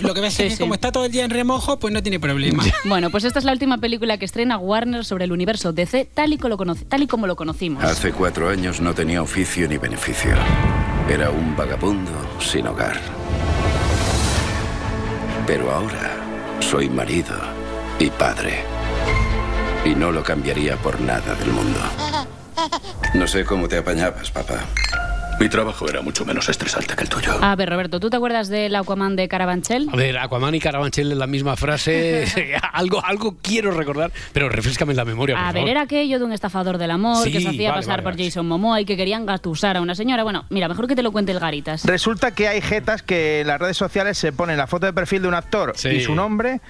lo 0.00 0.14
que 0.14 0.20
pasa 0.20 0.36
Sí, 0.36 0.42
es 0.44 0.48
que 0.50 0.56
sí. 0.56 0.60
como 0.60 0.74
está 0.74 0.92
todo 0.92 1.04
el 1.06 1.12
día 1.12 1.24
en 1.24 1.30
remojo, 1.30 1.78
pues 1.78 1.92
no 1.92 2.02
tiene 2.02 2.20
problema. 2.20 2.62
Bueno, 2.84 3.10
pues 3.10 3.24
esta 3.24 3.38
es 3.38 3.44
la 3.44 3.52
última 3.52 3.78
película 3.78 4.16
que 4.18 4.24
estrena 4.24 4.58
Warner 4.58 5.04
sobre 5.04 5.24
el 5.24 5.32
universo 5.32 5.72
DC 5.72 6.08
tal 6.14 6.32
y, 6.32 6.36
lo 6.38 6.56
conoce- 6.56 6.84
tal 6.86 7.02
y 7.02 7.06
como 7.06 7.26
lo 7.26 7.34
conocimos. 7.36 7.82
Hace 7.82 8.12
cuatro 8.12 8.48
años 8.48 8.80
no 8.80 8.94
tenía 8.94 9.22
oficio 9.22 9.68
ni 9.68 9.76
beneficio. 9.76 10.30
Era 11.10 11.30
un 11.30 11.56
vagabundo 11.56 12.10
sin 12.40 12.66
hogar. 12.66 13.00
Pero 15.46 15.70
ahora 15.72 16.16
soy 16.60 16.88
marido 16.88 17.34
y 17.98 18.10
padre. 18.10 18.60
Y 19.84 19.90
no 19.94 20.10
lo 20.10 20.22
cambiaría 20.24 20.76
por 20.76 21.00
nada 21.00 21.34
del 21.36 21.50
mundo. 21.52 21.78
No 23.14 23.26
sé 23.26 23.44
cómo 23.44 23.68
te 23.68 23.78
apañabas, 23.78 24.30
papá. 24.30 24.64
Mi 25.38 25.50
trabajo 25.50 25.86
era 25.86 26.00
mucho 26.00 26.24
menos 26.24 26.48
estresante 26.48 26.96
que 26.96 27.02
el 27.02 27.10
tuyo. 27.10 27.36
A 27.42 27.54
ver, 27.56 27.68
Roberto, 27.68 28.00
¿tú 28.00 28.08
te 28.08 28.16
acuerdas 28.16 28.48
del 28.48 28.74
Aquaman 28.74 29.16
de 29.16 29.28
Carabanchel? 29.28 29.86
A 29.92 29.96
ver, 29.96 30.16
Aquaman 30.16 30.54
y 30.54 30.60
Carabanchel 30.60 31.12
en 31.12 31.18
la 31.18 31.26
misma 31.26 31.56
frase. 31.56 32.24
algo, 32.72 33.04
algo 33.04 33.36
quiero 33.42 33.70
recordar, 33.70 34.10
pero 34.32 34.48
refrescame 34.48 34.94
la 34.94 35.04
memoria. 35.04 35.36
por 35.36 35.44
A 35.44 35.52
ver, 35.52 35.68
era 35.68 35.82
aquello 35.82 36.18
de 36.18 36.24
un 36.24 36.32
estafador 36.32 36.78
del 36.78 36.90
amor 36.90 37.22
Sí, 37.22 37.30
que 37.32 37.42
se 37.42 37.48
hacía 37.48 37.70
vale, 37.70 37.80
pasar 37.82 37.96
vale, 37.98 38.02
por 38.04 38.12
vale. 38.14 38.24
Jason 38.24 38.48
Momoa 38.48 38.80
y 38.80 38.86
que 38.86 38.96
querían 38.96 39.26
gatusar 39.26 39.76
a 39.76 39.82
una 39.82 39.94
señora. 39.94 40.22
Bueno, 40.22 40.46
mira, 40.48 40.68
mejor 40.68 40.86
que 40.86 40.96
te 40.96 41.02
lo 41.02 41.12
cuente 41.12 41.32
el 41.32 41.38
Garitas. 41.38 41.84
Resulta 41.84 42.30
que 42.30 42.48
hay 42.48 42.62
jetas 42.62 43.02
que 43.02 43.42
en 43.42 43.48
las 43.48 43.60
redes 43.60 43.76
sociales 43.76 44.16
se 44.16 44.32
ponen 44.32 44.56
la 44.56 44.66
foto 44.66 44.86
de 44.86 44.94
perfil 44.94 45.20
de 45.22 45.28
un 45.28 45.34
actor 45.34 45.74
Sí. 45.76 45.88
y 45.90 46.00
su 46.00 46.14
nombre 46.14 46.62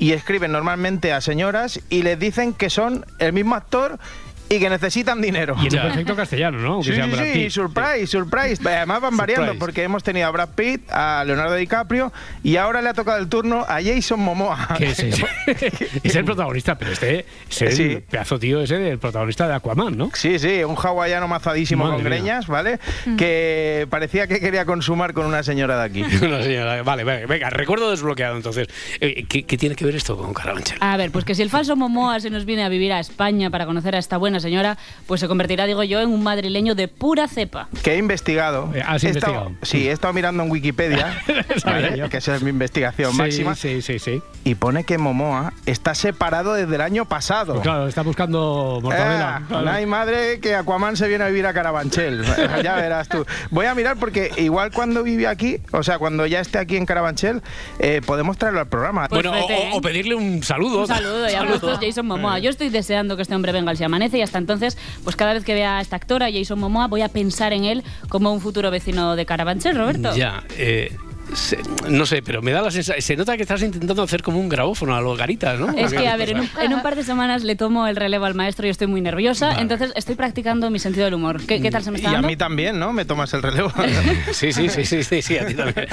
y 0.00 0.10
escriben 0.10 0.50
normalmente 0.50 1.12
a 1.12 1.20
señoras 1.20 1.80
y 1.88 2.02
les 2.02 2.18
dicen 2.18 2.52
que 2.52 2.68
son 2.68 3.06
el 3.20 3.32
mismo 3.32 3.54
actor 3.54 4.00
y 4.50 4.58
que 4.58 4.70
necesitan 4.70 5.20
dinero. 5.20 5.56
Y 5.60 5.66
en 5.66 5.82
perfecto 5.82 6.16
castellano, 6.16 6.58
¿no? 6.58 6.82
Sí, 6.82 6.92
sí, 6.94 7.00
Brad 7.00 7.24
sí, 7.24 7.30
Pitt. 7.32 7.50
surprise, 7.50 8.06
surprise. 8.06 8.68
Además 8.68 9.00
van 9.00 9.16
variando 9.16 9.54
porque 9.58 9.82
hemos 9.82 10.02
tenido 10.02 10.26
a 10.26 10.30
Brad 10.30 10.48
Pitt, 10.54 10.90
a 10.90 11.22
Leonardo 11.26 11.54
DiCaprio 11.54 12.12
y 12.42 12.56
ahora 12.56 12.80
le 12.82 12.88
ha 12.88 12.94
tocado 12.94 13.18
el 13.18 13.28
turno 13.28 13.64
a 13.68 13.80
Jason 13.82 14.20
Momoa. 14.20 14.68
Que 14.78 14.86
es, 14.90 14.98
ese. 15.00 15.24
es 16.02 16.14
el 16.16 16.24
protagonista, 16.24 16.76
pero 16.78 16.92
este 16.92 17.26
es 17.50 17.62
el 17.62 17.72
Sí. 17.72 17.98
pedazo 18.10 18.38
tío 18.38 18.60
ese 18.62 18.78
del 18.78 18.98
protagonista 18.98 19.46
de 19.46 19.54
Aquaman, 19.54 19.96
¿no? 19.96 20.10
Sí, 20.14 20.38
sí, 20.38 20.64
un 20.64 20.76
hawaiano 20.76 21.28
mazadísimo 21.28 21.84
Madre 21.84 21.96
con 21.96 22.04
mía. 22.04 22.18
greñas, 22.18 22.46
¿vale? 22.46 22.78
Que 23.16 23.86
parecía 23.90 24.26
que 24.26 24.40
quería 24.40 24.64
consumar 24.64 25.12
con 25.12 25.26
una 25.26 25.42
señora 25.42 25.78
de 25.78 25.84
aquí. 25.84 26.02
Una 26.24 26.42
señora, 26.42 26.82
vale, 26.82 27.04
vale, 27.04 27.26
venga, 27.26 27.50
recuerdo 27.50 27.90
desbloqueado 27.90 28.36
entonces. 28.36 28.68
Eh, 29.00 29.24
¿qué, 29.28 29.44
qué 29.44 29.56
tiene 29.56 29.74
que 29.74 29.84
ver 29.84 29.94
esto 29.96 30.16
con 30.16 30.32
Carabanchel? 30.34 30.78
A 30.80 30.96
ver, 30.96 31.10
pues 31.10 31.24
que 31.24 31.34
si 31.34 31.42
el 31.42 31.50
falso 31.50 31.76
Momoa 31.76 32.20
se 32.20 32.30
nos 32.30 32.44
viene 32.44 32.64
a 32.64 32.68
vivir 32.68 32.92
a 32.92 33.00
España 33.00 33.50
para 33.50 33.66
conocer 33.66 33.94
a 33.94 33.98
esta 33.98 34.16
buena 34.16 34.37
una 34.38 34.42
señora, 34.42 34.78
pues 35.06 35.20
se 35.20 35.28
convertirá, 35.28 35.66
digo 35.66 35.82
yo, 35.82 36.00
en 36.00 36.08
un 36.10 36.22
madrileño 36.22 36.74
de 36.74 36.88
pura 36.88 37.26
cepa. 37.28 37.68
Que 37.82 37.94
he 37.94 37.96
investigado. 37.98 38.70
has 38.86 39.02
He 39.04 39.10
estado- 39.10 39.32
investigado. 39.34 39.50
sí, 39.62 39.88
he 39.88 39.92
estado 39.92 40.14
mirando 40.14 40.42
en 40.44 40.50
Wikipedia, 40.50 41.20
que 42.10 42.16
esa 42.16 42.36
es 42.36 42.42
mi 42.42 42.50
investigación 42.50 43.12
Sí, 43.12 43.18
máxima. 43.18 43.54
Sí, 43.54 43.82
sí, 43.82 43.98
sí. 43.98 44.22
Y 44.44 44.54
pone 44.54 44.84
que 44.84 44.96
Momoa 44.98 45.52
está 45.66 45.94
separado 45.94 46.54
desde 46.54 46.74
el 46.76 46.80
año 46.80 47.04
pasado. 47.06 47.54
Pues 47.54 47.62
claro, 47.64 47.88
está 47.88 48.02
buscando 48.02 48.80
mortadela. 48.82 49.36
Ah, 49.36 49.42
Claro. 49.48 49.64
no 49.64 49.70
hay 49.72 49.86
madre 49.86 50.40
que 50.40 50.54
Aquaman 50.54 50.96
se 50.96 51.08
viene 51.08 51.24
a 51.24 51.28
vivir 51.28 51.46
a 51.46 51.52
Carabanchel. 51.52 52.24
ya 52.62 52.76
verás 52.76 53.08
tú. 53.08 53.26
Voy 53.50 53.66
a 53.66 53.74
mirar 53.74 53.96
porque 53.98 54.30
igual 54.36 54.70
cuando 54.72 55.02
vive 55.02 55.26
aquí, 55.26 55.58
o 55.72 55.82
sea, 55.82 55.98
cuando 55.98 56.26
ya 56.26 56.40
esté 56.40 56.58
aquí 56.58 56.76
en 56.76 56.86
Carabanchel, 56.86 57.42
eh, 57.78 58.00
podemos 58.06 58.38
traerlo 58.38 58.60
al 58.60 58.68
programa. 58.68 59.06
Bueno, 59.10 59.32
o- 59.32 59.74
o, 59.74 59.76
o 59.78 59.80
pedirle 59.80 60.14
un 60.14 60.42
saludo. 60.42 60.80
Un 60.82 60.86
saludo 60.86 61.28
y 61.30 61.34
abrazos, 61.34 61.78
Jason 61.82 62.06
Momoa. 62.06 62.38
Yo 62.38 62.50
estoy 62.50 62.68
deseando 62.68 63.16
que 63.16 63.22
este 63.22 63.34
hombre 63.34 63.52
venga 63.52 63.70
al 63.70 63.76
Se 63.76 63.84
Amanece 63.84 64.18
y 64.18 64.22
hasta 64.28 64.38
entonces, 64.38 64.78
pues 65.04 65.16
cada 65.16 65.32
vez 65.34 65.44
que 65.44 65.54
vea 65.54 65.78
a 65.78 65.80
esta 65.80 65.96
actora, 65.96 66.28
Jason 66.32 66.58
Momoa, 66.58 66.86
voy 66.86 67.02
a 67.02 67.08
pensar 67.08 67.52
en 67.52 67.64
él 67.64 67.82
como 68.08 68.32
un 68.32 68.40
futuro 68.40 68.70
vecino 68.70 69.16
de 69.16 69.26
Carabanchel, 69.26 69.76
Roberto. 69.76 70.14
Ya, 70.14 70.44
eh, 70.56 70.94
se- 71.34 71.58
no 71.90 72.06
sé, 72.06 72.22
pero 72.22 72.40
me 72.40 72.52
da 72.52 72.62
la 72.62 72.70
sensación. 72.70 73.02
Se 73.02 73.14
nota 73.16 73.36
que 73.36 73.42
estás 73.42 73.62
intentando 73.62 74.02
hacer 74.02 74.22
como 74.22 74.38
un 74.40 74.48
grabófono 74.48 74.94
a 74.96 75.00
los 75.02 75.18
garitas, 75.18 75.58
¿no? 75.60 75.70
Es 75.76 75.92
que, 75.92 76.08
a 76.08 76.16
ver, 76.16 76.30
en 76.30 76.40
un, 76.40 76.48
en 76.62 76.72
un 76.72 76.80
par 76.82 76.96
de 76.96 77.04
semanas 77.04 77.44
le 77.44 77.54
tomo 77.54 77.86
el 77.86 77.96
relevo 77.96 78.24
al 78.24 78.34
maestro 78.34 78.66
y 78.66 78.70
estoy 78.70 78.86
muy 78.86 79.00
nerviosa, 79.02 79.60
entonces 79.60 79.92
estoy 79.94 80.14
practicando 80.14 80.70
mi 80.70 80.78
sentido 80.78 81.04
del 81.04 81.14
humor. 81.14 81.42
¿Qué, 81.46 81.60
qué 81.60 81.70
tal 81.70 81.82
se 81.82 81.90
me 81.90 81.98
Y 81.98 82.00
está 82.00 82.10
a 82.10 82.12
dando? 82.14 82.28
mí 82.28 82.36
también, 82.36 82.78
¿no? 82.78 82.92
Me 82.94 83.04
tomas 83.04 83.32
el 83.34 83.42
relevo. 83.42 83.70
Sí, 84.32 84.52
sí, 84.52 84.68
sí, 84.70 84.84
sí, 84.86 85.02
sí, 85.04 85.20
sí, 85.22 85.36
a 85.38 85.46
ti 85.46 85.54
también. 85.54 85.86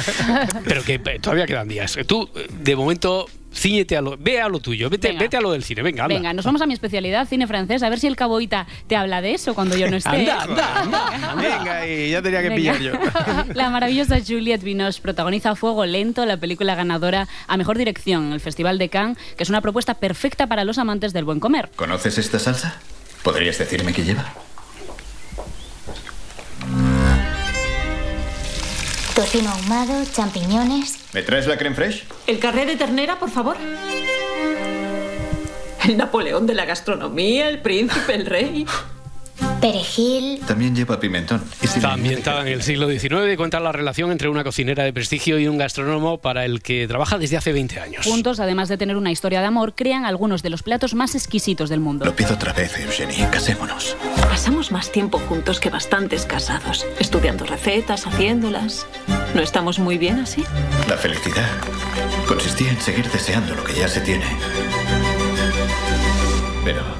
Pero 0.65 0.83
que 0.83 0.95
eh, 0.95 1.19
todavía 1.21 1.45
quedan 1.45 1.67
días. 1.67 1.97
Tú, 2.07 2.29
eh, 2.35 2.47
de 2.61 2.75
momento, 2.75 3.25
ciñete 3.55 3.97
a 3.97 4.01
lo. 4.01 4.17
Ve 4.17 4.41
a 4.41 4.49
lo 4.49 4.59
tuyo, 4.59 4.89
vete, 4.89 5.07
Venga. 5.07 5.21
vete 5.21 5.37
a 5.37 5.41
lo 5.41 5.51
del 5.51 5.63
cine, 5.63 5.81
venga, 5.81 6.03
anda. 6.03 6.15
Venga, 6.15 6.33
nos 6.33 6.45
vamos 6.45 6.61
a 6.61 6.65
mi 6.67 6.73
especialidad, 6.73 7.27
cine 7.27 7.47
francés, 7.47 7.81
a 7.83 7.89
ver 7.89 7.99
si 7.99 8.07
el 8.07 8.15
caboita 8.15 8.67
te 8.87 8.95
habla 8.95 9.21
de 9.21 9.33
eso 9.33 9.55
cuando 9.55 9.75
yo 9.77 9.89
no 9.89 9.97
esté. 9.97 10.09
Anda, 10.31 10.41
anda, 10.43 11.07
anda. 11.07 11.35
Venga, 11.35 11.87
y 11.87 12.11
ya 12.11 12.21
tenía 12.21 12.41
que 12.41 12.49
Venga. 12.49 12.73
pillar 12.73 12.79
yo. 12.81 12.93
La 13.53 13.69
maravillosa 13.69 14.17
Juliette 14.25 14.63
Binoche 14.63 15.01
protagoniza 15.01 15.55
Fuego 15.55 15.85
Lento, 15.85 16.25
la 16.25 16.37
película 16.37 16.75
ganadora 16.75 17.27
a 17.47 17.57
Mejor 17.57 17.77
Dirección 17.77 18.25
en 18.27 18.33
el 18.33 18.39
Festival 18.39 18.77
de 18.77 18.89
Cannes, 18.89 19.17
que 19.37 19.43
es 19.43 19.49
una 19.49 19.61
propuesta 19.61 19.93
perfecta 19.95 20.47
para 20.47 20.63
los 20.63 20.77
amantes 20.77 21.13
del 21.13 21.23
buen 21.25 21.39
comer. 21.39 21.69
¿Conoces 21.75 22.17
esta 22.17 22.39
salsa? 22.39 22.79
¿Podrías 23.23 23.57
decirme 23.57 23.93
qué 23.93 24.03
lleva? 24.03 24.33
Tocino 29.15 29.49
ahumado, 29.49 30.03
champiñones. 30.11 30.97
¿Me 31.13 31.21
traes 31.21 31.47
la 31.47 31.57
creme 31.57 31.73
fraiche? 31.73 32.03
¿El 32.27 32.37
carré 32.39 32.65
de 32.65 32.75
ternera, 32.75 33.17
por 33.17 33.29
favor? 33.29 33.55
El 35.85 35.95
Napoleón 35.95 36.45
de 36.47 36.53
la 36.53 36.65
gastronomía, 36.65 37.47
el 37.47 37.61
príncipe, 37.61 38.13
el 38.13 38.25
rey. 38.25 38.65
Perejil. 39.61 40.39
También 40.47 40.75
lleva 40.75 40.99
pimentón. 40.99 41.43
Está 41.61 41.93
ambientada 41.93 42.41
en 42.41 42.47
el 42.47 42.61
siglo 42.61 42.89
XIX 42.89 43.33
y 43.33 43.35
cuenta 43.37 43.59
la 43.59 43.71
relación 43.71 44.11
entre 44.11 44.29
una 44.29 44.43
cocinera 44.43 44.83
de 44.83 44.93
prestigio 44.93 45.39
y 45.39 45.47
un 45.47 45.57
gastrónomo 45.57 46.17
para 46.17 46.45
el 46.45 46.61
que 46.61 46.87
trabaja 46.87 47.17
desde 47.17 47.37
hace 47.37 47.53
20 47.53 47.79
años. 47.79 48.05
Juntos, 48.05 48.39
además 48.39 48.69
de 48.69 48.77
tener 48.77 48.97
una 48.97 49.11
historia 49.11 49.41
de 49.41 49.47
amor, 49.47 49.73
crean 49.75 50.05
algunos 50.05 50.43
de 50.43 50.49
los 50.49 50.63
platos 50.63 50.93
más 50.93 51.15
exquisitos 51.15 51.69
del 51.69 51.79
mundo. 51.79 52.05
Lo 52.05 52.15
pido 52.15 52.33
otra 52.33 52.53
vez, 52.53 52.77
Eugenie. 52.77 53.27
Casémonos. 53.31 53.95
Pasamos 54.29 54.71
más 54.71 54.91
tiempo 54.91 55.19
juntos 55.19 55.59
que 55.59 55.69
bastantes 55.69 56.25
casados, 56.25 56.85
estudiando 56.99 57.45
recetas, 57.45 58.05
haciéndolas. 58.05 58.85
¿No 59.33 59.41
estamos 59.41 59.79
muy 59.79 59.97
bien 59.97 60.19
así? 60.19 60.43
La 60.87 60.97
felicidad 60.97 61.49
consistía 62.27 62.71
en 62.71 62.81
seguir 62.81 63.09
deseando 63.11 63.55
lo 63.55 63.63
que 63.63 63.73
ya 63.73 63.87
se 63.87 64.01
tiene. 64.01 64.25
Pero 66.63 66.94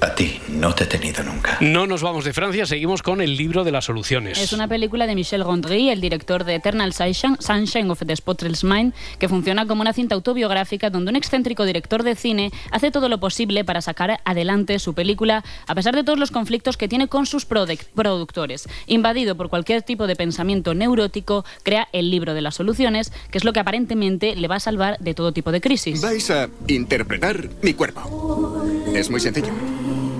a 0.00 0.14
ti 0.14 0.40
no 0.48 0.74
te 0.74 0.84
he 0.84 0.86
tenido 0.86 1.22
nunca. 1.24 1.58
No 1.60 1.86
nos 1.86 2.02
vamos 2.02 2.24
de 2.24 2.32
Francia, 2.32 2.66
seguimos 2.66 3.02
con 3.02 3.20
el 3.20 3.36
libro 3.36 3.64
de 3.64 3.72
las 3.72 3.84
soluciones. 3.86 4.38
Es 4.38 4.52
una 4.52 4.68
película 4.68 5.06
de 5.06 5.14
Michel 5.14 5.42
Gondry, 5.44 5.90
el 5.90 6.00
director 6.00 6.44
de 6.44 6.54
Eternal 6.56 6.92
Sunshine 6.92 7.90
of 7.90 8.02
the 8.06 8.14
Spotless 8.14 8.62
Mind, 8.64 8.92
que 9.18 9.28
funciona 9.28 9.66
como 9.66 9.80
una 9.82 9.92
cinta 9.92 10.14
autobiográfica 10.14 10.90
donde 10.90 11.10
un 11.10 11.16
excéntrico 11.16 11.64
director 11.64 12.02
de 12.02 12.14
cine 12.14 12.52
hace 12.70 12.90
todo 12.90 13.08
lo 13.08 13.18
posible 13.18 13.64
para 13.64 13.80
sacar 13.82 14.20
adelante 14.24 14.78
su 14.78 14.94
película 14.94 15.44
a 15.66 15.74
pesar 15.74 15.94
de 15.94 16.04
todos 16.04 16.18
los 16.18 16.30
conflictos 16.30 16.76
que 16.76 16.88
tiene 16.88 17.08
con 17.08 17.26
sus 17.26 17.48
produc- 17.48 17.86
productores. 17.94 18.68
Invadido 18.86 19.36
por 19.36 19.48
cualquier 19.48 19.82
tipo 19.82 20.06
de 20.06 20.14
pensamiento 20.16 20.74
neurótico, 20.74 21.44
crea 21.62 21.88
el 21.92 22.10
libro 22.10 22.34
de 22.34 22.42
las 22.42 22.54
soluciones, 22.54 23.12
que 23.30 23.38
es 23.38 23.44
lo 23.44 23.52
que 23.52 23.60
aparentemente 23.60 24.36
le 24.36 24.48
va 24.48 24.56
a 24.56 24.60
salvar 24.60 24.98
de 25.00 25.14
todo 25.14 25.32
tipo 25.32 25.50
de 25.52 25.60
crisis. 25.60 26.00
Vais 26.02 26.30
a 26.30 26.48
interpretar 26.68 27.48
mi 27.62 27.74
cuerpo. 27.74 28.64
Es 28.94 29.10
muy 29.10 29.20
sencillo. 29.20 29.48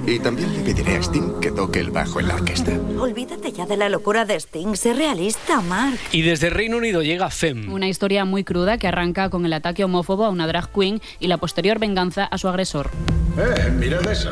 Y 0.06 0.18
también 0.20 0.52
le 0.56 0.60
pediré 0.60 0.96
a 0.96 1.00
Sting 1.02 1.40
que 1.40 1.50
toque 1.50 1.80
el 1.80 1.90
bajo 1.90 2.20
en 2.20 2.28
la 2.28 2.34
orquesta. 2.36 2.72
Olvídate 2.98 3.52
ya 3.52 3.66
de 3.66 3.76
la 3.76 3.88
locura 3.88 4.24
de 4.24 4.36
Sting. 4.36 4.74
Sé 4.74 4.94
realista, 4.94 5.60
Mark. 5.60 5.98
Y 6.12 6.22
desde 6.22 6.50
Reino 6.50 6.78
Unido 6.78 7.02
llega 7.02 7.30
Fem. 7.30 7.70
Una 7.72 7.88
historia 7.88 8.24
muy 8.24 8.44
cruda 8.44 8.78
que 8.78 8.88
arranca 8.88 9.28
con 9.30 9.44
el 9.44 9.52
ataque 9.52 9.84
homófobo 9.84 10.24
a 10.24 10.30
una 10.30 10.46
drag 10.46 10.72
queen 10.72 11.00
y 11.20 11.28
la 11.28 11.36
posterior 11.36 11.78
venganza 11.78 12.24
a 12.24 12.38
su 12.38 12.48
agresor. 12.48 12.90
Eh, 13.36 13.70
mirad 13.70 14.06
eso. 14.10 14.30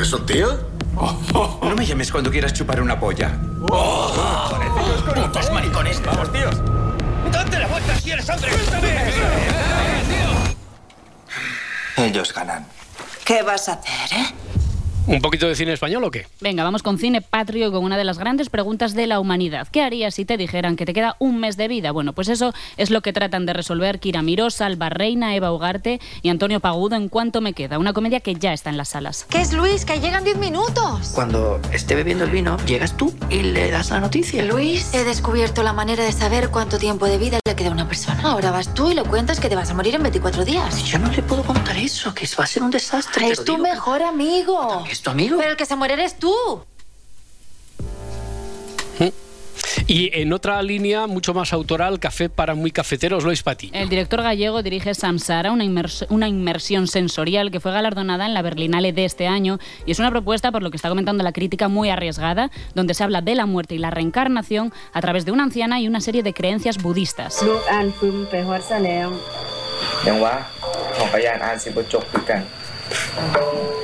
¿Es 0.00 0.12
un 0.12 0.26
tío? 0.26 0.74
No 1.62 1.74
me 1.74 1.84
llames 1.84 2.12
cuando 2.12 2.30
quieras 2.30 2.52
chupar 2.52 2.80
una 2.80 2.98
polla. 2.98 3.36
¡Putos 5.14 5.50
maricones! 5.52 6.00
¡Vamos, 6.04 6.32
tíos! 6.32 6.54
¡Date 7.32 7.58
la 7.58 7.66
vuelta 7.66 7.98
si 7.98 8.10
eres 8.12 8.28
hombre! 8.30 8.50
Ellos 11.96 12.32
ganan. 12.32 12.66
¿Qué 13.24 13.42
vas 13.42 13.68
a 13.68 13.72
hacer, 13.74 14.18
eh? 14.18 14.26
¿Un 15.06 15.20
poquito 15.20 15.46
de 15.46 15.54
cine 15.54 15.72
español 15.74 16.02
o 16.04 16.10
qué? 16.10 16.26
Venga, 16.40 16.64
vamos 16.64 16.82
con 16.82 16.96
cine 16.98 17.20
patrio 17.20 17.70
con 17.70 17.84
una 17.84 17.98
de 17.98 18.04
las 18.04 18.18
grandes 18.18 18.48
preguntas 18.48 18.94
de 18.94 19.06
la 19.06 19.20
humanidad. 19.20 19.68
¿Qué 19.70 19.82
harías 19.82 20.14
si 20.14 20.24
te 20.24 20.38
dijeran 20.38 20.76
que 20.76 20.86
te 20.86 20.94
queda 20.94 21.16
un 21.18 21.38
mes 21.40 21.58
de 21.58 21.68
vida? 21.68 21.92
Bueno, 21.92 22.14
pues 22.14 22.28
eso 22.28 22.54
es 22.78 22.90
lo 22.90 23.02
que 23.02 23.12
tratan 23.12 23.44
de 23.44 23.52
resolver 23.52 24.00
Kira 24.00 24.22
Miró, 24.22 24.48
Salva 24.48 24.88
Reina, 24.88 25.34
Eva 25.36 25.52
Ugarte 25.52 26.00
y 26.22 26.30
Antonio 26.30 26.60
Pagudo 26.60 26.96
en 26.96 27.10
Cuánto 27.10 27.42
me 27.42 27.52
queda, 27.52 27.78
una 27.78 27.92
comedia 27.92 28.20
que 28.20 28.34
ya 28.34 28.54
está 28.54 28.70
en 28.70 28.78
las 28.78 28.90
salas. 28.90 29.26
¿Qué 29.28 29.42
es 29.42 29.52
Luis? 29.52 29.84
Que 29.84 30.00
llegan 30.00 30.24
10 30.24 30.38
minutos. 30.38 31.10
Cuando 31.14 31.60
esté 31.72 31.94
bebiendo 31.94 32.24
el 32.24 32.30
vino, 32.30 32.56
llegas 32.64 32.96
tú 32.96 33.12
y 33.28 33.42
le 33.42 33.70
das 33.70 33.90
la 33.90 34.00
noticia. 34.00 34.42
Luis, 34.44 34.94
he 34.94 35.04
descubierto 35.04 35.62
la 35.62 35.74
manera 35.74 36.02
de 36.02 36.12
saber 36.12 36.48
cuánto 36.48 36.78
tiempo 36.78 37.06
de 37.06 37.18
vida 37.18 37.40
le 37.46 37.54
queda 37.54 37.68
a 37.68 37.72
una 37.72 37.86
persona. 37.88 38.22
Ahora 38.22 38.50
vas 38.50 38.72
tú 38.72 38.90
y 38.90 38.94
le 38.94 39.02
cuentas 39.02 39.38
que 39.38 39.50
te 39.50 39.56
vas 39.56 39.70
a 39.70 39.74
morir 39.74 39.94
en 39.96 40.02
24 40.02 40.46
días. 40.46 40.82
Yo 40.84 40.98
no 40.98 41.10
le 41.10 41.22
puedo 41.22 41.42
contar 41.42 41.76
eso, 41.76 42.14
que 42.14 42.26
va 42.38 42.44
a 42.44 42.46
ser 42.46 42.62
un 42.62 42.70
desastre. 42.70 43.28
Es 43.28 43.44
tu 43.44 43.52
digo. 43.52 43.58
mejor 43.64 44.02
amigo. 44.02 44.84
¿Es 44.94 45.02
tu 45.02 45.10
amigo? 45.10 45.38
Pero 45.38 45.50
el 45.50 45.56
que 45.56 45.66
se 45.66 45.74
muere 45.74 45.94
eres 45.94 46.16
tú. 46.20 46.32
Y 49.88 50.08
en 50.18 50.32
otra 50.32 50.62
línea, 50.62 51.08
mucho 51.08 51.34
más 51.34 51.52
autoral, 51.52 51.98
Café 51.98 52.28
para 52.28 52.54
muy 52.54 52.70
cafeteros, 52.70 53.24
Lois 53.24 53.42
Patiño. 53.42 53.72
El 53.74 53.88
director 53.88 54.22
gallego 54.22 54.62
dirige 54.62 54.94
Samsara, 54.94 55.50
una, 55.50 55.64
inmers- 55.64 56.06
una 56.10 56.28
inmersión 56.28 56.86
sensorial 56.86 57.50
que 57.50 57.58
fue 57.58 57.72
galardonada 57.72 58.24
en 58.24 58.34
la 58.34 58.42
Berlinale 58.42 58.92
de 58.92 59.04
este 59.04 59.26
año 59.26 59.58
y 59.84 59.90
es 59.90 59.98
una 59.98 60.10
propuesta, 60.12 60.52
por 60.52 60.62
lo 60.62 60.70
que 60.70 60.76
está 60.76 60.88
comentando 60.88 61.24
la 61.24 61.32
crítica, 61.32 61.66
muy 61.66 61.90
arriesgada, 61.90 62.50
donde 62.74 62.94
se 62.94 63.02
habla 63.02 63.20
de 63.20 63.34
la 63.34 63.46
muerte 63.46 63.74
y 63.74 63.78
la 63.78 63.90
reencarnación 63.90 64.72
a 64.92 65.00
través 65.00 65.24
de 65.24 65.32
una 65.32 65.42
anciana 65.42 65.80
y 65.80 65.88
una 65.88 66.00
serie 66.00 66.22
de 66.22 66.32
creencias 66.32 66.78
budistas. 66.80 67.40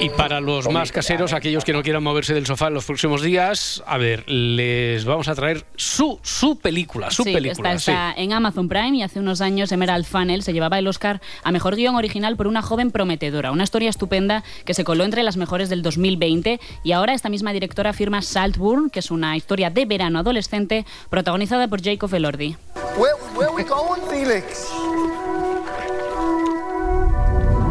Y 0.00 0.08
para 0.08 0.40
los 0.40 0.66
más 0.70 0.92
caseros, 0.92 1.34
aquellos 1.34 1.62
que 1.62 1.74
no 1.74 1.82
quieran 1.82 2.02
moverse 2.02 2.32
del 2.32 2.46
sofá 2.46 2.68
en 2.68 2.74
los 2.74 2.86
próximos 2.86 3.20
días, 3.20 3.82
a 3.86 3.98
ver, 3.98 4.24
les 4.30 5.04
vamos 5.04 5.28
a 5.28 5.34
traer 5.34 5.66
su, 5.76 6.18
su 6.22 6.58
película, 6.58 7.10
su 7.10 7.22
sí, 7.22 7.34
película. 7.34 7.74
Está, 7.74 7.92
está 7.92 8.14
sí. 8.14 8.22
en 8.22 8.32
Amazon 8.32 8.66
Prime 8.66 8.96
y 8.96 9.02
hace 9.02 9.20
unos 9.20 9.42
años 9.42 9.70
Emerald 9.72 10.06
Funnel 10.06 10.42
se 10.42 10.54
llevaba 10.54 10.78
el 10.78 10.88
Oscar 10.88 11.20
a 11.42 11.52
Mejor 11.52 11.76
Guión 11.76 11.96
Original 11.96 12.36
por 12.36 12.46
una 12.46 12.62
joven 12.62 12.90
prometedora, 12.90 13.52
una 13.52 13.64
historia 13.64 13.90
estupenda 13.90 14.42
que 14.64 14.72
se 14.72 14.84
coló 14.84 15.04
entre 15.04 15.22
las 15.22 15.36
mejores 15.36 15.68
del 15.68 15.82
2020 15.82 16.60
y 16.82 16.92
ahora 16.92 17.12
esta 17.12 17.28
misma 17.28 17.52
directora 17.52 17.92
firma 17.92 18.22
Saltburn, 18.22 18.88
que 18.88 19.00
es 19.00 19.10
una 19.10 19.36
historia 19.36 19.68
de 19.68 19.84
verano 19.84 20.20
adolescente 20.20 20.86
protagonizada 21.10 21.68
por 21.68 21.82
Jacob 21.82 22.14
Elordi. 22.14 22.56
Where, 22.96 23.16
where 23.36 23.52
we 23.52 23.64
going, 23.64 24.00
Felix? 24.08 24.70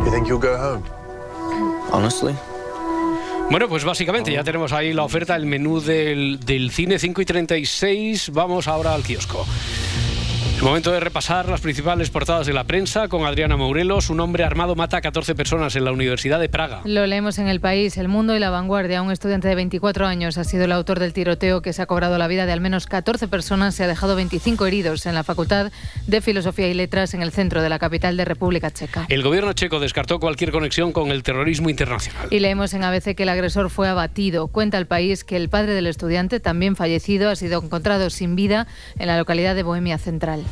You 0.05 0.11
think 0.11 0.27
you'll 0.27 0.39
go 0.39 0.55
home? 0.55 0.98
Honestly. 1.91 2.33
Bueno, 3.49 3.67
pues 3.67 3.83
básicamente 3.83 4.31
ya 4.31 4.43
tenemos 4.43 4.73
ahí 4.73 4.93
la 4.93 5.03
oferta, 5.03 5.35
el 5.35 5.47
menú 5.47 5.81
del, 5.81 6.39
del 6.45 6.69
cine 6.71 6.99
5 6.99 7.21
y 7.21 7.25
36. 7.25 8.29
Vamos 8.31 8.67
ahora 8.67 8.93
al 8.93 9.01
kiosco. 9.03 9.45
Momento 10.61 10.91
de 10.91 10.99
repasar 10.99 11.47
las 11.47 11.61
principales 11.61 12.09
portadas 12.09 12.45
de 12.45 12.51
la 12.51 12.65
prensa 12.65 13.07
con 13.07 13.25
Adriana 13.25 13.55
Morelos. 13.55 14.09
Un 14.09 14.19
hombre 14.19 14.43
armado 14.43 14.75
mata 14.75 14.97
a 14.97 15.01
14 15.01 15.33
personas 15.33 15.73
en 15.77 15.85
la 15.85 15.93
Universidad 15.93 16.37
de 16.37 16.49
Praga. 16.49 16.81
Lo 16.83 17.07
leemos 17.07 17.39
en 17.39 17.47
El 17.47 17.61
País, 17.61 17.95
El 17.95 18.09
Mundo 18.09 18.35
y 18.35 18.39
La 18.39 18.49
Vanguardia. 18.49 19.01
Un 19.01 19.09
estudiante 19.09 19.47
de 19.47 19.55
24 19.55 20.05
años 20.05 20.37
ha 20.37 20.43
sido 20.43 20.65
el 20.65 20.73
autor 20.73 20.99
del 20.99 21.13
tiroteo 21.13 21.61
que 21.61 21.71
se 21.71 21.81
ha 21.81 21.85
cobrado 21.85 22.17
la 22.17 22.27
vida 22.27 22.45
de 22.45 22.51
al 22.51 22.59
menos 22.59 22.87
14 22.87 23.29
personas. 23.29 23.73
Se 23.73 23.85
ha 23.85 23.87
dejado 23.87 24.17
25 24.17 24.65
heridos 24.65 25.05
en 25.05 25.15
la 25.15 25.23
Facultad 25.23 25.71
de 26.07 26.19
Filosofía 26.21 26.67
y 26.67 26.73
Letras 26.73 27.13
en 27.13 27.21
el 27.21 27.31
centro 27.31 27.61
de 27.61 27.69
la 27.69 27.79
capital 27.79 28.17
de 28.17 28.25
República 28.25 28.69
Checa. 28.69 29.05
El 29.07 29.23
gobierno 29.23 29.53
checo 29.53 29.79
descartó 29.79 30.19
cualquier 30.19 30.51
conexión 30.51 30.91
con 30.91 31.11
el 31.11 31.23
terrorismo 31.23 31.69
internacional. 31.69 32.27
Y 32.31 32.39
leemos 32.39 32.73
en 32.73 32.83
ABC 32.83 33.15
que 33.15 33.23
el 33.23 33.29
agresor 33.29 33.69
fue 33.69 33.87
abatido. 33.87 34.47
Cuenta 34.49 34.77
el 34.77 34.87
país 34.87 35.23
que 35.23 35.37
el 35.37 35.47
padre 35.47 35.73
del 35.73 35.87
estudiante, 35.87 36.41
también 36.41 36.75
fallecido, 36.75 37.29
ha 37.29 37.37
sido 37.37 37.63
encontrado 37.63 38.09
sin 38.09 38.35
vida 38.35 38.67
en 38.97 39.07
la 39.07 39.17
localidad 39.17 39.55
de 39.55 39.63
Bohemia 39.63 39.97
Central. 39.97 40.48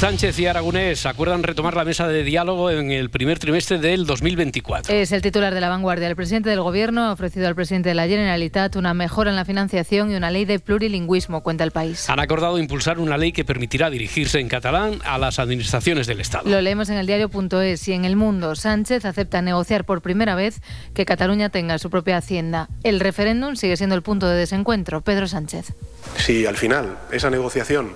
Sánchez 0.00 0.38
y 0.38 0.46
Aragonés 0.46 1.04
acuerdan 1.04 1.42
retomar 1.42 1.76
la 1.76 1.84
mesa 1.84 2.08
de 2.08 2.24
diálogo 2.24 2.70
en 2.70 2.90
el 2.90 3.10
primer 3.10 3.38
trimestre 3.38 3.78
del 3.78 4.06
2024. 4.06 4.94
Es 4.94 5.12
el 5.12 5.20
titular 5.20 5.52
de 5.52 5.60
la 5.60 5.68
vanguardia. 5.68 6.08
El 6.08 6.16
presidente 6.16 6.48
del 6.48 6.62
Gobierno 6.62 7.02
ha 7.02 7.12
ofrecido 7.12 7.46
al 7.46 7.54
presidente 7.54 7.90
de 7.90 7.94
la 7.94 8.06
Generalitat 8.06 8.76
una 8.76 8.94
mejora 8.94 9.28
en 9.28 9.36
la 9.36 9.44
financiación 9.44 10.10
y 10.10 10.14
una 10.14 10.30
ley 10.30 10.46
de 10.46 10.58
plurilingüismo, 10.58 11.42
cuenta 11.42 11.64
el 11.64 11.70
país. 11.70 12.08
Han 12.08 12.18
acordado 12.18 12.58
impulsar 12.58 12.98
una 12.98 13.18
ley 13.18 13.32
que 13.32 13.44
permitirá 13.44 13.90
dirigirse 13.90 14.40
en 14.40 14.48
catalán 14.48 15.00
a 15.04 15.18
las 15.18 15.38
administraciones 15.38 16.06
del 16.06 16.22
Estado. 16.22 16.48
Lo 16.48 16.62
leemos 16.62 16.88
en 16.88 16.96
el 16.96 17.06
diario.es 17.06 17.86
y 17.86 17.92
en 17.92 18.06
el 18.06 18.16
mundo. 18.16 18.54
Sánchez 18.54 19.04
acepta 19.04 19.42
negociar 19.42 19.84
por 19.84 20.00
primera 20.00 20.34
vez 20.34 20.62
que 20.94 21.04
Cataluña 21.04 21.50
tenga 21.50 21.78
su 21.78 21.90
propia 21.90 22.16
hacienda. 22.16 22.70
El 22.84 23.00
referéndum 23.00 23.54
sigue 23.54 23.76
siendo 23.76 23.96
el 23.96 24.02
punto 24.02 24.26
de 24.28 24.36
desencuentro. 24.36 25.02
Pedro 25.02 25.28
Sánchez. 25.28 25.74
Si 26.16 26.46
al 26.46 26.56
final 26.56 26.96
esa 27.12 27.28
negociación 27.28 27.92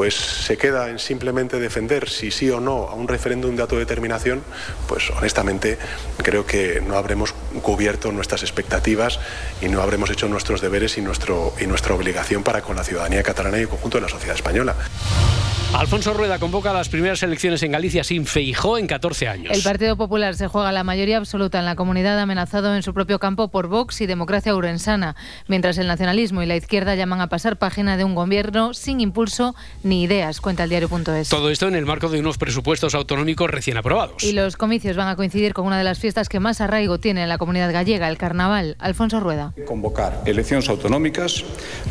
pues 0.00 0.14
se 0.14 0.56
queda 0.60 0.90
en 0.90 1.00
simplemente 1.00 1.58
defender 1.58 2.08
si 2.08 2.30
sí 2.30 2.48
o 2.50 2.60
no 2.60 2.88
a 2.88 2.94
un 2.94 3.08
referéndum 3.08 3.56
de 3.56 3.62
autodeterminación, 3.62 4.42
pues 4.86 5.10
honestamente 5.10 5.78
creo 6.18 6.46
que 6.46 6.80
no 6.80 6.96
habremos 6.96 7.32
cubierto 7.62 8.12
nuestras 8.12 8.42
expectativas 8.42 9.18
y 9.60 9.68
no 9.68 9.82
habremos 9.82 10.10
hecho 10.10 10.28
nuestros 10.28 10.60
deberes 10.60 10.96
y, 10.98 11.00
nuestro, 11.00 11.52
y 11.60 11.66
nuestra 11.66 11.94
obligación 11.94 12.44
para 12.44 12.62
con 12.62 12.76
la 12.76 12.84
ciudadanía 12.84 13.24
catalana 13.24 13.58
y 13.58 13.62
el 13.62 13.68
conjunto 13.68 13.98
de 13.98 14.02
la 14.02 14.08
sociedad 14.08 14.36
española. 14.36 14.76
Alfonso 15.72 16.12
Rueda 16.12 16.40
convoca 16.40 16.72
las 16.72 16.88
primeras 16.88 17.22
elecciones 17.22 17.62
en 17.62 17.70
Galicia 17.70 18.02
sin 18.02 18.26
Feijó 18.26 18.76
en 18.76 18.88
14 18.88 19.28
años. 19.28 19.56
El 19.56 19.62
Partido 19.62 19.96
Popular 19.96 20.34
se 20.34 20.48
juega 20.48 20.72
la 20.72 20.82
mayoría 20.82 21.16
absoluta 21.16 21.60
en 21.60 21.64
la 21.64 21.76
comunidad 21.76 22.18
amenazado 22.18 22.74
en 22.74 22.82
su 22.82 22.92
propio 22.92 23.20
campo 23.20 23.48
por 23.48 23.68
Vox 23.68 24.00
y 24.00 24.06
Democracia 24.06 24.54
Urensana, 24.56 25.14
mientras 25.46 25.78
el 25.78 25.86
nacionalismo 25.86 26.42
y 26.42 26.46
la 26.46 26.56
izquierda 26.56 26.96
llaman 26.96 27.20
a 27.20 27.28
pasar 27.28 27.56
página 27.56 27.96
de 27.96 28.02
un 28.02 28.16
gobierno 28.16 28.74
sin 28.74 29.00
impulso 29.00 29.54
ni 29.84 30.02
ideas, 30.02 30.40
cuenta 30.50 30.64
el 30.64 30.70
diario.es. 30.70 31.28
Todo 31.28 31.48
esto 31.48 31.68
en 31.68 31.76
el 31.76 31.86
marco 31.86 32.08
de 32.08 32.18
unos 32.18 32.36
presupuestos 32.36 32.96
autonómicos 32.96 33.48
recién 33.48 33.76
aprobados. 33.76 34.24
Y 34.24 34.32
los 34.32 34.56
comicios 34.56 34.96
van 34.96 35.06
a 35.06 35.14
coincidir 35.14 35.54
con 35.54 35.64
una 35.64 35.78
de 35.78 35.84
las 35.84 36.00
fiestas 36.00 36.28
que 36.28 36.40
más 36.40 36.60
arraigo 36.60 36.98
tiene 36.98 37.22
en 37.22 37.28
la 37.28 37.38
comunidad 37.38 37.72
gallega, 37.72 38.08
el 38.08 38.18
carnaval. 38.18 38.74
Alfonso 38.80 39.20
Rueda. 39.20 39.54
Convocar 39.64 40.22
eleccións 40.26 40.68
autonómicas 40.68 41.44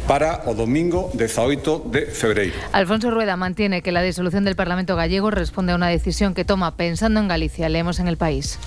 para 0.09 0.43
o 0.45 0.53
domingo 0.55 1.09
18 1.13 1.83
de 1.85 2.07
febreiro. 2.07 2.55
Alfonso 2.73 3.11
Rueda 3.11 3.37
mantiene 3.37 3.81
que 3.81 3.93
la 3.93 4.01
disolución 4.01 4.43
del 4.43 4.57
Parlamento 4.57 4.97
gallego 4.97 5.31
responde 5.31 5.71
a 5.71 5.75
una 5.75 5.87
decisión 5.87 6.33
que 6.33 6.43
toma 6.43 6.75
pensando 6.75 7.21
en 7.21 7.29
Galicia. 7.29 7.69
Leemos 7.69 7.99
en 7.99 8.09
el 8.09 8.17
país. 8.17 8.59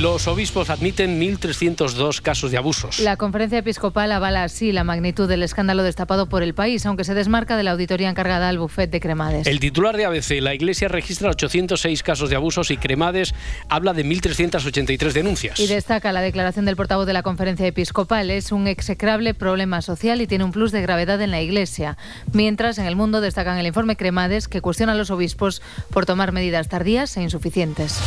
Los 0.00 0.28
obispos 0.28 0.70
admiten 0.70 1.20
1.302 1.20 2.22
casos 2.22 2.50
de 2.50 2.56
abusos. 2.56 3.00
La 3.00 3.18
conferencia 3.18 3.58
episcopal 3.58 4.12
avala 4.12 4.42
así 4.42 4.72
la 4.72 4.82
magnitud 4.82 5.28
del 5.28 5.42
escándalo 5.42 5.82
destapado 5.82 6.26
por 6.26 6.42
el 6.42 6.54
país, 6.54 6.86
aunque 6.86 7.04
se 7.04 7.12
desmarca 7.12 7.58
de 7.58 7.64
la 7.64 7.72
auditoría 7.72 8.08
encargada 8.08 8.48
al 8.48 8.58
bufet 8.58 8.90
de 8.90 9.00
Cremades. 9.14 9.46
El 9.46 9.60
titular 9.60 9.96
de 9.96 10.04
ABC, 10.06 10.40
la 10.40 10.54
Iglesia 10.54 10.88
registra 10.88 11.30
806 11.30 12.02
casos 12.02 12.30
de 12.30 12.36
abusos 12.36 12.70
y 12.70 12.76
Cremades 12.76 13.34
habla 13.68 13.92
de 13.92 14.04
1.383 14.04 15.12
denuncias. 15.12 15.60
Y 15.60 15.68
destaca 15.68 16.12
la 16.12 16.20
declaración 16.20 16.64
del 16.64 16.74
portavoz 16.74 17.06
de 17.06 17.12
la 17.12 17.22
conferencia 17.22 17.66
episcopal. 17.66 18.30
Es 18.30 18.50
un 18.50 18.66
execrable 18.66 19.34
problema 19.34 19.82
social 19.82 20.20
y 20.20 20.26
tiene 20.26 20.44
un 20.44 20.52
plus 20.52 20.72
de 20.72 20.82
gravedad 20.82 21.20
en 21.20 21.30
la 21.30 21.40
Iglesia. 21.40 21.96
Mientras, 22.32 22.78
en 22.78 22.86
el 22.86 22.96
mundo 22.96 23.20
destacan 23.20 23.56
el 23.58 23.66
informe 23.66 23.96
Cremades, 23.96 24.48
que 24.48 24.60
cuestiona 24.60 24.92
a 24.92 24.96
los 24.96 25.10
obispos 25.10 25.62
por 25.90 26.06
tomar 26.06 26.32
medidas 26.32 26.68
tardías 26.68 27.16
e 27.16 27.22
insuficientes. 27.22 28.00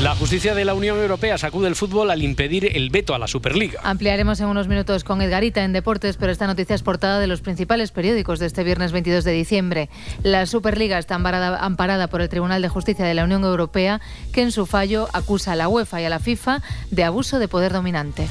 La 0.00 0.16
justicia 0.16 0.54
de 0.54 0.64
la 0.64 0.74
Unión 0.74 0.98
Europea 0.98 1.38
sacude 1.38 1.68
el 1.68 1.76
fútbol 1.76 2.10
al 2.10 2.22
impedir 2.22 2.76
el 2.76 2.90
veto 2.90 3.14
a 3.14 3.20
la 3.20 3.28
Superliga. 3.28 3.80
Ampliaremos 3.84 4.40
en 4.40 4.46
unos 4.46 4.66
minutos 4.66 5.04
con 5.04 5.22
Edgarita 5.22 5.62
en 5.62 5.72
Deportes, 5.72 6.16
pero 6.16 6.32
esta 6.32 6.48
noticia 6.48 6.74
es 6.74 6.82
portada 6.82 7.20
de 7.20 7.28
los 7.28 7.40
principales 7.40 7.92
periódicos 7.92 8.40
de 8.40 8.46
este 8.46 8.64
viernes 8.64 8.90
22 8.90 9.22
de 9.22 9.30
diciembre. 9.32 9.90
La 10.24 10.41
Superliga 10.46 10.98
está 10.98 11.14
amparada, 11.14 11.58
amparada 11.58 12.08
por 12.08 12.20
el 12.20 12.28
Tribunal 12.28 12.62
de 12.62 12.68
Justicia 12.68 13.04
de 13.04 13.14
la 13.14 13.24
Unión 13.24 13.44
Europea, 13.44 14.00
que 14.32 14.42
en 14.42 14.52
su 14.52 14.66
fallo 14.66 15.08
acusa 15.12 15.52
a 15.52 15.56
la 15.56 15.68
UEFA 15.68 16.00
y 16.00 16.04
a 16.04 16.10
la 16.10 16.18
FIFA 16.18 16.62
de 16.90 17.04
abuso 17.04 17.38
de 17.38 17.48
poder 17.48 17.72
dominante. 17.72 18.28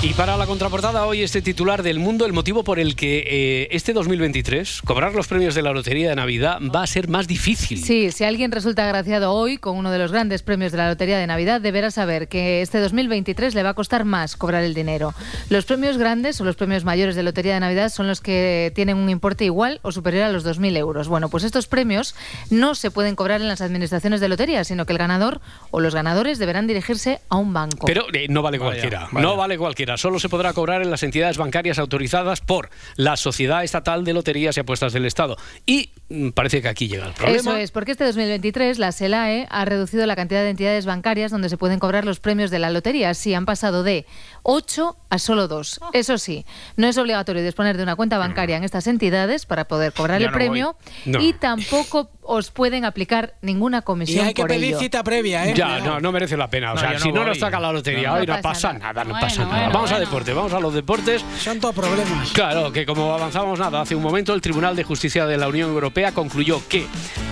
Y 0.00 0.14
para 0.14 0.36
la 0.36 0.46
contraportada 0.46 1.06
hoy 1.06 1.22
este 1.22 1.42
titular 1.42 1.82
del 1.82 1.98
mundo, 1.98 2.24
el 2.24 2.32
motivo 2.32 2.62
por 2.62 2.78
el 2.78 2.94
que 2.94 3.18
eh, 3.26 3.68
este 3.72 3.92
2023 3.92 4.82
cobrar 4.82 5.12
los 5.12 5.26
premios 5.26 5.56
de 5.56 5.62
la 5.62 5.72
Lotería 5.72 6.08
de 6.08 6.14
Navidad 6.14 6.60
va 6.72 6.84
a 6.84 6.86
ser 6.86 7.08
más 7.08 7.26
difícil. 7.26 7.82
Sí, 7.82 8.12
si 8.12 8.22
alguien 8.22 8.52
resulta 8.52 8.84
agraciado 8.84 9.32
hoy 9.32 9.58
con 9.58 9.76
uno 9.76 9.90
de 9.90 9.98
los 9.98 10.12
grandes 10.12 10.44
premios 10.44 10.70
de 10.70 10.78
la 10.78 10.88
Lotería 10.88 11.18
de 11.18 11.26
Navidad, 11.26 11.60
deberá 11.60 11.90
saber 11.90 12.28
que 12.28 12.62
este 12.62 12.78
2023 12.78 13.56
le 13.56 13.64
va 13.64 13.70
a 13.70 13.74
costar 13.74 14.04
más 14.04 14.36
cobrar 14.36 14.62
el 14.62 14.72
dinero. 14.72 15.14
Los 15.50 15.64
premios 15.64 15.98
grandes 15.98 16.40
o 16.40 16.44
los 16.44 16.54
premios 16.54 16.84
mayores 16.84 17.16
de 17.16 17.24
Lotería 17.24 17.54
de 17.54 17.60
Navidad 17.60 17.88
son 17.88 18.06
los 18.06 18.20
que 18.20 18.70
tienen 18.76 18.98
un 18.98 19.10
importe 19.10 19.46
igual 19.46 19.80
o 19.82 19.90
superior 19.90 20.22
a 20.22 20.30
los 20.30 20.46
2.000 20.46 20.76
euros. 20.76 21.08
Bueno, 21.08 21.28
pues 21.28 21.42
estos 21.42 21.66
premios 21.66 22.14
no 22.50 22.76
se 22.76 22.92
pueden 22.92 23.16
cobrar 23.16 23.40
en 23.40 23.48
las 23.48 23.62
administraciones 23.62 24.20
de 24.20 24.28
lotería, 24.28 24.62
sino 24.62 24.86
que 24.86 24.92
el 24.92 24.98
ganador 24.98 25.40
o 25.72 25.80
los 25.80 25.92
ganadores 25.96 26.38
deberán 26.38 26.68
dirigirse 26.68 27.18
a 27.28 27.36
un 27.36 27.52
banco. 27.52 27.84
Pero 27.84 28.06
eh, 28.12 28.28
no 28.28 28.42
vale 28.42 28.60
cualquiera, 28.60 29.08
vaya. 29.10 29.26
no 29.26 29.36
vale 29.36 29.58
cualquiera. 29.58 29.87
Solo 29.96 30.18
se 30.18 30.28
podrá 30.28 30.52
cobrar 30.52 30.82
en 30.82 30.90
las 30.90 31.02
entidades 31.02 31.38
bancarias 31.38 31.78
autorizadas 31.78 32.40
por 32.40 32.70
la 32.96 33.16
Sociedad 33.16 33.64
Estatal 33.64 34.04
de 34.04 34.12
Loterías 34.12 34.56
y 34.56 34.60
Apuestas 34.60 34.92
del 34.92 35.06
Estado. 35.06 35.36
Y 35.66 35.90
mm, 36.08 36.30
parece 36.30 36.60
que 36.62 36.68
aquí 36.68 36.88
llega 36.88 37.06
el 37.06 37.12
problema. 37.14 37.38
Eso 37.38 37.56
es, 37.56 37.70
porque 37.70 37.92
este 37.92 38.04
2023 38.04 38.78
la 38.78 38.92
SELAE 38.92 39.46
ha 39.50 39.64
reducido 39.64 40.04
la 40.06 40.16
cantidad 40.16 40.42
de 40.42 40.50
entidades 40.50 40.86
bancarias 40.86 41.30
donde 41.30 41.48
se 41.48 41.56
pueden 41.56 41.78
cobrar 41.78 42.04
los 42.04 42.20
premios 42.20 42.50
de 42.50 42.58
la 42.58 42.70
lotería. 42.70 43.14
Sí, 43.14 43.34
han 43.34 43.46
pasado 43.46 43.82
de 43.82 44.06
8 44.42 44.96
a 45.10 45.18
solo 45.18 45.48
2. 45.48 45.80
Eso 45.92 46.18
sí, 46.18 46.44
no 46.76 46.86
es 46.86 46.98
obligatorio 46.98 47.42
disponer 47.42 47.76
de 47.76 47.82
una 47.82 47.96
cuenta 47.96 48.18
bancaria 48.18 48.56
en 48.56 48.64
estas 48.64 48.86
entidades 48.86 49.46
para 49.46 49.66
poder 49.66 49.92
cobrar 49.92 50.20
el 50.20 50.28
no 50.28 50.32
premio. 50.32 50.76
No. 51.06 51.20
y 51.22 51.32
tampoco 51.32 52.10
os 52.22 52.50
pueden 52.50 52.84
aplicar 52.84 53.34
ninguna 53.40 53.78
Y 53.78 53.82
comisión 53.82 54.26
hay 54.26 54.34
que 54.34 54.42
por 54.42 54.48
pedir 54.50 54.64
ello. 54.70 54.78
cita 54.80 55.02
previa, 55.02 55.46
¿eh? 55.46 55.54
Ya, 55.56 55.80
no, 55.80 55.98
no 56.00 56.12
merece 56.12 56.36
la 56.36 56.48
pena. 56.50 56.72
O 56.72 56.74
No, 56.74 56.80
sea, 56.80 56.92
no 56.94 56.98
si 56.98 57.12
no 57.12 57.24
nos 57.24 57.38
saca 57.38 57.58
la 57.58 57.72
lotería, 57.72 58.08
No, 58.10 58.14
hoy 58.16 58.26
no 58.26 58.40
pasa 58.40 58.72
nada, 58.74 59.02
no 59.04 59.10
Bueno, 59.10 59.26
pasa 59.26 59.44
nada. 59.44 59.68
Vamos 59.78 59.92
a 59.92 60.00
deporte, 60.00 60.32
vamos 60.32 60.52
a 60.52 60.58
los 60.58 60.74
deportes. 60.74 61.24
Son 61.38 61.60
todos 61.60 61.72
problemas. 61.72 62.32
Claro, 62.32 62.72
que 62.72 62.84
como 62.84 63.14
avanzábamos 63.14 63.60
nada, 63.60 63.80
hace 63.80 63.94
un 63.94 64.02
momento 64.02 64.34
el 64.34 64.40
Tribunal 64.40 64.74
de 64.74 64.82
Justicia 64.82 65.24
de 65.24 65.36
la 65.36 65.46
Unión 65.46 65.70
Europea 65.70 66.10
concluyó 66.10 66.60
que 66.68 66.84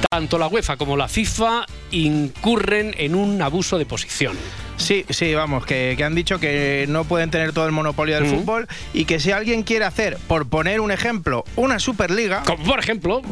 tanto 0.09 0.39
la 0.39 0.47
UEFA 0.47 0.77
como 0.77 0.97
la 0.97 1.09
FIFA 1.09 1.67
incurren 1.91 2.95
en 2.99 3.17
un 3.17 3.43
abuso 3.43 3.79
de 3.79 3.87
posición. 3.87 4.37
Sí, 4.77 5.05
sí, 5.11 5.35
vamos, 5.35 5.64
que, 5.64 5.95
que 5.97 6.05
han 6.05 6.14
dicho 6.14 6.39
que 6.39 6.87
no 6.89 7.05
pueden 7.05 7.31
tener 7.31 7.53
todo 7.53 7.66
el 7.66 7.72
monopolio 7.72 8.16
del 8.16 8.27
fútbol 8.27 8.68
y 8.93 9.05
que 9.05 9.20
si 9.20 9.33
alguien 9.33 9.62
quiere 9.62 9.85
hacer, 9.85 10.18
por 10.29 10.47
poner 10.49 10.81
un 10.81 10.91
ejemplo, 10.91 11.45
una 11.57 11.79
Superliga, 11.79 12.43
como 12.45 12.64
por 12.64 12.79
ejemplo, 12.79 13.22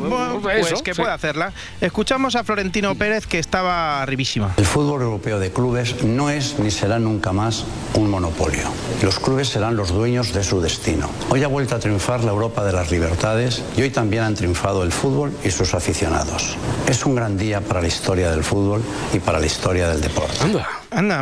pues 0.43 0.67
eso, 0.67 0.83
que 0.83 0.95
sí. 0.95 1.01
puede 1.01 1.13
hacerla. 1.13 1.53
Escuchamos 1.81 2.37
a 2.37 2.45
Florentino 2.45 2.95
Pérez 2.95 3.27
que 3.27 3.39
estaba 3.39 4.03
arribísima. 4.03 4.55
El 4.57 4.67
fútbol 4.67 5.03
europeo 5.03 5.39
de 5.39 5.53
clubes 5.53 6.03
no 6.03 6.31
es 6.31 6.59
ni 6.59 6.71
será 6.71 6.99
nunca 6.99 7.33
más 7.33 7.65
un 7.95 8.11
monopolio. 8.11 8.63
Los 9.03 9.19
clubes 9.19 9.49
serán 9.49 9.77
los 9.77 9.91
dueños 9.91 10.33
de 10.33 10.43
su 10.43 10.61
destino. 10.61 11.11
Hoy 11.31 11.43
ha 11.43 11.49
vuelto 11.49 11.75
a 11.75 11.79
triunfar 11.79 12.25
la 12.25 12.31
Europa 12.31 12.65
de 12.65 12.73
las 12.73 12.91
libertades 12.91 13.63
y 13.77 13.83
hoy 13.83 13.91
también 13.91 14.25
han 14.25 14.35
triunfado 14.35 14.83
el 14.83 14.93
fútbol 14.93 15.33
y 15.45 15.51
sus 15.51 15.75
aficionados. 15.75 16.57
Es 16.89 17.05
un 17.05 17.15
gran 17.15 17.37
día 17.37 17.61
para 17.61 17.81
la 17.81 17.89
historia 17.89 18.31
del 18.31 18.45
fútbol 18.45 18.83
y 19.13 19.19
para 19.19 19.39
la 19.39 19.47
historia 19.47 19.89
del 19.89 20.01
deporte. 20.01 20.37
Anda, 20.43 20.67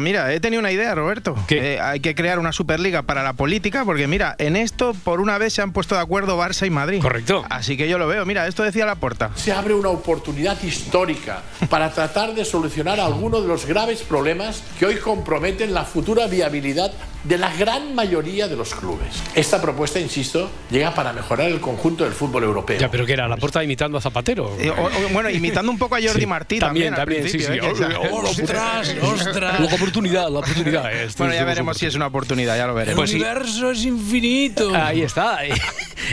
mira, 0.01 0.33
he 0.33 0.41
tenido 0.41 0.61
una 0.61 0.71
idea, 0.71 0.95
Roberto. 0.95 1.35
Eh, 1.49 1.79
hay 1.81 2.01
que 2.01 2.15
crear 2.15 2.39
una 2.39 2.53
Superliga 2.53 3.03
para 3.03 3.23
la 3.23 3.33
política, 3.33 3.85
porque 3.85 4.07
mira, 4.07 4.35
en 4.39 4.57
esto 4.57 4.95
por 5.05 5.21
una 5.21 5.39
vez 5.39 5.55
se 5.55 5.63
han 5.63 5.73
puesto 5.73 5.95
de 5.95 6.01
acuerdo 6.01 6.39
Barça 6.39 6.67
y 6.67 6.71
Madrid. 6.71 7.01
Correcto. 7.01 7.45
Así 7.49 7.77
que 7.77 7.89
yo 7.89 7.99
lo 7.99 8.07
veo. 8.07 8.25
Mira, 8.27 8.47
esto 8.47 8.63
decía 8.63 8.87
la 8.87 8.97
puerta. 8.97 9.31
se 9.35 9.53
abre 9.53 9.75
una 9.75 9.89
oportunidad 9.89 10.63
histórica 10.63 11.43
para 11.69 11.91
tratar 11.93 12.35
de 12.35 12.45
solucionar 12.45 13.01
algunos 13.01 13.43
de 13.43 13.49
los 13.49 13.67
graves 13.67 14.03
problemas 14.03 14.63
que 14.79 14.87
hoy 14.87 14.97
comprometen 14.97 15.75
la 15.75 15.85
futura 15.85 16.27
viabilidad 16.27 16.93
de 17.25 17.39
la 17.39 17.55
gran 17.55 17.95
mayoría 17.95 18.49
de 18.49 18.57
los 18.57 18.75
clubes. 18.75 19.23
Esta 19.35 19.61
propuesta, 19.63 20.01
insisto, 20.01 20.51
llega 20.71 20.95
para 20.95 21.13
mejorar 21.13 21.49
el 21.49 21.61
conjunto 21.61 22.05
del 22.05 22.13
fútbol 22.13 22.45
europeo. 22.45 22.79
Ya, 22.79 22.91
pero 22.91 23.07
que 23.07 23.13
era 23.13 23.29
la 23.29 23.37
puerta 23.37 23.63
imitando 23.63 23.97
a 23.99 24.01
Zapatero. 24.01 24.57
Eh, 24.59 24.71
o- 24.71 24.75
o- 24.87 25.09
bueno, 25.13 25.31
imitando 25.31 25.71
un 25.71 25.79
poco 25.79 25.95
a 25.97 26.01
Jordi 26.01 26.21
Sí, 26.21 26.27
Martí 26.27 26.59
también, 26.59 26.95
también. 26.95 27.21
al 27.21 27.23
también, 27.23 27.23
sí, 27.25 27.39
sí. 27.39 27.47
principio, 27.47 27.87
¿eh? 27.87 28.01
Que- 28.03 28.09
Oh, 28.09 28.23
ostras, 28.29 28.97
ostras. 29.03 29.61
La 29.61 29.67
oportunidad, 29.75 30.31
la 30.31 30.39
oportunidad. 30.41 30.93
Esto 30.93 31.25
Bueno, 31.25 31.35
ya 31.39 31.45
veremos 31.45 31.77
si 31.79 31.87
es 31.87 31.95
una 31.95 32.07
oportunidad, 32.07 32.57
ya 32.57 32.67
lo 32.67 32.75
veremos. 32.75 32.97
Pues 32.97 33.11
sí. 33.11 33.17
universo 33.17 33.71
es 33.71 33.85
infinito. 33.85 34.73
Ahí 34.75 35.03
está. 35.03 35.39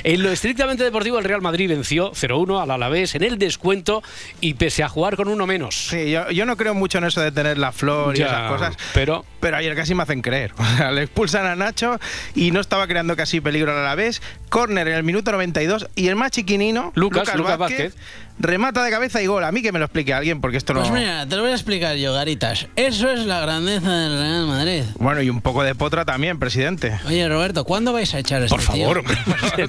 En 0.04 0.22
lo 0.22 0.30
estrictamente 0.32 0.84
deportivo, 0.84 1.18
el 1.18 1.26
Real 1.26 1.42
Madrid 1.42 1.68
venció 1.68 2.12
0-1 2.14 2.62
al 2.62 2.70
Alavés 2.72 3.16
en 3.16 3.24
el 3.24 3.40
descuento 3.40 4.04
y 4.40 4.54
pese 4.54 4.84
a 4.84 4.88
jugar 4.90 5.16
con 5.16 5.28
uno 5.28 5.48
menos. 5.48 5.88
Sí, 5.90 6.12
yo, 6.12 6.30
yo 6.30 6.46
no 6.46 6.56
creo 6.58 6.74
mucho 6.76 7.00
en 7.00 7.06
eso 7.06 7.20
de 7.22 7.32
tener 7.32 7.58
la 7.58 7.72
flor 7.72 8.16
y 8.16 8.20
Ya, 8.20 8.28
esas 8.28 8.52
cosas. 8.52 8.78
Pero 8.94 9.26
Pero 9.40 9.58
ayer 9.58 9.76
casi 9.76 9.96
me 9.96 10.04
hacen 10.04 10.22
creer. 10.22 10.54
Le 11.00 11.06
expulsan 11.06 11.46
a 11.46 11.56
Nacho 11.56 11.98
y 12.36 12.52
no 12.52 12.60
estaba 12.60 12.86
creando 12.88 13.16
casi 13.16 13.40
peligro 13.40 13.72
a 13.78 13.82
la 13.82 13.96
vez. 13.96 14.22
Córner 14.50 14.88
en 14.90 14.96
el 14.96 15.04
minuto 15.04 15.32
92 15.32 15.88
y 15.96 16.10
el 16.10 16.16
más 16.18 16.32
chiquinino, 16.32 16.92
Lucas- 16.96 17.34
Lucas 17.38 17.58
Vázquez. 17.58 17.96
Remata 18.40 18.84
de 18.84 18.92
cabeza 18.92 19.22
y 19.22 19.28
gol. 19.28 19.44
A 19.44 19.52
mí 19.52 19.62
que 19.62 19.72
me 19.72 19.80
lo 19.80 19.86
explique 19.86 20.14
alguien 20.14 20.42
porque 20.42 20.58
esto 20.58 20.74
no... 20.74 20.80
Pues 20.82 20.92
mira, 20.92 21.28
te 21.28 21.36
lo 21.36 21.44
voy 21.44 21.52
a 21.52 21.56
explicar 21.56 21.96
yo, 21.98 22.14
Garitas. 22.14 22.68
Eso 22.76 23.10
es 23.10 23.26
la 23.26 23.40
grandeza 23.42 23.92
del 23.92 24.18
Real 24.20 24.48
Madrid. 24.48 24.84
Bueno, 24.98 25.22
y 25.22 25.30
un 25.30 25.42
poco 25.42 25.64
de 25.64 25.76
potra 25.76 26.06
también, 26.06 26.40
presidente. 26.40 27.00
Oye, 27.06 27.28
Roberto, 27.28 27.64
¿cuándo 27.66 27.94
vais 27.94 28.14
a 28.14 28.20
echar 28.20 28.42
a 28.42 28.46
este 28.46 28.56
Por 28.56 28.64
favor, 28.64 29.04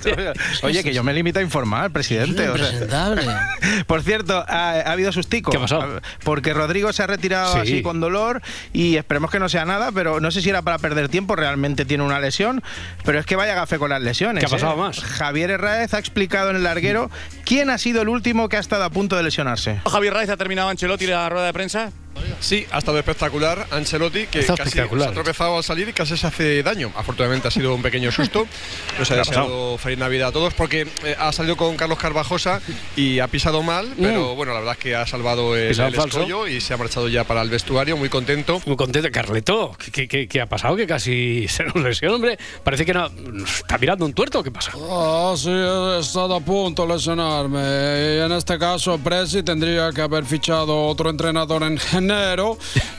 tío? 0.03 0.14
Oye, 0.62 0.83
que 0.85 0.93
yo 0.95 1.03
me 1.03 1.12
limito 1.12 1.39
a 1.39 1.43
informar, 1.43 1.91
presidente. 1.91 2.49
o 2.49 2.57
sea. 2.57 2.64
impresentable. 2.66 3.23
Por 3.87 4.03
cierto, 4.03 4.45
ha, 4.49 4.71
ha 4.73 4.93
habido 4.93 5.12
sustico. 5.12 5.51
¿Qué 5.51 5.59
pasado? 5.59 6.01
Porque 6.25 6.55
Rodrigo 6.55 6.93
se 6.93 7.03
ha 7.03 7.07
retirado 7.07 7.53
Sí. 7.55 7.59
así 7.59 7.83
con 7.83 8.01
dolor 8.01 8.41
y 8.73 8.97
esperemos 8.97 9.31
que 9.31 9.39
no 9.41 9.49
sea 9.49 9.64
nada, 9.64 9.91
pero 9.93 10.21
no 10.21 10.31
sé 10.31 10.43
si 10.43 10.51
era 10.51 10.62
para 10.62 10.79
perder 10.79 11.09
tiempo, 11.09 11.35
realmente 11.37 11.85
tiene 11.85 12.05
una 12.05 12.21
lesión, 12.21 12.62
pero 13.05 13.18
es 13.18 13.27
que 13.27 13.37
vaya 13.37 13.55
gafe 13.55 13.79
con 13.79 13.91
las 13.91 14.01
lesiones. 14.03 14.41
¿Qué 14.41 14.47
ha 14.47 14.49
pasado 14.51 14.75
¿eh? 14.75 14.79
más? 14.79 15.01
Javier 15.01 15.51
Herráez 15.51 15.95
ha 15.95 15.99
explicado 15.99 16.51
en 16.51 16.57
el 16.57 16.64
larguero 16.64 17.11
quién 17.45 17.71
ha 17.71 17.79
sido 17.79 18.03
el 18.03 18.09
último 18.09 18.49
que 18.49 18.57
ha 18.57 18.60
estado 18.61 18.85
a 18.85 18.91
punto 18.91 19.17
de 19.17 19.23
lesionarse. 19.23 19.81
Javier 19.91 20.15
Raiz 20.15 20.31
ha 20.31 20.37
terminado 20.37 20.69
Ancelotti 20.69 21.07
la 21.07 21.29
rueda 21.29 21.47
de 21.47 21.53
prensa. 21.53 21.93
Sí, 22.41 22.66
ha 22.71 22.79
estado 22.79 22.99
espectacular 22.99 23.66
Ancelotti, 23.71 24.27
que 24.27 24.41
Está 24.41 24.55
casi 24.57 24.68
espectacular. 24.71 25.09
se 25.09 25.11
ha 25.11 25.14
tropezado 25.14 25.57
al 25.57 25.64
salir 25.64 25.89
y 25.89 25.93
casi 25.93 26.16
se 26.16 26.27
hace 26.27 26.62
daño. 26.62 26.93
Afortunadamente 26.97 27.49
ha 27.49 27.51
sido 27.51 27.75
un 27.75 27.83
pequeño 27.83 28.11
susto. 28.12 28.47
Nos 28.99 29.09
¿Qué 29.09 29.14
ha 29.14 29.18
pasado? 29.18 29.41
deseado 29.47 29.79
feliz 29.79 29.99
Navidad 29.99 30.29
a 30.29 30.33
todos 30.33 30.55
porque 30.55 30.87
eh, 31.05 31.16
ha 31.18 31.33
salido 31.33 31.57
con 31.57 31.77
Carlos 31.77 31.99
Carvajosa 31.99 32.61
y 32.97 33.18
ha 33.21 33.29
pisado 33.29 33.62
mal, 33.62 33.93
pero 33.99 34.35
bueno, 34.35 34.53
la 34.53 34.61
verdad 34.61 34.75
es 34.75 34.81
que 34.81 34.95
ha 34.97 35.07
salvado 35.07 35.57
el, 35.57 35.68
el 35.79 35.95
falso. 35.95 36.21
escollo 36.21 36.47
y 36.47 36.61
se 36.61 36.75
ha 36.75 36.77
marchado 36.77 37.09
ya 37.09 37.25
para 37.25 37.43
el 37.43 37.51
vestuario, 37.51 37.97
muy 37.97 38.09
contento. 38.09 38.61
Muy 38.66 38.77
contento. 38.77 39.09
Carleto, 39.12 39.77
¿qué, 39.93 40.07
qué- 40.09 40.29
qué- 40.29 40.41
ha 40.41 40.47
pasado? 40.47 40.77
Que 40.77 40.87
casi 40.87 41.47
se 41.49 41.64
nos 41.64 41.77
lesiona, 41.77 42.14
hombre. 42.16 42.39
Parece 42.64 42.85
que 42.87 42.93
no. 42.95 43.07
¿Está 43.45 43.79
mirando 43.79 44.05
un 44.05 44.12
tuerto? 44.12 44.43
¿Qué 44.43 44.51
pasa? 44.51 44.73
Ah, 44.91 45.35
sí, 45.37 45.51
he 45.51 45.99
estado 46.01 46.35
a 46.37 46.41
punto 46.41 46.87
de 46.87 46.95
lesionarme. 46.95 47.61
Y 47.61 48.21
en 48.21 48.33
este 48.33 48.59
caso, 48.59 48.99
Presi 48.99 49.43
tendría 49.43 49.91
que 49.93 50.01
haber 50.03 50.25
fichado 50.25 50.87
otro 50.87 51.11
entrenador 51.11 51.62
en 51.62 51.79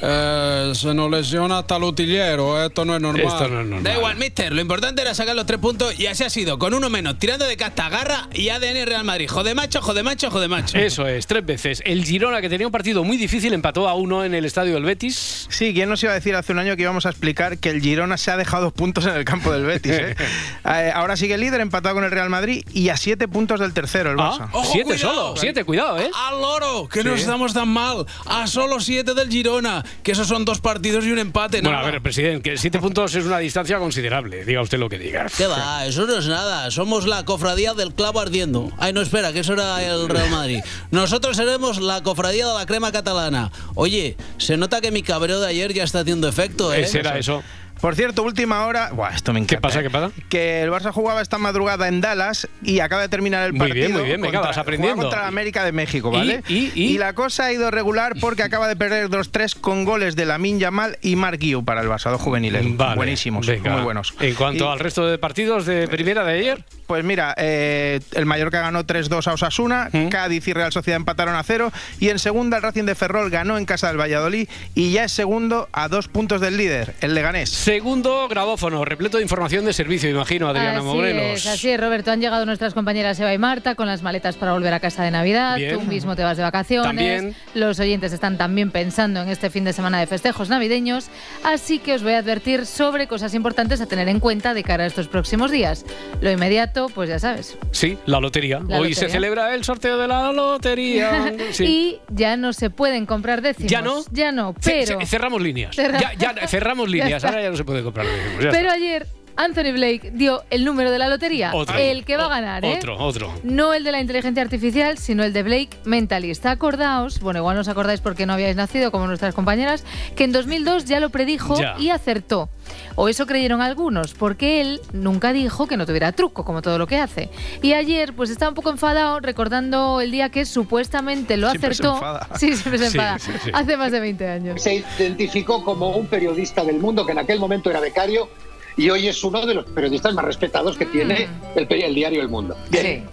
Eh, 0.02 0.72
se 0.76 0.94
nos 0.94 1.10
lesiona 1.12 1.60
hasta 1.60 1.78
el 1.78 1.84
utillero. 1.84 2.64
Esto 2.64 2.86
no 2.86 2.96
es 2.96 3.02
normal. 3.02 3.26
Esto 3.26 3.48
no 3.48 3.62
es 3.62 3.68
normal. 3.68 3.84
Da 3.84 3.94
igual, 3.96 4.16
mister. 4.18 4.52
Lo 4.54 4.62
importante 4.62 5.02
era 5.02 5.14
sacar 5.14 5.36
los 5.36 5.46
tres 5.46 5.60
puntos 5.60 5.98
y 6.00 6.08
así 6.08 6.24
ha 6.24 6.30
sido. 6.30 6.58
Con 6.60 6.74
uno 6.74 6.90
menos, 6.90 7.18
tirando 7.20 7.46
de 7.46 7.58
casta, 7.58 7.90
garra 7.90 8.28
y 8.34 8.50
ADN 8.50 8.86
Real 8.86 9.04
Madrid. 9.04 9.28
Jode 9.30 9.54
macho, 9.56 9.82
jode 9.82 10.04
macho, 10.04 10.32
jode 10.32 10.48
macho. 10.48 10.78
Eso 10.78 11.08
es, 11.08 11.28
tres 11.28 11.46
veces. 11.46 11.82
El 11.86 12.04
Girona, 12.06 12.42
que 12.42 12.50
tenía 12.50 12.68
un 12.68 12.72
partido 12.72 13.04
muy 13.04 13.18
difícil, 13.18 13.54
empató 13.54 13.88
a 13.88 13.94
uno 13.96 14.24
en 14.26 14.34
el 14.34 14.46
estadio 14.46 14.74
del 14.74 14.84
Betis. 14.84 15.48
Sí, 15.50 15.74
¿quién 15.74 15.90
nos 15.90 16.02
iba 16.04 16.12
a 16.12 16.16
decir 16.16 16.36
hace 16.36 16.52
un 16.54 16.60
año 16.60 16.76
que 16.76 16.82
íbamos 16.84 17.06
a 17.06 17.10
explicar 17.10 17.58
que 17.58 17.70
el 17.70 17.82
Girona 17.82 18.18
se 18.18 18.32
ha 18.32 18.38
dejado 18.38 18.64
dos 18.66 18.74
puntos 18.74 19.06
en 19.06 19.14
el 19.16 19.26
campo 19.26 19.52
del 19.52 19.66
Betis? 19.66 19.92
eh? 19.94 20.16
Eh, 20.64 20.92
ahora 20.94 21.18
sigue 21.18 21.34
el 21.34 21.42
líder, 21.42 21.60
empatado 21.60 21.96
con 21.96 22.04
el 22.04 22.12
Real 22.12 22.30
Madrid 22.30 22.64
y 22.74 22.90
a 22.90 22.98
siete 22.98 23.28
puntos 23.28 23.60
del 23.60 23.74
tercero, 23.74 24.12
el 24.12 24.18
Barça. 24.18 24.50
Ah, 24.54 24.62
siete 24.72 24.98
solo, 24.98 25.36
siete, 25.36 25.64
cuidado, 25.64 26.00
¿eh? 26.00 26.10
Al 26.16 26.40
loro, 26.40 26.88
que 26.88 27.02
Sí. 27.02 27.08
no 27.08 27.16
estamos 27.16 27.54
tan 27.54 27.68
mal. 27.68 28.06
A 28.26 28.48
solo 28.48 28.80
siete 28.80 28.91
del 28.92 29.30
Girona, 29.30 29.84
que 30.04 30.12
esos 30.12 30.28
son 30.28 30.44
dos 30.44 30.60
partidos 30.60 31.06
y 31.06 31.12
un 31.12 31.20
empate. 31.20 31.62
Bueno, 31.62 31.78
nada. 31.78 31.88
a 31.88 31.92
ver, 31.92 32.02
presidente, 32.02 32.52
que 32.52 32.58
siete 32.58 32.80
puntos 32.80 33.16
es 33.16 33.26
una 33.26 33.40
distancia 33.40 33.80
considerable, 33.80 34.44
diga 34.44 34.62
usted 34.62 34.78
lo 34.78 34.90
que 34.90 35.00
diga. 35.00 35.28
¿Qué 35.36 35.48
va? 35.48 35.86
Eso 35.86 36.06
no 36.06 36.18
es 36.18 36.28
nada. 36.28 36.70
Somos 36.72 37.08
la 37.08 37.24
cofradía 37.24 37.74
del 37.74 37.94
clavo 37.94 38.20
ardiendo. 38.20 38.70
Ay, 38.78 38.92
no, 38.92 39.02
espera, 39.02 39.32
que 39.32 39.40
eso 39.40 39.54
era 39.54 39.82
el 39.84 40.10
Real 40.10 40.30
Madrid. 40.30 40.60
Nosotros 40.92 41.38
seremos 41.38 41.80
la 41.80 42.04
cofradía 42.04 42.46
de 42.48 42.54
la 42.54 42.66
crema 42.66 42.92
catalana. 42.92 43.52
Oye, 43.76 44.18
se 44.38 44.58
nota 44.58 44.82
que 44.82 44.92
mi 44.92 45.04
cabreo 45.04 45.40
de 45.40 45.48
ayer 45.48 45.74
ya 45.74 45.84
está 45.84 46.02
haciendo 46.02 46.28
efecto, 46.28 46.74
¿eh? 46.74 46.82
Ese 46.82 47.00
era 47.00 47.18
eso. 47.18 47.44
Por 47.82 47.96
cierto, 47.96 48.22
última 48.22 48.66
hora. 48.68 48.92
Buah, 48.94 49.16
esto 49.16 49.34
me 49.34 49.40
encanta. 49.40 49.56
¿Qué 49.58 49.62
pasa? 49.62 49.80
¿eh? 49.80 49.84
¿Qué 49.84 49.90
pasa? 49.90 50.12
Que 50.30 50.62
el 50.62 50.70
Barça 50.70 50.92
jugaba 50.92 51.22
esta 51.22 51.40
madrugada 51.40 51.88
en 51.88 52.00
Dallas 52.00 52.48
y 52.64 52.80
acaba 52.80 53.02
de 53.02 53.10
terminar 53.10 53.44
el 53.48 53.54
Muy 53.54 53.60
partido. 53.70 53.88
bien, 54.04 54.20
muy 54.22 54.30
bien, 54.30 54.40
contra- 54.42 54.62
aprendiendo. 54.62 55.02
contra 55.02 55.22
la 55.24 55.28
América 55.28 55.64
de 55.66 55.72
México, 55.72 56.10
¿Y? 56.14 56.18
¿vale? 56.18 56.44
¿Y? 56.48 56.72
¿Y? 56.76 56.98
la 57.00 57.14
cosa 57.14 57.46
ha 57.46 57.52
ido 57.54 57.72
regular 57.72 58.14
porque 58.22 58.44
acaba 58.44 58.68
de 58.68 58.76
perder 58.76 59.10
2-3 59.10 59.56
con 59.60 59.84
goles 59.84 60.16
de 60.16 60.26
Lamin 60.28 60.60
Yamal 60.60 61.00
y 61.02 61.16
Mark 61.16 61.40
Guiu 61.40 61.66
para 61.66 61.82
el 61.82 61.88
Barça, 61.90 62.12
dos 62.12 62.22
juveniles. 62.22 62.64
Vale, 62.78 62.96
Buenísimos, 62.96 63.48
venga. 63.48 63.72
muy 63.72 63.82
buenos. 63.82 64.14
En 64.20 64.36
cuanto 64.36 64.72
al 64.72 64.80
resto 64.80 65.08
de 65.08 65.18
partidos 65.18 65.66
de 65.66 65.88
primera 65.88 66.24
de 66.24 66.34
ayer, 66.34 66.64
Pues 66.92 67.06
mira, 67.06 67.34
eh, 67.38 68.02
el 68.16 68.26
Mallorca 68.26 68.60
ganó 68.60 68.84
3-2 68.86 69.26
a 69.28 69.34
Osasuna, 69.34 69.88
¿Mm? 69.94 70.10
Cádiz 70.10 70.46
y 70.50 70.52
Real 70.54 70.74
Sociedad 70.74 70.98
empataron 70.98 71.36
a 71.36 71.44
cero 71.44 71.72
y 72.02 72.10
en 72.10 72.20
segunda 72.20 72.58
el 72.58 72.64
Racing 72.64 72.84
de 72.84 72.96
Ferrol 72.96 73.30
ganó 73.30 73.58
en 73.58 73.64
casa 73.64 73.88
del 73.88 73.98
Valladolid 73.98 74.50
y 74.76 74.92
ya 74.92 75.06
es 75.06 75.14
segundo 75.14 75.70
a 75.72 75.88
dos 75.88 76.10
puntos 76.10 76.42
del 76.42 76.58
líder, 76.58 76.94
el 77.00 77.14
Leganés. 77.16 77.50
Segundo 77.72 78.28
grabófono, 78.28 78.84
repleto 78.84 79.16
de 79.16 79.24
información 79.24 79.64
de 79.64 79.72
servicio, 79.72 80.10
imagino, 80.10 80.50
Adriana 80.50 80.80
así 80.80 80.86
Morelos. 80.88 81.40
es, 81.40 81.46
así 81.48 81.70
es, 81.70 81.80
Roberto. 81.80 82.12
Han 82.12 82.20
llegado 82.20 82.46
nuestras 82.46 82.74
compañeras 82.74 83.18
Eva 83.22 83.34
y 83.34 83.38
Marta 83.38 83.76
con 83.76 83.88
las 83.88 84.02
maletas 84.02 84.36
para 84.36 84.52
volver 84.52 84.74
a 84.74 84.82
casa 84.82 85.04
de 85.06 85.12
Navidad. 85.12 85.56
Bien. 85.56 85.76
Tú 85.76 85.82
mismo 85.84 86.18
te 86.18 86.24
vas 86.24 86.36
de 86.36 86.44
vacaciones. 86.44 86.86
También. 86.86 87.34
Los 87.54 87.80
oyentes 87.80 88.12
están 88.12 88.38
también 88.38 88.72
pensando 88.72 89.22
en 89.22 89.30
este 89.30 89.50
fin 89.50 89.64
de 89.64 89.72
semana 89.72 90.02
de 90.02 90.08
festejos 90.08 90.50
navideños. 90.50 91.08
Así 91.46 91.80
que 91.80 91.94
os 91.94 92.04
voy 92.04 92.12
a 92.12 92.18
advertir 92.18 92.66
sobre 92.66 93.08
cosas 93.08 93.34
importantes 93.36 93.80
a 93.80 93.86
tener 93.86 94.10
en 94.10 94.20
cuenta 94.20 94.54
de 94.54 94.64
cara 94.64 94.84
a 94.84 94.88
estos 94.88 95.08
próximos 95.08 95.50
días. 95.50 95.86
Lo 96.20 96.30
inmediato, 96.30 96.88
pues 96.94 97.08
ya 97.08 97.20
sabes. 97.20 97.58
Sí, 97.72 97.98
la 98.06 98.20
lotería. 98.20 98.58
La 98.68 98.80
Hoy 98.80 98.90
lotería. 98.90 98.96
se 98.96 99.10
celebra 99.10 99.56
el 99.56 99.64
sorteo 99.64 99.98
de 99.98 100.10
la 100.10 100.34
lotería. 100.34 101.34
Sí. 101.52 101.66
Y 101.66 102.00
ya 102.14 102.36
no 102.36 102.52
se 102.52 102.70
pueden 102.70 103.06
comprar 103.06 103.42
décimos. 103.42 103.72
¿Ya 103.72 103.82
no? 103.82 104.04
Ya 104.12 104.32
no, 104.34 104.56
pero... 104.62 105.00
ce- 105.00 105.06
cerramos 105.06 105.42
líneas. 105.42 105.74
Cerra- 105.76 106.00
Ya, 106.00 106.14
ya 106.36 106.48
cerramos 106.48 106.90
líneas. 106.90 107.24
Ahora 107.24 107.42
ya 107.42 107.50
no 107.50 107.56
se 107.62 107.66
puede 107.66 107.84
comprar. 107.84 108.06
Pero 108.40 108.52
está. 108.52 108.74
ayer 108.74 109.06
Anthony 109.44 109.72
Blake 109.74 110.12
dio 110.14 110.44
el 110.50 110.64
número 110.66 110.92
de 110.92 111.00
la 111.00 111.08
lotería. 111.10 111.52
Otro. 111.54 111.78
El 111.78 112.06
que 112.06 112.18
va 112.18 112.26
a 112.26 112.30
ganar, 112.30 112.64
¿eh? 112.66 112.76
Otro, 112.78 112.98
otro. 112.98 113.32
No 113.44 113.74
el 113.74 113.84
de 113.84 113.92
la 113.92 114.00
inteligencia 114.02 114.42
artificial, 114.44 114.98
sino 114.98 115.24
el 115.24 115.34
de 115.34 115.44
Blake 115.44 115.70
Mentalist. 115.86 116.46
Acordaos, 116.46 117.20
bueno, 117.20 117.40
igual 117.40 117.56
no 117.56 117.62
os 117.62 117.68
acordáis 117.68 118.02
porque 118.02 118.26
no 118.26 118.34
habíais 118.34 118.56
nacido 118.56 118.92
como 118.92 119.08
nuestras 119.08 119.34
compañeras, 119.36 119.84
que 120.16 120.24
en 120.24 120.32
2002 120.32 120.86
ya 120.86 121.00
lo 121.00 121.10
predijo 121.10 121.60
Ya. 121.60 121.76
y 121.80 121.90
acertó. 121.90 122.50
O 122.96 123.10
eso 123.10 123.26
creyeron 123.26 123.62
algunos, 123.62 124.14
porque 124.14 124.62
él 124.62 124.80
nunca 124.94 125.34
dijo 125.34 125.68
que 125.68 125.78
no 125.78 125.86
tuviera 125.86 126.12
truco, 126.12 126.46
como 126.46 126.62
todo 126.62 126.78
lo 126.78 126.88
que 126.88 126.98
hace. 126.98 127.30
Y 127.62 127.74
ayer, 127.74 128.14
pues 128.14 128.30
estaba 128.30 128.50
un 128.50 128.56
poco 128.56 128.70
enfadado 128.70 129.20
recordando 129.20 130.02
el 130.02 130.12
día 130.12 130.30
que 130.30 130.46
supuestamente 130.46 131.38
lo 131.38 131.50
Siempre 131.50 131.74
se 131.74 131.82
acertó. 131.84 131.96
enfada. 131.96 132.28
Sí, 132.38 132.56
siempre 132.56 132.78
se 132.80 132.90
Sí, 132.92 133.00
sí, 133.20 133.32
sí. 133.46 133.52
Hace 133.54 133.78
más 133.78 133.92
de 133.92 134.00
20 134.00 134.28
años. 134.28 134.62
Se 134.62 134.84
identificó 135.00 135.64
como 135.64 135.90
un 135.90 136.08
periodista 136.08 136.64
del 136.64 136.80
mundo 136.80 137.06
que 137.06 137.12
en 137.14 137.20
aquel 137.20 137.40
momento 137.40 137.70
era 137.70 137.80
becario 137.80 138.30
y 138.78 138.90
hoy 138.90 139.08
es 139.08 139.24
uno 139.24 139.46
de 139.46 139.54
los 139.54 139.66
periodistas 139.66 140.14
más 140.14 140.26
respetados 140.26 140.78
que 140.78 140.86
tiene 140.86 141.28
el, 141.56 141.68
el 141.72 141.96
diario 141.96 142.22
El 142.22 142.30
Mundo. 142.30 142.56
Bien. 142.70 143.06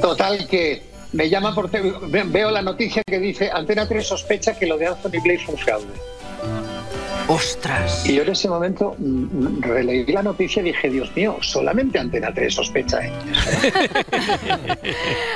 Total 0.00 0.46
que 0.46 0.82
me 1.12 1.28
llama 1.28 1.54
por 1.54 1.70
veo 1.70 2.50
la 2.50 2.62
noticia 2.62 3.02
que 3.06 3.18
dice 3.18 3.50
Antena 3.52 3.86
3 3.86 4.06
sospecha 4.06 4.58
que 4.58 4.66
lo 4.66 4.78
de 4.78 4.86
Anthony 4.86 5.20
Blake 5.22 5.42
fue 5.44 5.54
un 5.54 5.60
fraude. 5.60 5.92
¡Ostras! 7.28 8.04
Y 8.06 8.14
yo 8.16 8.22
en 8.22 8.30
ese 8.30 8.48
momento 8.48 8.94
mm, 8.98 9.62
releí 9.62 10.04
la 10.06 10.22
noticia 10.22 10.60
y 10.60 10.66
dije, 10.66 10.90
Dios 10.90 11.10
mío, 11.16 11.38
solamente 11.40 11.98
Antena 11.98 12.32
3 12.34 12.52
sospecha. 12.54 12.98
¿eh? 13.04 13.12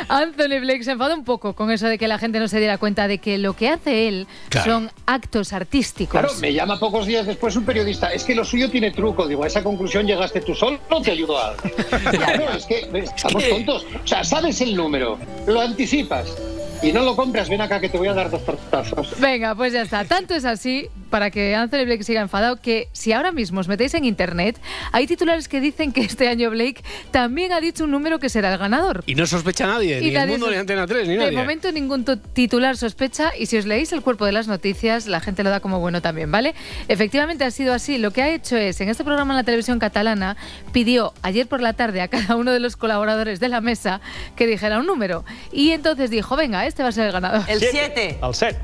Anthony 0.08 0.60
Blake 0.60 0.82
se 0.84 0.92
enfadó 0.92 1.14
un 1.14 1.24
poco 1.24 1.54
con 1.54 1.70
eso 1.70 1.86
de 1.88 1.96
que 1.98 2.08
la 2.08 2.18
gente 2.18 2.38
no 2.38 2.48
se 2.48 2.58
diera 2.58 2.78
cuenta 2.78 3.08
de 3.08 3.18
que 3.18 3.38
lo 3.38 3.54
que 3.54 3.68
hace 3.68 4.08
él 4.08 4.26
Claro. 4.48 4.70
son 4.72 4.90
actos 5.06 5.52
artísticos. 5.52 6.12
Claro, 6.20 6.34
me 6.40 6.52
llama 6.52 6.78
pocos 6.78 7.06
días 7.06 7.26
después 7.26 7.56
un 7.56 7.64
periodista, 7.64 8.12
es 8.12 8.24
que 8.24 8.34
lo 8.34 8.44
suyo 8.44 8.70
tiene 8.70 8.90
truco. 8.90 9.26
Digo, 9.26 9.44
a 9.44 9.46
esa 9.46 9.62
conclusión 9.62 10.06
llegaste 10.06 10.40
tú 10.40 10.54
solo, 10.54 10.78
no 10.90 11.00
te 11.00 11.12
ayudo 11.12 11.38
a... 11.38 11.54
Claro, 12.10 12.50
es 12.52 12.66
que 12.66 12.88
estamos 12.94 13.48
tontos. 13.48 13.86
O 14.02 14.06
sea, 14.06 14.24
sabes 14.24 14.60
el 14.60 14.76
número, 14.76 15.18
lo 15.46 15.60
anticipas. 15.60 16.34
Y 16.82 16.92
no 16.92 17.02
lo 17.02 17.16
compras, 17.16 17.48
ven 17.48 17.60
acá 17.60 17.80
que 17.80 17.88
te 17.88 17.98
voy 17.98 18.08
a 18.08 18.14
dar 18.14 18.30
dos 18.30 18.44
tortazos. 18.44 19.18
Venga, 19.20 19.54
pues 19.54 19.72
ya 19.72 19.82
está. 19.82 20.04
Tanto 20.04 20.34
es 20.34 20.44
así, 20.44 20.88
para 21.10 21.30
que 21.30 21.54
Anthony 21.54 21.84
Blake 21.84 22.04
siga 22.04 22.20
enfadado, 22.20 22.56
que 22.60 22.88
si 22.92 23.12
ahora 23.12 23.32
mismo 23.32 23.60
os 23.60 23.68
metéis 23.68 23.94
en 23.94 24.04
internet, 24.04 24.60
hay 24.92 25.06
titulares 25.06 25.48
que 25.48 25.60
dicen 25.60 25.92
que 25.92 26.02
este 26.02 26.28
año 26.28 26.50
Blake 26.50 26.82
también 27.10 27.52
ha 27.52 27.60
dicho 27.60 27.84
un 27.84 27.90
número 27.90 28.18
que 28.18 28.28
será 28.28 28.52
el 28.52 28.58
ganador. 28.58 29.02
Y 29.06 29.14
no 29.14 29.26
sospecha 29.26 29.66
nadie, 29.66 29.98
Y 29.98 30.02
ni 30.02 30.08
el 30.08 30.14
nadie 30.14 30.32
mundo, 30.32 30.50
ni 30.50 30.56
Antena 30.56 30.86
3, 30.86 31.06
ni 31.08 31.14
De 31.14 31.24
nadie. 31.24 31.36
momento 31.38 31.72
ningún 31.72 32.04
tu- 32.04 32.16
titular 32.18 32.76
sospecha 32.76 33.32
y 33.38 33.46
si 33.46 33.56
os 33.56 33.66
leéis 33.66 33.92
el 33.92 34.02
cuerpo 34.02 34.24
de 34.26 34.32
las 34.32 34.46
noticias, 34.48 35.06
la 35.06 35.20
gente 35.20 35.42
lo 35.42 35.50
da 35.50 35.60
como 35.60 35.80
bueno 35.80 36.02
también, 36.02 36.30
¿vale? 36.30 36.54
Efectivamente 36.88 37.44
ha 37.44 37.50
sido 37.50 37.72
así. 37.74 37.98
Lo 37.98 38.10
que 38.12 38.22
ha 38.22 38.28
hecho 38.34 38.56
es, 38.56 38.80
en 38.80 38.88
este 38.88 39.04
programa 39.04 39.32
en 39.34 39.38
la 39.38 39.44
televisión 39.44 39.78
catalana, 39.78 40.36
pidió 40.72 41.14
ayer 41.22 41.46
por 41.46 41.60
la 41.62 41.72
tarde 41.72 42.00
a 42.00 42.08
cada 42.08 42.36
uno 42.36 42.52
de 42.52 42.60
los 42.60 42.76
colaboradores 42.76 43.40
de 43.40 43.48
la 43.48 43.60
mesa 43.60 44.00
que 44.36 44.46
dijera 44.46 44.78
un 44.78 44.86
número. 44.86 45.24
Y 45.52 45.70
entonces 45.70 46.10
dijo, 46.10 46.36
venga, 46.36 46.65
este 46.66 46.82
va 46.82 46.88
a 46.90 46.92
ser 46.92 47.06
el 47.06 47.12
ganador. 47.12 47.42
El 47.48 47.60
siete. 47.60 48.18
Al 48.20 48.34
set. 48.34 48.56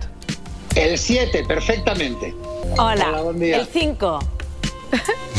El 0.75 0.97
7, 0.99 1.45
perfectamente. 1.47 2.35
Hola. 2.79 3.21
buen 3.23 3.39
día. 3.39 3.59
El 3.59 3.67
5. 3.67 4.19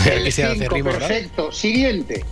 El 0.06 0.32
se 0.32 0.44
hace 0.44 0.60
5, 0.60 0.76
rima, 0.76 0.92
¿verdad? 0.92 1.08
perfecto. 1.08 1.52
Siguiente. 1.52 2.24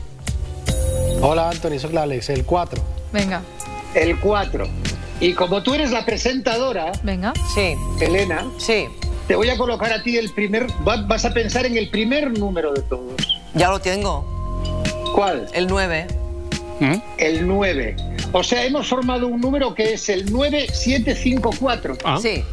Hola, 1.21 1.49
Anthony, 1.49 1.79
soy 1.79 1.91
l'Àlex, 1.93 2.29
el 2.29 2.45
4. 2.45 2.81
Venga. 3.11 3.41
El 3.95 4.19
4. 4.19 4.67
Y 5.19 5.33
como 5.33 5.61
tú 5.63 5.73
eres 5.73 5.91
la 5.91 6.05
presentadora, 6.05 6.91
Venga. 7.03 7.33
Sí. 7.55 7.75
Elena, 7.99 8.45
Sí. 8.59 8.87
te 9.27 9.35
voy 9.35 9.49
a 9.49 9.57
colocar 9.57 9.91
a 9.91 10.01
ti 10.03 10.17
el 10.17 10.31
primer. 10.31 10.67
va- 10.87 11.01
Vas 11.03 11.25
a 11.25 11.33
pensar 11.33 11.65
en 11.65 11.77
el 11.77 11.89
primer 11.89 12.37
número 12.37 12.71
de 12.73 12.81
todos. 12.83 13.39
Ya 13.55 13.69
lo 13.69 13.79
tengo. 13.79 14.25
¿Cuál? 15.15 15.47
El 15.53 15.67
9. 15.67 16.07
El 17.17 17.47
9. 17.47 17.95
O 18.31 18.43
sea, 18.43 18.65
hemos 18.65 18.87
formado 18.87 19.27
un 19.27 19.39
número 19.39 19.75
que 19.75 19.93
es 19.93 20.09
el 20.09 20.31
9754. 20.31 21.97
Ah. 22.03 22.17
Sí. 22.21 22.43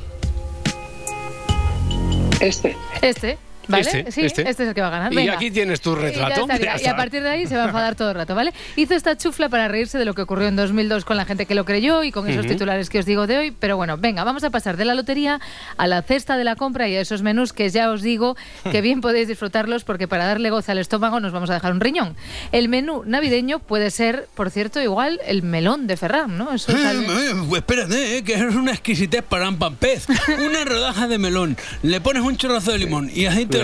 Este. 2.40 2.76
Este. 3.02 3.38
¿Vale? 3.68 3.82
Este, 3.82 4.12
sí, 4.12 4.22
este. 4.24 4.48
es 4.48 4.58
el 4.58 4.74
que 4.74 4.80
va 4.80 4.88
a 4.88 4.90
ganar. 4.90 5.12
Y 5.12 5.28
aquí 5.28 5.50
tienes 5.50 5.80
tu 5.80 5.92
Y 5.92 5.96
ya 5.96 6.00
retrato. 6.00 6.46
Ya 6.48 6.76
Y, 6.82 6.86
a 6.86 6.96
partir 6.96 7.22
de 7.22 7.28
ahí 7.28 7.46
se 7.46 7.56
va 7.56 7.64
a 7.64 7.66
enfadar 7.66 7.94
todo 7.94 8.10
el 8.10 8.14
rato, 8.14 8.34
¿vale? 8.34 8.52
Hizo 8.76 8.94
esta 8.94 9.16
chufla 9.16 9.48
para 9.48 9.68
reírse 9.68 9.98
de 9.98 10.04
lo 10.04 10.14
que 10.14 10.22
ocurrió 10.22 10.48
en 10.48 10.56
2002 10.56 11.04
con 11.04 11.16
la 11.16 11.24
gente 11.24 11.46
que 11.46 11.54
lo 11.54 11.64
creyó 11.64 12.02
y 12.02 12.10
con 12.12 12.28
esos 12.28 12.46
titulares 12.46 12.88
que 12.90 12.98
os 12.98 13.06
digo 13.06 13.26
de 13.26 13.38
hoy. 13.38 13.50
Pero 13.50 13.76
bueno, 13.76 13.96
venga, 13.98 14.24
vamos 14.24 14.42
a 14.44 14.50
pasar 14.50 14.76
de 14.76 14.84
la 14.84 14.94
lotería 14.94 15.40
a 15.76 15.86
la 15.86 16.02
cesta 16.02 16.36
de 16.36 16.44
la 16.44 16.56
compra 16.56 16.88
y 16.88 16.96
a 16.96 17.00
esos 17.00 17.22
menús 17.22 17.52
que 17.52 17.68
ya 17.70 17.90
os 17.90 18.02
digo 18.02 18.36
que 18.70 18.80
bien 18.80 19.00
podéis 19.00 19.28
disfrutarlos 19.28 19.84
porque 19.84 20.08
para 20.08 20.26
darle 20.26 20.50
goce 20.50 20.72
al 20.72 20.78
estómago 20.78 21.20
nos 21.20 21.32
vamos 21.32 21.50
a 21.50 21.54
dejar 21.54 21.72
un 21.72 21.80
riñón. 21.80 22.16
El 22.52 22.68
menú 22.68 23.02
navideño 23.06 23.58
puede 23.58 23.90
ser, 23.90 24.28
por 24.34 24.50
cierto, 24.50 24.80
igual 24.80 25.20
el 25.26 25.42
melón 25.42 25.86
de 25.86 25.96
Ferran, 25.96 26.38
¿no? 26.38 26.52
Eso 26.52 26.72
sale- 26.72 26.98
Eh, 27.06 27.34
pues 27.48 27.60
espérate, 27.60 28.18
eh, 28.18 28.24
que 28.24 28.34
es 28.34 28.40
una 28.54 28.72
exquisitez 28.72 29.22
para 29.22 29.48
un 29.48 29.58
pan 29.58 29.76
pez. 29.76 30.06
Una 30.38 30.64
rodaja 30.64 31.08
de 31.08 31.18
melón, 31.18 31.56
le 31.82 32.00
pones 32.00 32.22
un 32.22 32.36
chorrazo 32.36 32.72
de 32.72 32.78
limón 32.78 33.10
y 33.12 33.26
aceite 33.26 33.57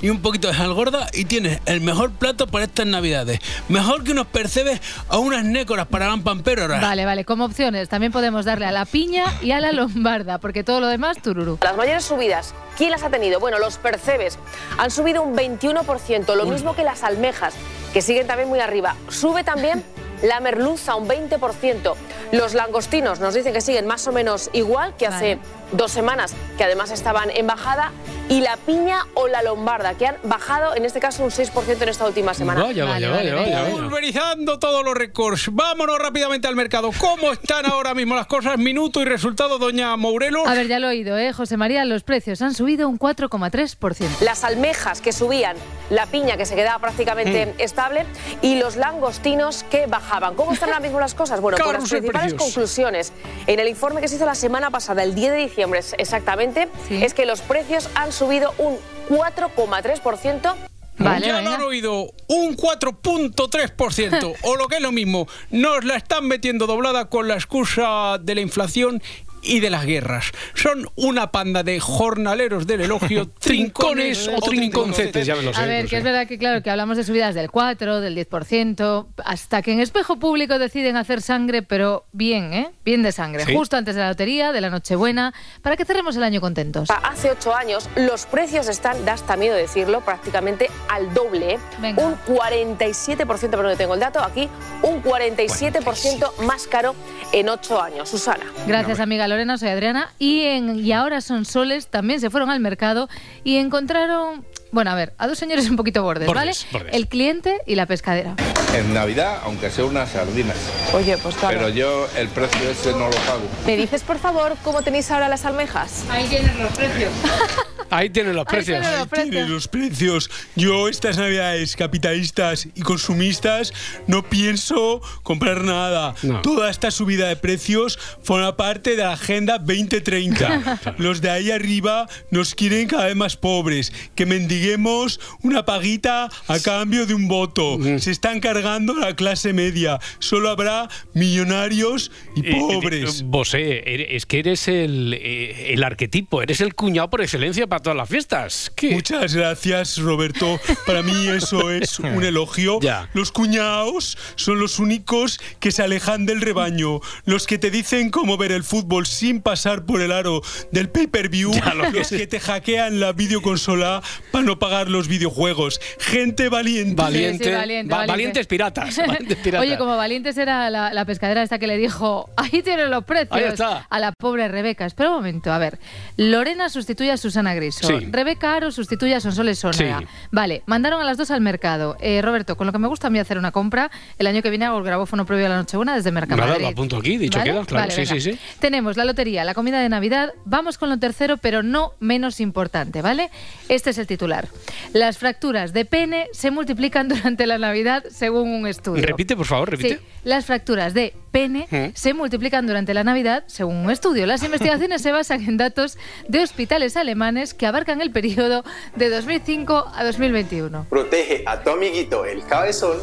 y 0.00 0.10
un 0.10 0.22
poquito 0.22 0.48
de 0.48 0.54
sal 0.54 0.72
gorda 0.74 1.08
y 1.12 1.24
tienes 1.24 1.60
el 1.66 1.80
mejor 1.80 2.10
plato 2.12 2.46
para 2.46 2.64
estas 2.64 2.86
navidades. 2.86 3.40
Mejor 3.68 4.04
que 4.04 4.12
unos 4.12 4.26
percebes 4.26 4.80
a 5.08 5.18
unas 5.18 5.44
nécoras 5.44 5.86
para 5.86 6.12
un 6.12 6.22
pamperoras. 6.22 6.80
Vale, 6.80 7.04
vale, 7.04 7.24
como 7.24 7.44
opciones 7.44 7.88
también 7.88 8.12
podemos 8.12 8.44
darle 8.44 8.66
a 8.66 8.72
la 8.72 8.84
piña 8.84 9.24
y 9.42 9.52
a 9.52 9.60
la 9.60 9.72
lombarda, 9.72 10.38
porque 10.38 10.64
todo 10.64 10.80
lo 10.80 10.86
demás, 10.86 11.18
tururú. 11.22 11.58
Las 11.62 11.76
mayores 11.76 12.04
subidas, 12.04 12.54
¿quién 12.76 12.90
las 12.90 13.02
ha 13.02 13.10
tenido? 13.10 13.40
Bueno, 13.40 13.58
los 13.58 13.78
percebes 13.78 14.38
han 14.78 14.90
subido 14.90 15.22
un 15.22 15.36
21%, 15.36 16.34
lo 16.34 16.46
mismo 16.46 16.74
que 16.74 16.84
las 16.84 17.02
almejas, 17.02 17.54
que 17.92 18.02
siguen 18.02 18.26
también 18.26 18.48
muy 18.48 18.60
arriba. 18.60 18.96
Sube 19.08 19.44
también 19.44 19.84
la 20.22 20.40
merluza 20.40 20.94
un 20.96 21.08
20%. 21.08 21.94
Los 22.32 22.54
langostinos 22.54 23.20
nos 23.20 23.34
dicen 23.34 23.52
que 23.52 23.60
siguen 23.60 23.86
más 23.86 24.06
o 24.06 24.12
menos 24.12 24.50
igual 24.52 24.94
que 24.96 25.06
hace 25.06 25.38
dos 25.72 25.90
semanas, 25.92 26.34
que 26.58 26.64
además 26.64 26.90
estaban 26.90 27.30
en 27.30 27.46
bajada. 27.46 27.92
Y 28.28 28.42
la 28.42 28.56
piña 28.58 29.06
o 29.14 29.26
la 29.26 29.42
lombarda, 29.42 29.94
que 29.94 30.06
han 30.06 30.16
bajado 30.22 30.76
en 30.76 30.84
este 30.84 31.00
caso 31.00 31.24
un 31.24 31.30
6% 31.30 31.82
en 31.82 31.88
esta 31.88 32.06
última 32.06 32.32
semana. 32.32 32.62
Vaya, 32.62 32.84
vaya, 32.84 33.10
vaya, 33.10 33.34
vaya, 33.34 33.62
vaya. 33.62 33.72
Pulverizando 33.74 34.58
todos 34.60 34.84
los 34.84 34.94
récords. 34.94 35.48
Vámonos 35.52 35.98
rápidamente 35.98 36.46
al 36.46 36.54
mercado. 36.54 36.90
¿Cómo 36.96 37.32
están 37.32 37.66
ahora 37.66 37.92
mismo 37.92 38.14
las 38.14 38.26
cosas? 38.28 38.56
Minuto 38.56 39.00
y 39.02 39.04
resultado, 39.04 39.58
doña 39.58 39.96
Mourelo. 39.96 40.46
A 40.46 40.54
ver, 40.54 40.68
ya 40.68 40.78
lo 40.78 40.86
he 40.86 40.90
oído, 40.90 41.18
¿eh? 41.18 41.32
José 41.32 41.56
María, 41.56 41.84
los 41.84 42.04
precios 42.04 42.40
han 42.40 42.54
subido 42.54 42.88
un 42.88 42.98
4,3%. 43.00 44.20
las 44.20 44.44
almejas 44.44 45.00
que 45.00 45.12
subían, 45.12 45.56
la 45.90 46.06
piña 46.06 46.36
que 46.36 46.46
se 46.46 46.54
quedaba 46.54 46.78
prácticamente 46.78 47.46
Mm. 47.46 47.60
estable 47.60 48.06
y 48.42 48.56
los 48.60 48.76
langostinos 48.76 49.64
que 49.64 49.86
bajaban. 49.86 50.34
¿Cómo 50.36 50.52
están 50.52 50.68
ahora 50.68 50.80
mismo 50.80 51.00
las 51.00 51.14
cosas? 51.14 51.40
Bueno, 51.40 51.58
pues 51.58 51.72
las 51.72 51.88
principales 51.88 52.32
precios. 52.34 52.42
conclusiones 52.54 53.12
en 53.48 53.58
el 53.58 53.66
informe 53.68 54.00
que 54.00 54.06
se 54.08 54.16
hizo 54.16 54.24
la 54.26 54.34
semana 54.36 54.70
pasada, 54.70 55.02
el 55.02 55.14
10 55.14 55.32
de 55.32 55.36
diciembre 55.38 55.59
exactamente, 55.98 56.68
es 56.90 57.14
que 57.14 57.26
los 57.26 57.40
precios 57.40 57.88
han 57.94 58.12
subido 58.12 58.52
un 58.58 58.78
4,3%. 59.08 60.54
ya 60.98 61.40
lo 61.42 61.50
han 61.50 61.62
oído, 61.62 62.12
un 62.28 62.56
4.3%. 62.56 64.34
o 64.42 64.56
lo 64.56 64.68
que 64.68 64.76
es 64.76 64.82
lo 64.82 64.92
mismo, 64.92 65.26
nos 65.50 65.84
la 65.84 65.96
están 65.96 66.26
metiendo 66.26 66.66
doblada 66.66 67.06
con 67.06 67.28
la 67.28 67.34
excusa 67.34 68.18
de 68.20 68.34
la 68.34 68.40
inflación 68.40 69.02
y 69.42 69.60
de 69.60 69.70
las 69.70 69.86
guerras. 69.86 70.32
Son 70.54 70.88
una 70.96 71.30
panda 71.30 71.62
de 71.62 71.80
jornaleros 71.80 72.66
del 72.66 72.82
elogio, 72.82 73.28
Trincones 73.38 74.28
o 74.28 74.40
trinconcetes, 74.40 75.26
ya 75.26 75.36
me 75.36 75.42
lo 75.42 75.54
sé. 75.54 75.60
A 75.60 75.66
ver, 75.66 75.86
que 75.86 75.96
es 75.96 76.04
verdad 76.04 76.26
que 76.26 76.38
claro, 76.38 76.62
que 76.62 76.70
hablamos 76.70 76.96
de 76.96 77.04
subidas 77.04 77.34
del 77.34 77.50
4, 77.50 78.00
del 78.00 78.16
10%, 78.16 79.06
hasta 79.24 79.62
que 79.62 79.72
en 79.72 79.80
espejo 79.80 80.18
público 80.18 80.58
deciden 80.58 80.96
hacer 80.96 81.22
sangre, 81.22 81.62
pero 81.62 82.06
bien, 82.12 82.52
¿eh? 82.52 82.70
Bien 82.84 83.02
de 83.02 83.12
sangre. 83.12 83.44
Sí. 83.44 83.54
Justo 83.54 83.76
antes 83.76 83.94
de 83.94 84.00
la 84.00 84.08
lotería, 84.08 84.52
de 84.52 84.60
la 84.60 84.70
Nochebuena, 84.70 85.32
para 85.62 85.76
que 85.76 85.84
cerremos 85.84 86.16
el 86.16 86.22
año 86.22 86.40
contentos. 86.40 86.88
Hace 87.02 87.30
ocho 87.30 87.54
años 87.54 87.88
los 87.96 88.26
precios 88.26 88.68
están, 88.68 89.04
da 89.04 89.14
hasta 89.14 89.36
miedo 89.36 89.56
decirlo, 89.56 90.00
prácticamente 90.02 90.70
al 90.88 91.12
doble. 91.14 91.54
¿eh? 91.54 91.58
Un 91.96 92.16
47%, 92.26 93.50
pero 93.50 93.62
no 93.62 93.76
tengo 93.76 93.94
el 93.94 94.00
dato 94.00 94.20
aquí, 94.20 94.48
un 94.82 95.02
47% 95.02 96.44
más 96.44 96.66
caro 96.66 96.94
en 97.32 97.48
ocho 97.48 97.80
años. 97.80 98.08
Susana. 98.08 98.44
Gracias, 98.66 99.00
amiga 99.00 99.26
Lorena, 99.30 99.56
soy 99.56 99.68
Adriana. 99.70 100.12
Y, 100.18 100.42
en, 100.42 100.84
y 100.84 100.92
ahora 100.92 101.20
son 101.22 101.44
soles, 101.46 101.86
también 101.86 102.20
se 102.20 102.28
fueron 102.28 102.50
al 102.50 102.60
mercado 102.60 103.08
y 103.44 103.56
encontraron, 103.56 104.44
bueno, 104.72 104.90
a 104.90 104.94
ver, 104.94 105.14
a 105.16 105.26
dos 105.26 105.38
señores 105.38 105.70
un 105.70 105.76
poquito 105.76 106.02
bordes, 106.02 106.26
Bordes, 106.26 106.66
¿vale? 106.72 106.84
bordes. 106.84 106.94
El 106.94 107.08
cliente 107.08 107.58
y 107.66 107.74
la 107.76 107.86
pescadera. 107.86 108.34
En 108.74 108.92
Navidad, 108.94 109.38
aunque 109.44 109.70
sea 109.70 109.84
unas 109.84 110.10
sardinas. 110.10 110.56
Oye, 110.92 111.16
pues 111.18 111.34
claro. 111.36 111.56
Pero 111.58 111.68
yo 111.70 112.06
el 112.16 112.28
precio 112.28 112.68
ese 112.70 112.92
no 112.92 113.06
lo 113.06 113.10
pago. 113.10 113.40
¿Me 113.66 113.76
dices, 113.76 114.02
por 114.02 114.18
favor, 114.18 114.56
cómo 114.62 114.82
tenéis 114.82 115.10
ahora 115.10 115.28
las 115.28 115.44
almejas? 115.44 116.04
Ahí 116.10 116.26
tienes 116.28 116.54
los 116.56 116.70
precios. 116.72 117.12
Ahí 117.90 118.10
tienen 118.10 118.36
los 118.36 118.44
precios. 118.46 118.84
Tiene 119.12 119.48
los 119.48 119.68
precios. 119.68 120.30
Yo 120.54 120.88
estas 120.88 121.18
navidades 121.18 121.76
capitalistas 121.76 122.68
y 122.74 122.80
consumistas 122.82 123.72
no 124.06 124.22
pienso 124.28 125.00
comprar 125.22 125.64
nada. 125.64 126.14
Toda 126.42 126.70
esta 126.70 126.90
subida 126.90 127.28
de 127.28 127.36
precios 127.36 127.98
forma 128.22 128.56
parte 128.56 128.90
de 128.90 128.98
la 128.98 129.12
Agenda 129.12 129.58
2030. 129.58 130.80
Los 130.98 131.20
de 131.20 131.30
ahí 131.30 131.50
arriba 131.50 132.08
nos 132.30 132.54
quieren 132.54 132.86
cada 132.86 133.06
vez 133.06 133.16
más 133.16 133.36
pobres, 133.36 133.92
que 134.14 134.26
mendiguemos 134.26 135.20
una 135.42 135.64
paguita 135.64 136.28
a 136.46 136.60
cambio 136.60 137.06
de 137.06 137.14
un 137.14 137.28
voto. 137.28 137.78
Se 137.98 138.10
están 138.10 138.40
cargando 138.40 138.94
a 138.94 139.00
la 139.00 139.16
clase 139.16 139.52
media. 139.52 139.98
Solo 140.18 140.50
habrá 140.50 140.88
millonarios 141.14 142.10
y 142.36 142.42
pobres. 142.42 143.22
Vos, 143.24 143.54
eh, 143.54 144.06
es 144.10 144.26
que 144.26 144.38
eres 144.38 144.68
el, 144.68 145.14
eh, 145.14 145.72
el 145.72 145.82
arquetipo, 145.82 146.42
eres 146.42 146.60
el 146.60 146.74
cuñado 146.74 147.10
por 147.10 147.20
excelencia 147.20 147.66
para 147.66 147.79
todas 147.82 147.96
las 147.96 148.08
fiestas. 148.08 148.72
Muchas 148.90 149.34
gracias, 149.34 149.98
Roberto. 149.98 150.58
Para 150.86 151.02
mí 151.02 151.28
eso 151.28 151.70
es 151.70 151.98
un 151.98 152.22
elogio. 152.24 152.78
Los 153.14 153.32
cuñados 153.32 154.16
son 154.36 154.58
los 154.60 154.78
únicos 154.78 155.38
que 155.58 155.72
se 155.72 155.82
alejan 155.82 156.26
del 156.26 156.40
rebaño. 156.40 157.00
Los 157.24 157.46
que 157.46 157.58
te 157.58 157.70
dicen 157.70 158.10
cómo 158.10 158.36
ver 158.36 158.52
el 158.52 158.64
fútbol 158.64 159.06
sin 159.06 159.40
pasar 159.42 159.84
por 159.84 160.00
el 160.00 160.12
aro 160.12 160.42
del 160.72 160.88
pay-per-view. 160.88 161.52
Lo 161.74 161.90
Los 161.90 162.08
que 162.10 162.26
te 162.26 162.40
hackean 162.40 163.00
la 163.00 163.12
videoconsola 163.12 164.02
para 164.30 164.44
no 164.44 164.58
pagar 164.58 164.88
los 164.88 165.08
videojuegos. 165.08 165.80
Gente 165.98 166.48
valiente. 166.48 166.94
Valiente, 167.00 167.44
Sí, 167.44 167.50
sí, 167.50 167.56
valiente, 167.56 167.90
va- 167.92 167.98
valiente. 167.98 168.12
valientes 168.12 168.46
piratas. 168.46 168.96
valientes 169.06 169.36
piratas. 169.38 169.66
Oye, 169.66 169.78
como 169.78 169.96
valientes 169.96 170.36
era 170.38 170.68
la, 170.70 170.92
la 170.92 171.04
pescadera 171.04 171.42
esta 171.42 171.58
que 171.58 171.66
le 171.66 171.76
dijo, 171.76 172.28
ahí 172.36 172.62
tienen 172.62 172.90
los 172.90 173.04
precios 173.04 173.30
Ahí 173.32 173.44
está. 173.44 173.86
a 173.88 173.98
la 173.98 174.12
pobre 174.12 174.48
Rebeca. 174.48 174.86
Espera 174.86 175.10
un 175.10 175.16
momento, 175.16 175.52
a 175.52 175.58
ver. 175.58 175.78
Lorena 176.16 176.68
sustituye 176.68 177.10
a 177.12 177.16
Susana 177.16 177.54
Sí. 177.76 178.06
Rebeca 178.10 178.54
Aro 178.54 178.70
sustituye 178.70 179.14
a 179.14 179.20
Sonsoles 179.20 179.58
Sónega. 179.58 180.00
Sí. 180.00 180.06
Vale, 180.30 180.62
mandaron 180.66 181.00
a 181.00 181.04
las 181.04 181.16
dos 181.16 181.30
al 181.30 181.40
mercado. 181.40 181.96
Eh, 182.00 182.22
Roberto, 182.22 182.56
con 182.56 182.66
lo 182.66 182.72
que 182.72 182.78
me 182.78 182.88
gusta 182.88 183.08
a 183.08 183.10
mí 183.10 183.18
hacer 183.18 183.38
una 183.38 183.52
compra, 183.52 183.90
el 184.18 184.26
año 184.26 184.42
que 184.42 184.50
viene 184.50 184.64
hago 184.66 184.78
el 184.78 184.84
grabófono 184.84 185.26
previo 185.26 185.46
a 185.46 185.48
la 185.50 185.56
Nochebuena 185.56 185.94
desde 185.94 186.12
Mercamadrid. 186.12 186.52
Nada, 186.52 186.60
lo 186.60 186.68
apunto 186.68 186.96
aquí, 186.96 187.18
dicho 187.18 187.38
¿Vale? 187.38 187.52
queda, 187.52 187.64
claro. 187.64 187.82
Vale, 187.88 187.92
sí, 187.92 188.12
venga. 188.12 188.14
sí, 188.22 188.32
sí. 188.32 188.38
Tenemos 188.58 188.96
la 188.96 189.04
lotería, 189.04 189.44
la 189.44 189.54
comida 189.54 189.80
de 189.80 189.88
Navidad. 189.88 190.32
Vamos 190.44 190.78
con 190.78 190.88
lo 190.88 190.98
tercero, 190.98 191.36
pero 191.36 191.62
no 191.62 191.92
menos 192.00 192.40
importante, 192.40 193.02
¿vale? 193.02 193.30
Este 193.68 193.90
es 193.90 193.98
el 193.98 194.06
titular. 194.06 194.48
Las 194.92 195.18
fracturas 195.18 195.72
de 195.72 195.84
pene 195.84 196.28
se 196.32 196.50
multiplican 196.50 197.08
durante 197.08 197.46
la 197.46 197.58
Navidad 197.58 198.04
según 198.10 198.50
un 198.50 198.66
estudio. 198.66 199.04
Repite, 199.06 199.36
por 199.36 199.46
favor, 199.46 199.70
repite. 199.70 199.96
Sí, 199.96 200.00
las 200.24 200.46
fracturas 200.46 200.94
de 200.94 201.14
pene 201.30 201.92
se 201.94 202.14
multiplican 202.14 202.66
durante 202.66 202.94
la 202.94 203.04
Navidad, 203.04 203.44
según 203.46 203.76
un 203.76 203.90
estudio. 203.90 204.26
Las 204.26 204.42
investigaciones 204.42 205.02
se 205.02 205.12
basan 205.12 205.42
en 205.42 205.56
datos 205.56 205.98
de 206.28 206.42
hospitales 206.42 206.96
alemanes 206.96 207.54
que 207.54 207.66
abarcan 207.66 208.00
el 208.00 208.10
periodo 208.10 208.64
de 208.96 209.08
2005 209.08 209.92
a 209.94 210.04
2021. 210.04 210.86
Protege 210.88 211.42
a 211.46 211.62
tu 211.62 211.70
amiguito 211.70 212.24
el 212.24 212.44
cabezón 212.44 212.98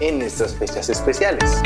en 0.00 0.22
estas 0.22 0.54
fechas 0.56 0.88
especiales. 0.88 1.62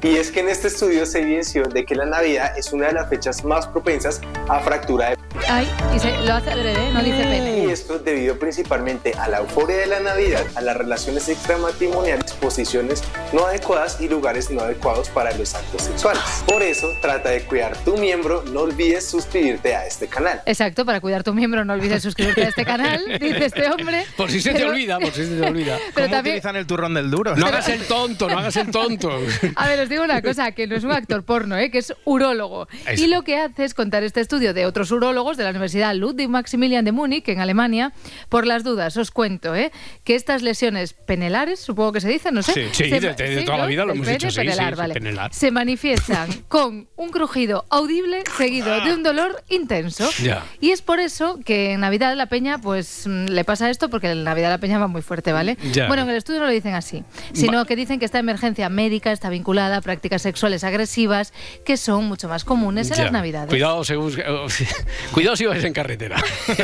Y 0.00 0.16
es 0.16 0.30
que 0.30 0.40
en 0.40 0.48
este 0.48 0.68
estudio 0.68 1.04
se 1.06 1.20
evidenció 1.20 1.64
de 1.64 1.84
que 1.84 1.96
la 1.96 2.06
Navidad 2.06 2.56
es 2.56 2.72
una 2.72 2.86
de 2.86 2.92
las 2.92 3.08
fechas 3.08 3.44
más 3.44 3.66
propensas 3.66 4.20
a 4.48 4.60
fractura 4.60 5.10
de 5.10 5.18
Ay, 5.48 5.68
se, 5.98 6.16
lo 6.24 6.34
hace 6.34 6.50
adrede, 6.50 6.92
no 6.92 7.02
dice 7.02 7.22
pene. 7.22 7.64
y 7.64 7.70
esto 7.70 7.98
debido 7.98 8.38
principalmente 8.38 9.12
a 9.18 9.28
la 9.28 9.38
euforia 9.38 9.76
de 9.78 9.86
la 9.86 10.00
Navidad, 10.00 10.44
a 10.56 10.60
las 10.60 10.76
relaciones 10.76 11.28
extramatrimoniales, 11.28 12.32
posiciones 12.34 13.02
no 13.32 13.46
adecuadas 13.46 14.00
y 14.00 14.08
lugares 14.08 14.50
no 14.50 14.60
adecuados 14.60 15.08
para 15.10 15.32
los 15.36 15.54
actos 15.54 15.82
sexuales. 15.82 16.22
Por 16.46 16.62
eso, 16.62 16.88
trata 17.02 17.30
de 17.30 17.42
cuidar 17.42 17.76
tu 17.84 17.96
miembro, 17.96 18.42
no 18.52 18.60
olvides 18.62 19.08
suscribirte 19.08 19.74
a 19.74 19.86
este 19.86 20.06
canal. 20.08 20.42
Exacto, 20.46 20.84
para 20.84 21.00
cuidar 21.00 21.22
tu 21.24 21.34
miembro 21.34 21.64
no 21.64 21.72
olvides 21.72 22.02
suscribirte 22.02 22.44
a 22.44 22.48
este 22.48 22.64
canal, 22.64 23.00
dice 23.20 23.46
este 23.46 23.68
hombre. 23.70 24.04
Por 24.16 24.30
si 24.30 24.40
se 24.40 24.50
te 24.52 24.58
Pero- 24.58 24.70
olvida, 24.70 24.98
por 24.98 25.12
si 25.12 25.24
se 25.24 25.36
te 25.40 25.46
olvida. 25.46 25.76
Pero 25.94 26.06
¿Cómo 26.06 26.16
también- 26.16 26.36
utilizan 26.36 26.56
el 26.56 26.66
turrón 26.66 26.94
del 26.94 27.10
duro? 27.10 27.34
No 27.36 27.46
hagas 27.46 27.68
el 27.68 27.82
tonto, 27.84 28.28
no 28.28 28.38
hagas 28.38 28.56
el 28.56 28.70
tonto. 28.70 29.10
A 29.56 29.68
ver, 29.68 29.87
os 29.88 29.90
digo 29.90 30.04
una 30.04 30.20
cosa, 30.28 30.52
que 30.52 30.66
no 30.66 30.76
es 30.76 30.84
un 30.84 30.92
actor 30.92 31.24
porno, 31.24 31.56
¿eh? 31.56 31.70
que 31.70 31.78
es 31.78 31.92
urólogo. 32.04 32.68
Es- 32.86 33.00
Y 33.00 33.06
lo 33.06 33.22
que 33.24 33.38
hace 33.38 33.64
es 33.64 33.74
contar 33.74 34.02
este 34.04 34.20
estudio 34.20 34.54
de 34.54 34.66
otros 34.66 34.90
urólogos 34.90 35.36
de 35.36 35.44
la 35.44 35.50
Universidad 35.50 35.94
Ludwig 35.94 36.28
Maximilian 36.28 36.84
de 36.84 36.92
Múnich, 36.92 37.28
en 37.28 37.40
Alemania. 37.40 37.92
Por 38.28 38.46
las 38.46 38.64
dudas, 38.64 38.96
os 38.96 39.10
cuento 39.10 39.54
¿eh? 39.56 39.72
que 40.04 40.14
estas 40.14 40.42
lesiones 40.42 40.92
penelares, 40.92 41.60
supongo 41.60 41.92
que 41.92 42.00
se 42.00 42.08
dicen, 42.08 42.34
no 42.34 42.42
sé. 42.42 42.52
Sí, 42.52 42.60
sí, 42.72 42.90
se- 42.90 43.00
de- 43.00 43.14
de- 43.14 43.34
de 43.36 43.42
toda 43.42 43.58
la 43.58 43.66
vida 43.66 43.84
lo 43.84 43.92
hemos 43.94 44.06
dicho, 44.06 44.30
sí, 44.30 44.36
penelar, 44.36 44.74
sí, 44.74 44.78
vale. 44.78 44.94
penelar. 44.94 45.32
Se 45.32 45.50
manifiestan 45.50 46.28
con 46.48 46.88
un 46.96 47.08
crujido 47.10 47.64
audible 47.70 48.22
seguido 48.36 48.80
de 48.84 48.92
un 48.94 49.02
dolor 49.02 49.42
intenso. 49.48 50.08
Ya. 50.22 50.44
Y 50.60 50.70
es 50.70 50.82
por 50.82 51.00
eso 51.00 51.38
que 51.44 51.72
en 51.72 51.80
Navidad 51.80 52.14
la 52.16 52.26
peña, 52.26 52.58
pues 52.58 53.04
mm, 53.06 53.26
le 53.26 53.44
pasa 53.44 53.70
esto, 53.70 53.88
porque 53.90 54.10
en 54.10 54.24
Navidad 54.24 54.50
la 54.50 54.58
peña 54.58 54.78
va 54.78 54.86
muy 54.88 55.02
fuerte, 55.02 55.32
¿vale? 55.32 55.56
Ya. 55.72 55.86
Bueno, 55.88 56.02
en 56.02 56.10
el 56.10 56.16
estudio 56.16 56.40
no 56.40 56.46
lo 56.46 56.52
dicen 56.52 56.74
así, 56.74 57.04
sino 57.32 57.64
que 57.64 57.76
dicen 57.76 57.98
que 57.98 58.04
esta 58.04 58.18
emergencia 58.18 58.68
médica 58.68 59.12
está 59.12 59.28
vinculada 59.30 59.77
a 59.78 59.82
prácticas 59.82 60.22
sexuales 60.22 60.64
agresivas 60.64 61.32
que 61.64 61.76
son 61.76 62.04
mucho 62.06 62.28
más 62.28 62.44
comunes 62.44 62.90
en 62.90 62.96
Ya. 62.96 63.02
las 63.04 63.12
Navidades. 63.12 63.48
Cuidado, 63.48 63.82
se 63.84 63.96
busca- 63.96 64.24
cuidado 65.12 65.36
si 65.36 65.46
vais 65.46 65.64
en 65.64 65.72
carretera. 65.72 66.16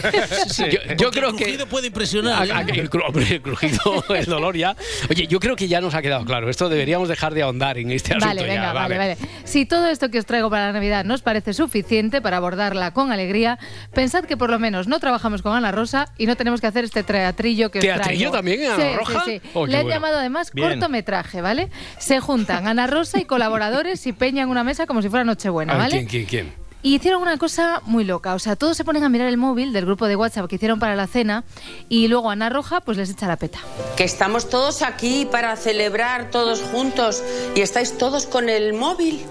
Yo, 0.58 0.94
yo 0.96 1.10
creo 1.10 1.30
el 1.30 1.36
que. 1.36 1.44
crujido 1.44 1.66
puede 1.66 1.86
impresionar. 1.88 2.34
A- 2.50 2.58
a- 2.58 2.60
el, 2.62 2.90
cru- 2.90 3.30
el 3.30 3.42
crujido, 3.42 4.04
el 4.14 4.24
dolor 4.26 4.56
ya. 4.56 4.76
Oye, 5.10 5.26
yo 5.26 5.40
creo 5.40 5.56
que 5.56 5.68
ya 5.68 5.80
nos 5.80 5.94
ha 5.94 6.02
quedado 6.02 6.24
claro. 6.24 6.48
Esto 6.50 6.68
deberíamos 6.68 7.08
dejar 7.08 7.34
de 7.34 7.42
ahondar 7.42 7.78
en 7.78 7.90
este 7.90 8.10
asunto. 8.12 8.26
Vale, 8.26 8.40
ya, 8.42 8.46
venga, 8.46 8.72
vale, 8.72 8.98
vale. 8.98 9.16
Si 9.44 9.66
todo 9.66 9.88
esto 9.88 10.10
que 10.10 10.18
os 10.18 10.26
traigo 10.26 10.50
para 10.50 10.66
la 10.66 10.72
Navidad 10.72 11.04
nos 11.04 11.22
parece 11.22 11.52
suficiente 11.54 12.20
para 12.20 12.36
abordarla 12.38 12.92
con 12.92 13.12
alegría, 13.12 13.58
pensad 13.92 14.24
que 14.24 14.36
por 14.36 14.50
lo 14.50 14.58
menos 14.58 14.88
no 14.88 14.98
trabajamos 15.00 15.42
con 15.42 15.54
Ana 15.56 15.72
Rosa 15.72 16.08
y 16.18 16.26
no 16.26 16.36
tenemos 16.36 16.60
que 16.60 16.66
hacer 16.66 16.84
este 16.84 17.02
teatrillo 17.02 17.70
que 17.70 17.78
os 17.78 17.84
traigo. 17.84 18.00
¿Teatrillo 18.02 18.30
también 18.30 18.62
en 18.62 18.70
Ana 18.72 18.82
Sí, 18.90 18.96
Roja? 18.96 19.22
Sí, 19.24 19.30
sí. 19.42 19.50
Oh, 19.54 19.66
Le 19.66 19.76
han 19.76 19.82
bueno. 19.84 19.94
llamado 19.96 20.18
además 20.18 20.50
Bien. 20.52 20.70
cortometraje, 20.70 21.40
¿vale? 21.40 21.70
Se 21.98 22.20
juntan 22.20 22.66
Ana 22.68 22.86
Rosa 22.86 23.03
y 23.14 23.24
colaboradores 23.24 24.06
y 24.06 24.12
peñan 24.12 24.48
una 24.48 24.64
mesa 24.64 24.86
como 24.86 25.02
si 25.02 25.08
fuera 25.08 25.24
Nochebuena, 25.24 25.76
¿vale? 25.76 25.90
¿quién, 25.90 26.06
quién, 26.06 26.24
quién? 26.26 26.64
Y 26.82 26.96
hicieron 26.96 27.22
una 27.22 27.38
cosa 27.38 27.80
muy 27.86 28.04
loca, 28.04 28.34
o 28.34 28.38
sea, 28.38 28.56
todos 28.56 28.76
se 28.76 28.84
ponen 28.84 29.04
a 29.04 29.08
mirar 29.08 29.28
el 29.28 29.38
móvil 29.38 29.72
del 29.72 29.86
grupo 29.86 30.06
de 30.06 30.16
WhatsApp 30.16 30.48
que 30.48 30.56
hicieron 30.56 30.78
para 30.78 30.94
la 30.94 31.06
cena 31.06 31.44
y 31.88 32.08
luego 32.08 32.30
Ana 32.30 32.50
Roja 32.50 32.82
pues 32.82 32.98
les 32.98 33.08
echa 33.08 33.26
la 33.26 33.36
peta. 33.36 33.58
Que 33.96 34.04
estamos 34.04 34.50
todos 34.50 34.82
aquí 34.82 35.26
para 35.30 35.56
celebrar 35.56 36.30
todos 36.30 36.60
juntos 36.60 37.22
y 37.54 37.62
estáis 37.62 37.96
todos 37.96 38.26
con 38.26 38.50
el 38.50 38.74
móvil. 38.74 39.24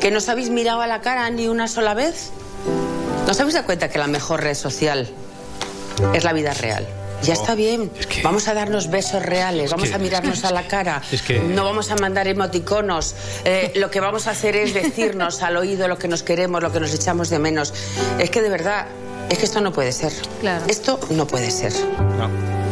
Que 0.00 0.10
no 0.10 0.18
os 0.18 0.28
habéis 0.28 0.50
mirado 0.50 0.80
a 0.80 0.88
la 0.88 1.00
cara 1.00 1.30
ni 1.30 1.46
una 1.46 1.68
sola 1.68 1.94
vez. 1.94 2.32
¿No 3.24 3.30
os 3.30 3.38
habéis 3.38 3.54
dado 3.54 3.66
cuenta 3.66 3.88
que 3.88 3.98
la 3.98 4.08
mejor 4.08 4.42
red 4.42 4.54
social 4.54 5.08
es 6.12 6.24
la 6.24 6.32
vida 6.32 6.54
real? 6.54 6.88
Ya 7.22 7.32
está 7.32 7.54
bien. 7.54 7.90
Vamos 8.22 8.46
a 8.48 8.54
darnos 8.54 8.88
besos 8.90 9.22
reales, 9.22 9.70
vamos 9.70 9.88
que- 9.88 9.94
a 9.94 9.98
mirarnos 9.98 10.44
a 10.44 10.50
la 10.52 10.62
cara. 10.68 11.02
Es 11.10 11.22
que- 11.22 11.40
No 11.40 11.64
vamos 11.64 11.90
a 11.90 11.96
mandar 11.96 12.28
emoticonos. 12.28 13.14
Eh, 13.44 13.72
lo 13.76 13.90
que 13.90 14.00
vamos 14.00 14.26
a 14.26 14.30
hacer 14.32 14.54
es 14.56 14.74
decirnos 14.74 15.42
al 15.42 15.56
oído 15.56 15.88
lo 15.88 15.98
que 15.98 16.08
nos 16.08 16.22
queremos, 16.22 16.62
lo 16.62 16.70
que 16.72 16.80
nos 16.80 16.94
echamos 16.94 17.30
de 17.30 17.38
menos. 17.38 17.72
Es 18.18 18.30
que 18.30 18.42
de 18.42 18.48
verdad, 18.50 18.86
es 19.30 19.38
que 19.38 19.44
esto 19.44 19.60
no 19.60 19.72
puede 19.72 19.92
ser. 19.92 20.12
Claro. 20.40 20.64
Esto 20.68 20.98
no 21.10 21.26
puede 21.26 21.50
ser. 21.50 21.72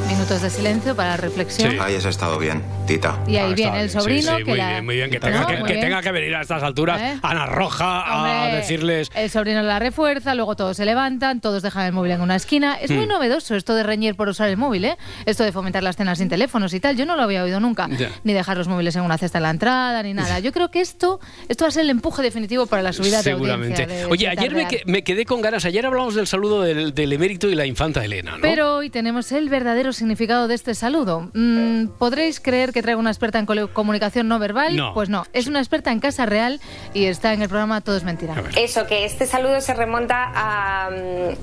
Minutos 0.08 0.42
de 0.42 0.50
silencio 0.50 0.94
para 0.94 1.10
la 1.10 1.16
reflexión. 1.16 1.80
Ahí 1.80 1.94
has 1.96 2.04
estado 2.04 2.38
bien, 2.38 2.62
Tita. 2.86 3.18
Y 3.26 3.36
ahí 3.36 3.52
Ah, 3.52 3.54
viene 3.54 3.70
el 3.70 3.76
bien, 3.78 3.88
sí, 3.88 3.98
sobrino 3.98 4.32
sí, 4.32 4.44
que 4.44 4.50
muy 4.50 4.58
la- 4.58 4.68
bien, 4.70 4.84
muy 4.84 4.94
bien. 4.96 5.10
Que, 5.10 5.18
¿No? 5.18 5.26
tenga, 5.26 5.46
que, 5.46 5.56
Muy 5.56 5.66
que 5.66 5.72
bien. 5.72 5.84
tenga 5.86 6.02
que 6.02 6.12
venir 6.12 6.34
a 6.36 6.42
estas 6.42 6.62
alturas 6.62 7.00
¿Eh? 7.00 7.18
Ana 7.22 7.46
Roja 7.46 8.00
a 8.02 8.18
Hombre, 8.42 8.56
decirles. 8.58 9.10
El 9.14 9.30
sobrino 9.30 9.62
la 9.62 9.78
refuerza, 9.78 10.34
luego 10.34 10.56
todos 10.56 10.76
se 10.76 10.84
levantan, 10.84 11.40
todos 11.40 11.62
dejan 11.62 11.86
el 11.86 11.92
móvil 11.92 12.12
en 12.12 12.20
una 12.20 12.36
esquina. 12.36 12.74
Es 12.80 12.90
muy 12.90 13.06
Hmm. 13.06 13.08
novedoso 13.08 13.54
esto 13.56 13.74
de 13.74 13.82
reñir 13.82 14.14
por 14.14 14.28
usar 14.28 14.48
el 14.50 14.58
móvil, 14.58 14.84
¿eh? 14.84 14.96
Esto 15.24 15.42
de 15.42 15.52
fomentar 15.52 15.82
las 15.82 15.96
cenas 15.96 16.18
sin 16.18 16.28
teléfonos 16.28 16.74
y 16.74 16.80
tal. 16.80 16.96
Yo 16.96 17.06
no 17.06 17.16
lo 17.16 17.22
había 17.22 17.42
oído 17.42 17.58
nunca. 17.58 17.88
Ya. 17.88 18.10
Ni 18.24 18.34
dejar 18.34 18.58
los 18.58 18.68
móviles 18.68 18.94
en 18.96 19.02
una 19.02 19.16
cesta 19.16 19.38
en 19.38 19.42
la 19.44 19.50
entrada, 19.50 20.02
ni 20.02 20.12
nada. 20.12 20.38
Yo 20.44 20.52
creo 20.52 20.70
que 20.70 20.82
esto, 20.82 21.18
esto 21.48 21.64
va 21.64 21.70
a 21.70 21.72
ser 21.72 21.82
el 21.82 21.90
empuje 21.90 22.22
definitivo 22.22 22.66
para 22.66 22.82
la 22.82 22.92
subida 22.92 23.22
Seguramente. 23.22 23.74
de 23.78 23.82
audiencia. 23.84 24.06
de- 24.06 24.12
Oye, 24.12 24.28
ayer 24.28 24.54
me, 24.54 24.68
me 24.84 25.02
quedé 25.02 25.24
con 25.24 25.40
ganas. 25.40 25.64
Ayer 25.64 25.86
hablamos 25.86 26.14
del 26.14 26.26
saludo 26.26 26.43
del, 26.62 26.94
del 26.94 27.12
emérito 27.12 27.48
y 27.48 27.54
la 27.54 27.66
infanta 27.66 28.04
Elena, 28.04 28.32
¿no? 28.32 28.38
Pero 28.42 28.76
hoy 28.76 28.90
tenemos 28.90 29.32
el 29.32 29.48
verdadero 29.48 29.92
significado 29.92 30.48
de 30.48 30.54
este 30.54 30.74
saludo. 30.74 31.30
Mm, 31.32 31.88
¿Podréis 31.98 32.40
creer 32.40 32.72
que 32.72 32.82
traigo 32.82 33.00
una 33.00 33.10
experta 33.10 33.38
en 33.38 33.46
comunicación 33.68 34.28
no 34.28 34.38
verbal? 34.38 34.76
No. 34.76 34.94
Pues 34.94 35.08
no, 35.08 35.24
es 35.32 35.46
una 35.46 35.58
experta 35.60 35.92
en 35.92 36.00
casa 36.00 36.26
real 36.26 36.60
y 36.92 37.06
está 37.06 37.32
en 37.32 37.42
el 37.42 37.48
programa 37.48 37.80
Todo 37.80 37.96
es 37.96 38.04
Mentira. 38.04 38.34
Eso, 38.56 38.86
que 38.86 39.04
este 39.04 39.26
saludo 39.26 39.60
se 39.60 39.74
remonta 39.74 40.30
a, 40.34 40.90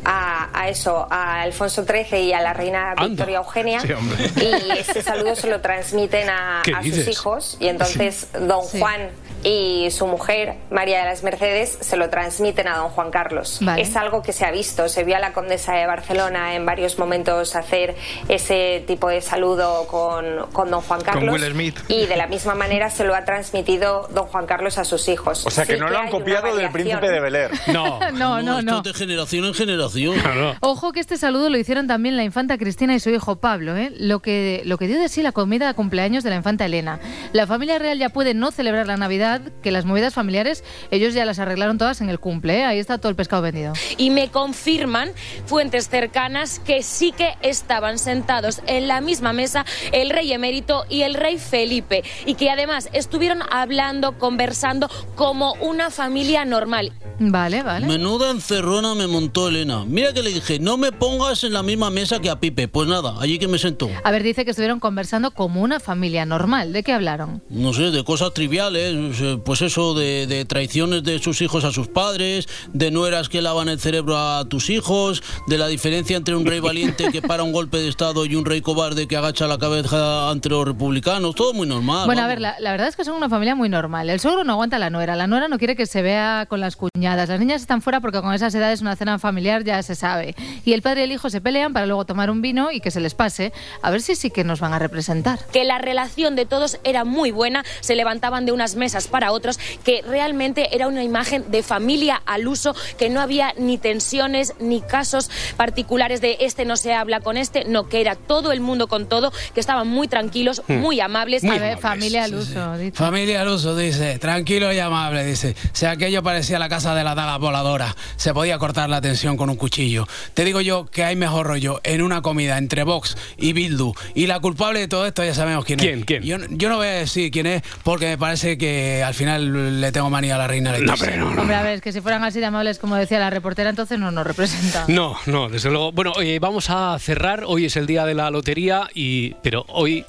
a, 0.05 0.49
a 0.53 0.69
eso, 0.69 1.07
a 1.09 1.41
Alfonso 1.41 1.85
XIII 1.85 2.19
y 2.21 2.33
a 2.33 2.41
la 2.41 2.53
reina 2.53 2.91
Anda. 2.91 3.07
Victoria 3.07 3.37
Eugenia. 3.37 3.79
Sí, 3.81 3.93
hombre. 3.93 4.17
y 4.37 4.77
este 4.77 5.01
saludo 5.01 5.35
se 5.35 5.49
lo 5.49 5.61
transmiten 5.61 6.29
a, 6.29 6.61
¿Qué 6.63 6.73
a 6.73 6.83
sus 6.83 7.07
hijos. 7.07 7.57
Y 7.59 7.67
entonces 7.67 8.27
don 8.33 8.61
Juan 8.61 9.09
y 9.43 9.89
su 9.91 10.07
mujer, 10.07 10.55
María 10.69 10.99
de 10.99 11.05
las 11.05 11.23
Mercedes, 11.23 11.77
se 11.81 11.97
lo 11.97 12.09
transmiten 12.09 12.67
a 12.67 12.77
don 12.77 12.89
Juan 12.89 13.11
Carlos. 13.11 13.59
Vale. 13.61 13.81
Es 13.81 13.95
algo 13.95 14.21
que 14.21 14.33
se 14.33 14.45
ha 14.45 14.51
visto. 14.51 14.89
Se 14.89 15.03
vio 15.03 15.15
a 15.15 15.19
la 15.19 15.33
condesa 15.33 15.73
de 15.73 15.85
Barcelona 15.87 16.55
en 16.55 16.65
varios 16.65 16.99
momentos 16.99 17.55
hacer 17.55 17.95
ese 18.29 18.83
tipo 18.87 19.09
de 19.09 19.21
saludo 19.21 19.87
con, 19.87 20.25
con 20.51 20.69
don 20.69 20.81
Juan 20.81 21.01
Carlos. 21.01 21.33
Will 21.33 21.51
Smith. 21.51 21.79
Y 21.87 22.05
de 22.05 22.15
la 22.15 22.27
misma 22.27 22.55
manera 22.55 22.89
se 22.89 23.03
lo 23.03 23.15
ha 23.15 23.25
transmitido 23.25 24.07
don 24.13 24.25
Juan 24.25 24.45
Carlos 24.45 24.77
a 24.77 24.85
sus 24.85 25.07
hijos. 25.07 25.45
O 25.45 25.49
sea, 25.49 25.65
que 25.65 25.73
Sí 25.73 25.79
no 25.79 25.89
lo 25.89 25.97
han 25.97 26.09
copiado 26.09 26.55
del 26.55 26.69
príncipe 26.71 27.09
de 27.09 27.19
Bel 27.19 27.35
Air. 27.35 27.51
No. 27.71 27.99
No, 28.11 28.41
no, 28.41 28.59
esto 28.59 28.71
no. 28.71 28.77
es 28.77 28.83
de 28.83 28.93
generación 28.93 29.45
en 29.45 29.53
generación. 29.53 30.15
Ojo 30.59 30.91
que 30.91 30.99
este 30.99 31.17
saludo 31.17 31.49
lo 31.49 31.57
hicieron 31.57 31.87
también 31.87 32.17
la 32.17 32.23
infanta 32.23 32.57
Cristina 32.57 32.93
y 32.93 32.99
su 32.99 33.09
hijo 33.09 33.37
Pablo, 33.37 33.75
¿eh? 33.75 33.91
lo, 33.97 34.19
que, 34.19 34.61
lo 34.65 34.77
que 34.77 34.87
dio 34.87 34.99
de 34.99 35.09
sí 35.09 35.21
la 35.21 35.31
comida 35.31 35.67
de 35.67 35.73
cumpleaños 35.73 36.23
de 36.23 36.29
la 36.29 36.35
infanta 36.35 36.65
Elena. 36.65 36.99
La 37.31 37.47
familia 37.47 37.79
real 37.79 37.97
ya 37.97 38.09
puede 38.09 38.33
no 38.33 38.51
celebrar 38.51 38.87
la 38.87 38.97
Navidad, 38.97 39.30
que 39.39 39.71
las 39.71 39.85
movidas 39.85 40.13
familiares 40.13 40.63
ellos 40.91 41.13
ya 41.13 41.25
las 41.25 41.39
arreglaron 41.39 41.77
todas 41.77 42.01
en 42.01 42.09
el 42.09 42.19
cumple, 42.19 42.59
¿eh? 42.59 42.63
ahí 42.63 42.79
está 42.79 42.97
todo 42.97 43.09
el 43.09 43.15
pescado 43.15 43.41
vendido. 43.41 43.73
y 43.97 44.09
me 44.09 44.29
confirman 44.29 45.11
fuentes 45.45 45.89
cercanas 45.89 46.59
que 46.59 46.83
sí 46.83 47.11
que 47.11 47.35
estaban 47.41 47.99
sentados 47.99 48.61
en 48.67 48.87
la 48.87 49.01
misma 49.01 49.33
mesa 49.33 49.65
el 49.91 50.09
rey 50.09 50.31
emérito 50.33 50.85
y 50.89 51.01
el 51.03 51.13
rey 51.13 51.37
Felipe 51.37 52.03
y 52.25 52.35
que 52.35 52.49
además 52.49 52.89
estuvieron 52.93 53.41
hablando, 53.51 54.17
conversando 54.17 54.89
como 55.15 55.53
una 55.55 55.89
familia 55.91 56.45
normal. 56.45 56.93
Vale, 57.19 57.61
vale. 57.61 57.85
Menuda 57.85 58.31
encerrona 58.31 58.95
me 58.95 59.05
montó 59.05 59.47
Elena. 59.47 59.85
Mira 59.85 60.11
que 60.11 60.23
le 60.23 60.31
dije, 60.31 60.57
no 60.59 60.77
me 60.77 60.91
pongas 60.91 61.43
en 61.43 61.53
la 61.53 61.61
misma 61.61 61.91
mesa 61.91 62.19
que 62.19 62.31
a 62.31 62.39
Pipe. 62.39 62.67
Pues 62.67 62.87
nada, 62.87 63.15
allí 63.19 63.37
que 63.37 63.47
me 63.47 63.59
sentó. 63.59 63.89
A 64.03 64.09
ver, 64.09 64.23
dice 64.23 64.43
que 64.43 64.51
estuvieron 64.51 64.79
conversando 64.79 65.29
como 65.31 65.61
una 65.61 65.79
familia 65.79 66.25
normal. 66.25 66.73
¿De 66.73 66.81
qué 66.81 66.93
hablaron? 66.93 67.43
No 67.49 67.73
sé, 67.73 67.91
de 67.91 68.03
cosas 68.03 68.33
triviales, 68.33 69.20
eh, 69.21 69.39
pues 69.43 69.61
eso, 69.61 69.93
de, 69.93 70.27
de 70.27 70.45
traiciones 70.45 71.03
de 71.03 71.19
sus 71.19 71.41
hijos 71.41 71.63
a 71.63 71.71
sus 71.71 71.87
padres, 71.87 72.47
de 72.73 72.91
nueras 72.91 73.29
que 73.29 73.41
lavan 73.41 73.69
el 73.69 73.79
cerebro 73.79 74.17
a 74.17 74.45
tus 74.45 74.69
hijos, 74.69 75.23
de 75.47 75.57
la 75.57 75.67
diferencia 75.67 76.17
entre 76.17 76.35
un 76.35 76.45
rey 76.45 76.59
valiente 76.71 77.11
que 77.11 77.21
para 77.21 77.43
un 77.43 77.51
golpe 77.51 77.77
de 77.77 77.87
Estado 77.87 78.25
y 78.25 78.35
un 78.35 78.45
rey 78.45 78.61
cobarde 78.61 79.07
que 79.07 79.17
agacha 79.17 79.47
la 79.47 79.57
cabeza 79.57 80.29
ante 80.29 80.49
los 80.49 80.65
republicanos, 80.65 81.35
todo 81.35 81.53
muy 81.53 81.67
normal. 81.67 82.05
bueno, 82.05 82.21
a 82.21 82.25
vamos. 82.25 82.29
ver, 82.35 82.41
la, 82.41 82.55
la 82.59 82.71
verdad 82.71 82.87
es 82.87 82.95
que 82.95 83.03
son 83.05 83.15
una 83.15 83.29
familia 83.29 83.55
muy 83.55 83.69
normal. 83.69 84.09
El 84.09 84.19
suegro 84.19 84.43
no 84.43 84.53
aguanta 84.53 84.75
a 84.75 84.79
la 84.79 84.89
nuera, 84.89 85.15
la 85.15 85.27
nuera 85.27 85.47
no 85.47 85.57
quiere 85.57 85.75
que 85.75 85.85
se 85.85 86.01
vea 86.01 86.45
con 86.49 86.59
las 86.59 86.75
cuñadas. 86.75 87.29
Las 87.29 87.39
niñas 87.39 87.61
están 87.61 87.81
fuera 87.81 87.99
porque 88.01 88.21
con 88.21 88.33
esas 88.33 88.53
edades 88.55 88.81
una 88.81 88.95
cena 88.95 89.19
familiar 89.19 89.63
ya 89.63 89.81
se 89.83 89.95
sabe. 89.95 90.35
Y 90.65 90.73
el 90.73 90.81
padre 90.81 91.01
y 91.01 91.03
el 91.05 91.11
hijo 91.11 91.29
se 91.29 91.41
pelean 91.41 91.73
para 91.73 91.85
luego 91.85 92.05
tomar 92.05 92.29
un 92.29 92.41
vino 92.41 92.71
y 92.71 92.79
que 92.79 92.91
se 92.91 92.99
les 92.99 93.13
pase. 93.13 93.53
A 93.81 93.89
ver 93.91 94.01
si 94.01 94.15
sí 94.15 94.29
que 94.31 94.43
nos 94.43 94.59
van 94.59 94.73
a 94.73 94.79
representar. 94.79 95.39
que 95.51 95.63
la 95.63 95.77
relación 95.77 96.35
de 96.35 96.45
todos 96.45 96.79
era 96.83 97.03
muy 97.05 97.31
buena, 97.31 97.63
se 97.81 97.95
levantaban 97.95 98.45
de 98.45 98.51
unas 98.51 98.75
mesas 98.75 99.07
para 99.11 99.31
otros, 99.31 99.59
que 99.83 100.01
realmente 100.07 100.75
era 100.75 100.87
una 100.87 101.03
imagen 101.03 101.51
de 101.51 101.61
familia 101.63 102.21
al 102.25 102.47
uso, 102.47 102.73
que 102.97 103.09
no 103.09 103.21
había 103.21 103.53
ni 103.57 103.77
tensiones 103.77 104.53
ni 104.59 104.81
casos 104.81 105.29
particulares 105.57 106.21
de 106.21 106.37
este 106.41 106.65
no 106.65 106.77
se 106.77 106.93
habla 106.93 107.19
con 107.19 107.37
este, 107.37 107.65
no, 107.65 107.87
que 107.87 108.01
era 108.01 108.15
todo 108.15 108.51
el 108.51 108.61
mundo 108.61 108.87
con 108.87 109.07
todo, 109.07 109.31
que 109.53 109.59
estaban 109.59 109.87
muy 109.87 110.07
tranquilos, 110.07 110.61
Hmm. 110.67 110.77
muy 110.79 110.99
amables. 110.99 111.43
A 111.43 111.57
ver, 111.57 111.77
familia 111.77 112.23
al 112.23 112.35
uso. 112.35 112.73
Familia 112.93 113.41
al 113.41 113.47
uso, 113.49 113.75
dice, 113.75 114.17
tranquilo 114.19 114.71
y 114.73 114.79
amable, 114.79 115.25
dice. 115.25 115.55
Si 115.73 115.85
aquello 115.85 116.23
parecía 116.23 116.59
la 116.59 116.69
casa 116.69 116.95
de 116.95 117.03
la 117.03 117.15
daga 117.15 117.37
voladora, 117.37 117.95
se 118.15 118.33
podía 118.33 118.57
cortar 118.57 118.89
la 118.89 119.01
tensión 119.01 119.37
con 119.37 119.49
un 119.49 119.55
cuchillo. 119.55 120.07
Te 120.33 120.45
digo 120.45 120.61
yo 120.61 120.85
que 120.85 121.03
hay 121.03 121.15
mejor 121.15 121.47
rollo 121.47 121.81
en 121.83 122.01
una 122.01 122.21
comida 122.21 122.57
entre 122.57 122.83
Vox 122.83 123.17
y 123.37 123.53
Bildu. 123.53 123.93
Y 124.15 124.27
la 124.27 124.39
culpable 124.39 124.79
de 124.79 124.87
todo 124.87 125.05
esto 125.05 125.23
ya 125.25 125.33
sabemos 125.33 125.65
quién, 125.65 125.79
¿Quién? 125.79 125.99
es. 125.99 126.05
¿Quién? 126.05 126.23
Yo, 126.23 126.37
yo 126.49 126.69
no 126.69 126.77
voy 126.77 126.87
a 126.87 126.91
decir 126.91 127.31
quién 127.31 127.47
es 127.47 127.61
porque 127.83 128.07
me 128.07 128.17
parece 128.17 128.57
que 128.57 129.00
al 129.01 129.13
final 129.13 129.81
le 129.81 129.91
tengo 129.91 130.09
manía 130.09 130.35
a 130.35 130.37
la 130.37 130.47
reina 130.47 130.71
Leticia. 130.71 131.23
Hombre, 131.23 131.55
a 131.55 131.63
ver, 131.63 131.75
es 131.75 131.81
que 131.81 131.91
si 131.91 132.01
fueran 132.01 132.23
así 132.23 132.39
de 132.39 132.45
amables 132.45 132.79
como 132.79 132.95
decía 132.95 133.19
la 133.19 133.29
reportera, 133.29 133.69
entonces 133.69 133.99
no 133.99 134.11
nos 134.11 134.25
representa. 134.25 134.85
No, 134.87 135.17
no, 135.25 135.49
desde 135.49 135.69
luego. 135.69 135.91
Bueno, 135.91 136.13
oye, 136.15 136.39
vamos 136.39 136.69
a 136.69 136.97
cerrar. 136.99 137.43
Hoy 137.45 137.65
es 137.65 137.75
el 137.75 137.85
día 137.85 138.05
de 138.05 138.13
la 138.13 138.29
lotería 138.31 138.87
y 138.93 139.33
pero 139.43 139.65
hoy 139.69 140.05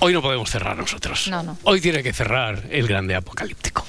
hoy 0.00 0.12
no 0.12 0.22
podemos 0.22 0.50
cerrar 0.50 0.76
nosotros. 0.76 1.28
No, 1.28 1.42
no. 1.42 1.58
Hoy 1.64 1.80
tiene 1.80 2.02
que 2.02 2.12
cerrar 2.12 2.62
el 2.70 2.86
grande 2.86 3.14
apocalíptico. 3.14 3.84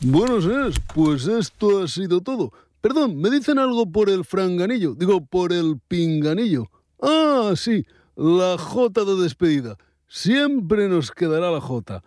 Buenos 0.00 0.48
días, 0.48 0.80
pues 0.94 1.26
esto 1.26 1.82
ha 1.82 1.88
sido 1.88 2.20
todo. 2.20 2.52
Perdón, 2.80 3.20
me 3.20 3.30
dicen 3.30 3.58
algo 3.58 3.90
por 3.90 4.08
el 4.08 4.24
franganillo, 4.24 4.94
digo 4.94 5.24
por 5.26 5.52
el 5.52 5.80
pinganillo. 5.88 6.70
Ah, 7.02 7.52
sí, 7.56 7.84
la 8.16 8.56
J 8.56 9.04
de 9.04 9.22
despedida. 9.22 9.76
Siempre 10.06 10.88
nos 10.88 11.10
quedará 11.10 11.50
la 11.50 11.60
J. 11.60 12.02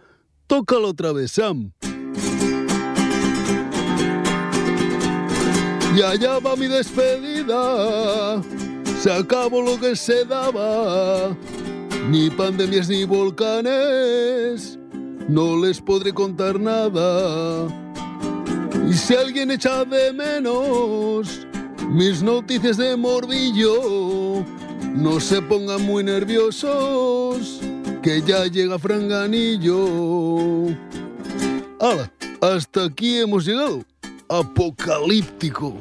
Tócalo 0.51 0.89
otra 0.89 1.13
vez, 1.13 1.31
Sam. 1.31 1.71
Y 5.95 6.01
allá 6.01 6.39
va 6.39 6.57
mi 6.57 6.67
despedida. 6.67 8.41
Se 8.99 9.13
acabó 9.13 9.61
lo 9.61 9.79
que 9.79 9.95
se 9.95 10.25
daba. 10.25 11.37
Ni 12.09 12.29
pandemias 12.29 12.89
ni 12.89 13.05
volcanes. 13.05 14.77
No 15.29 15.55
les 15.55 15.79
podré 15.79 16.11
contar 16.11 16.59
nada. 16.59 17.69
Y 18.89 18.93
si 18.93 19.15
alguien 19.15 19.51
echa 19.51 19.85
de 19.85 20.11
menos 20.11 21.47
mis 21.87 22.21
noticias 22.21 22.75
de 22.75 22.97
morbillo, 22.97 24.43
no 24.97 25.17
se 25.21 25.41
pongan 25.41 25.81
muy 25.83 26.03
nerviosos, 26.03 27.61
que 28.01 28.21
ya 28.21 28.45
llega 28.45 28.79
Franganillo. 28.79 30.67
¡Hala! 31.79 32.11
Hasta 32.41 32.85
aquí 32.85 33.19
hemos 33.19 33.45
llegado. 33.45 33.83
Apocalíptico. 34.27 35.75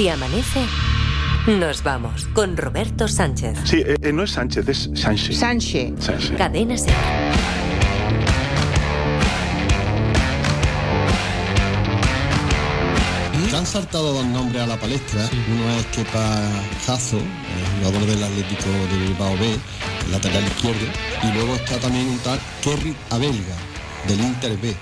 Si 0.00 0.08
amanece, 0.08 0.64
nos 1.46 1.82
vamos 1.82 2.26
con 2.32 2.56
Roberto 2.56 3.06
Sánchez. 3.06 3.58
Sí, 3.64 3.82
eh, 3.84 3.96
eh, 4.00 4.12
no 4.14 4.22
es 4.22 4.30
Sánchez, 4.30 4.66
es 4.66 4.90
Sánchez. 4.94 5.36
Sánchez. 5.36 5.92
Sánchez. 5.98 6.38
Cadena 6.38 6.74
Ser. 6.78 6.94
Se 13.50 13.54
han 13.54 13.66
saltado 13.66 14.14
dos 14.14 14.24
nombres 14.24 14.62
a 14.62 14.66
la 14.68 14.80
palestra. 14.80 15.28
Uno 15.52 15.70
es 15.78 15.84
Kepa 15.94 16.48
Jazo, 16.86 17.18
el 17.18 17.84
jugador 17.84 18.06
del 18.06 18.24
Atlético 18.24 18.70
de 18.70 19.06
Bilbao 19.06 19.36
B, 19.36 19.54
lateral 20.10 20.44
izquierdo. 20.44 20.86
Y 21.24 21.32
luego 21.34 21.56
está 21.56 21.76
también 21.76 22.08
un 22.08 22.18
tal 22.20 22.40
Kerry 22.62 22.96
Abelga, 23.10 23.56
del 24.08 24.18
Inter 24.18 24.56
B, 24.62 24.74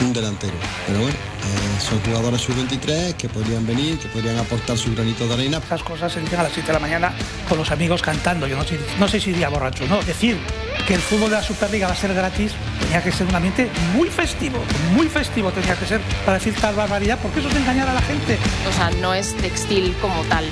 un 0.00 0.12
delantero. 0.12 0.54
Pero 0.86 1.00
bueno, 1.00 1.14
eh, 1.14 1.80
son 1.80 2.00
jugadores 2.00 2.40
sub-23 2.40 3.14
que 3.14 3.28
podrían 3.28 3.66
venir, 3.66 3.98
que 3.98 4.08
podrían 4.08 4.38
aportar 4.38 4.76
su 4.78 4.94
granito 4.94 5.26
de 5.28 5.34
arena. 5.34 5.58
Estas 5.58 5.82
cosas 5.82 6.12
se 6.12 6.20
dicen 6.20 6.40
a 6.40 6.44
las 6.44 6.52
7 6.52 6.66
de 6.66 6.72
la 6.72 6.78
mañana 6.78 7.12
con 7.48 7.58
los 7.58 7.70
amigos 7.70 8.02
cantando. 8.02 8.46
Yo 8.46 8.56
no 8.56 8.64
sé, 8.64 8.78
no 8.98 9.08
sé 9.08 9.20
si 9.20 9.30
iría 9.30 9.48
borracho, 9.48 9.86
¿no? 9.86 10.02
Decir 10.02 10.38
que 10.86 10.94
el 10.94 11.00
fútbol 11.00 11.30
de 11.30 11.36
la 11.36 11.42
Superliga 11.42 11.86
va 11.86 11.94
a 11.94 11.96
ser 11.96 12.12
gratis 12.12 12.52
tenía 12.80 13.02
que 13.02 13.10
ser 13.12 13.26
un 13.26 13.34
ambiente 13.34 13.70
muy 13.94 14.08
festivo, 14.08 14.58
muy 14.94 15.08
festivo 15.08 15.50
tenía 15.50 15.74
que 15.76 15.86
ser 15.86 16.00
para 16.24 16.38
decir 16.38 16.54
tal 16.54 16.74
barbaridad, 16.74 17.18
porque 17.22 17.40
eso 17.40 17.48
es 17.48 17.56
engañar 17.56 17.88
a 17.88 17.94
la 17.94 18.02
gente. 18.02 18.38
O 18.68 18.72
sea, 18.72 18.90
no 19.00 19.14
es 19.14 19.34
textil 19.36 19.94
como 20.00 20.22
tal. 20.24 20.44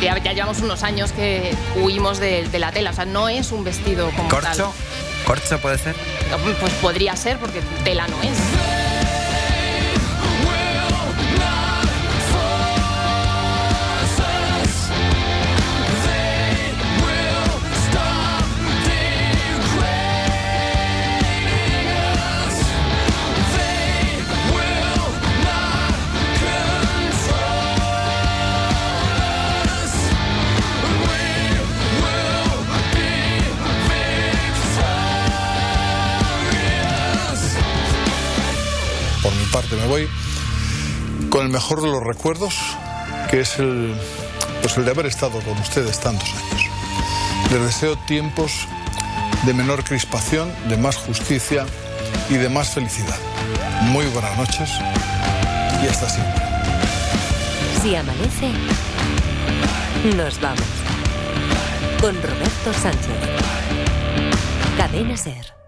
Ya, 0.00 0.18
ya 0.18 0.32
llevamos 0.32 0.60
unos 0.60 0.82
años 0.82 1.12
que 1.12 1.54
huimos 1.76 2.18
de, 2.18 2.48
de 2.48 2.58
la 2.58 2.72
tela, 2.72 2.90
o 2.90 2.94
sea, 2.94 3.04
no 3.04 3.28
es 3.28 3.52
un 3.52 3.64
vestido 3.64 4.10
como 4.16 4.28
tal. 4.28 4.56
¿Corcho? 5.26 5.44
¿Corcho 5.44 5.58
puede 5.58 5.78
ser? 5.78 5.94
Pues 6.60 6.72
podría 6.74 7.16
ser, 7.16 7.38
porque 7.38 7.60
tela 7.84 8.06
no 8.08 8.22
es. 8.22 8.71
Voy 39.92 40.08
con 41.28 41.44
el 41.44 41.52
mejor 41.52 41.82
de 41.82 41.88
los 41.88 42.02
recuerdos, 42.02 42.54
que 43.30 43.40
es 43.40 43.58
el, 43.58 43.94
pues 44.62 44.74
el 44.78 44.86
de 44.86 44.90
haber 44.90 45.04
estado 45.04 45.38
con 45.40 45.58
ustedes 45.58 46.00
tantos 46.00 46.30
años. 46.30 46.62
Les 47.50 47.60
deseo 47.60 47.96
tiempos 48.06 48.66
de 49.44 49.52
menor 49.52 49.84
crispación, 49.84 50.50
de 50.70 50.78
más 50.78 50.96
justicia 50.96 51.66
y 52.30 52.34
de 52.34 52.48
más 52.48 52.70
felicidad. 52.70 53.18
Muy 53.82 54.06
buenas 54.06 54.34
noches 54.38 54.70
y 55.82 55.86
hasta 55.86 56.08
siempre. 56.08 56.42
Si 57.82 57.94
amanece, 57.94 58.50
nos 60.16 60.40
vamos. 60.40 60.72
Con 62.00 62.14
Roberto 62.14 62.72
Sánchez. 62.80 63.18
Cadena 64.78 65.18
Ser. 65.18 65.61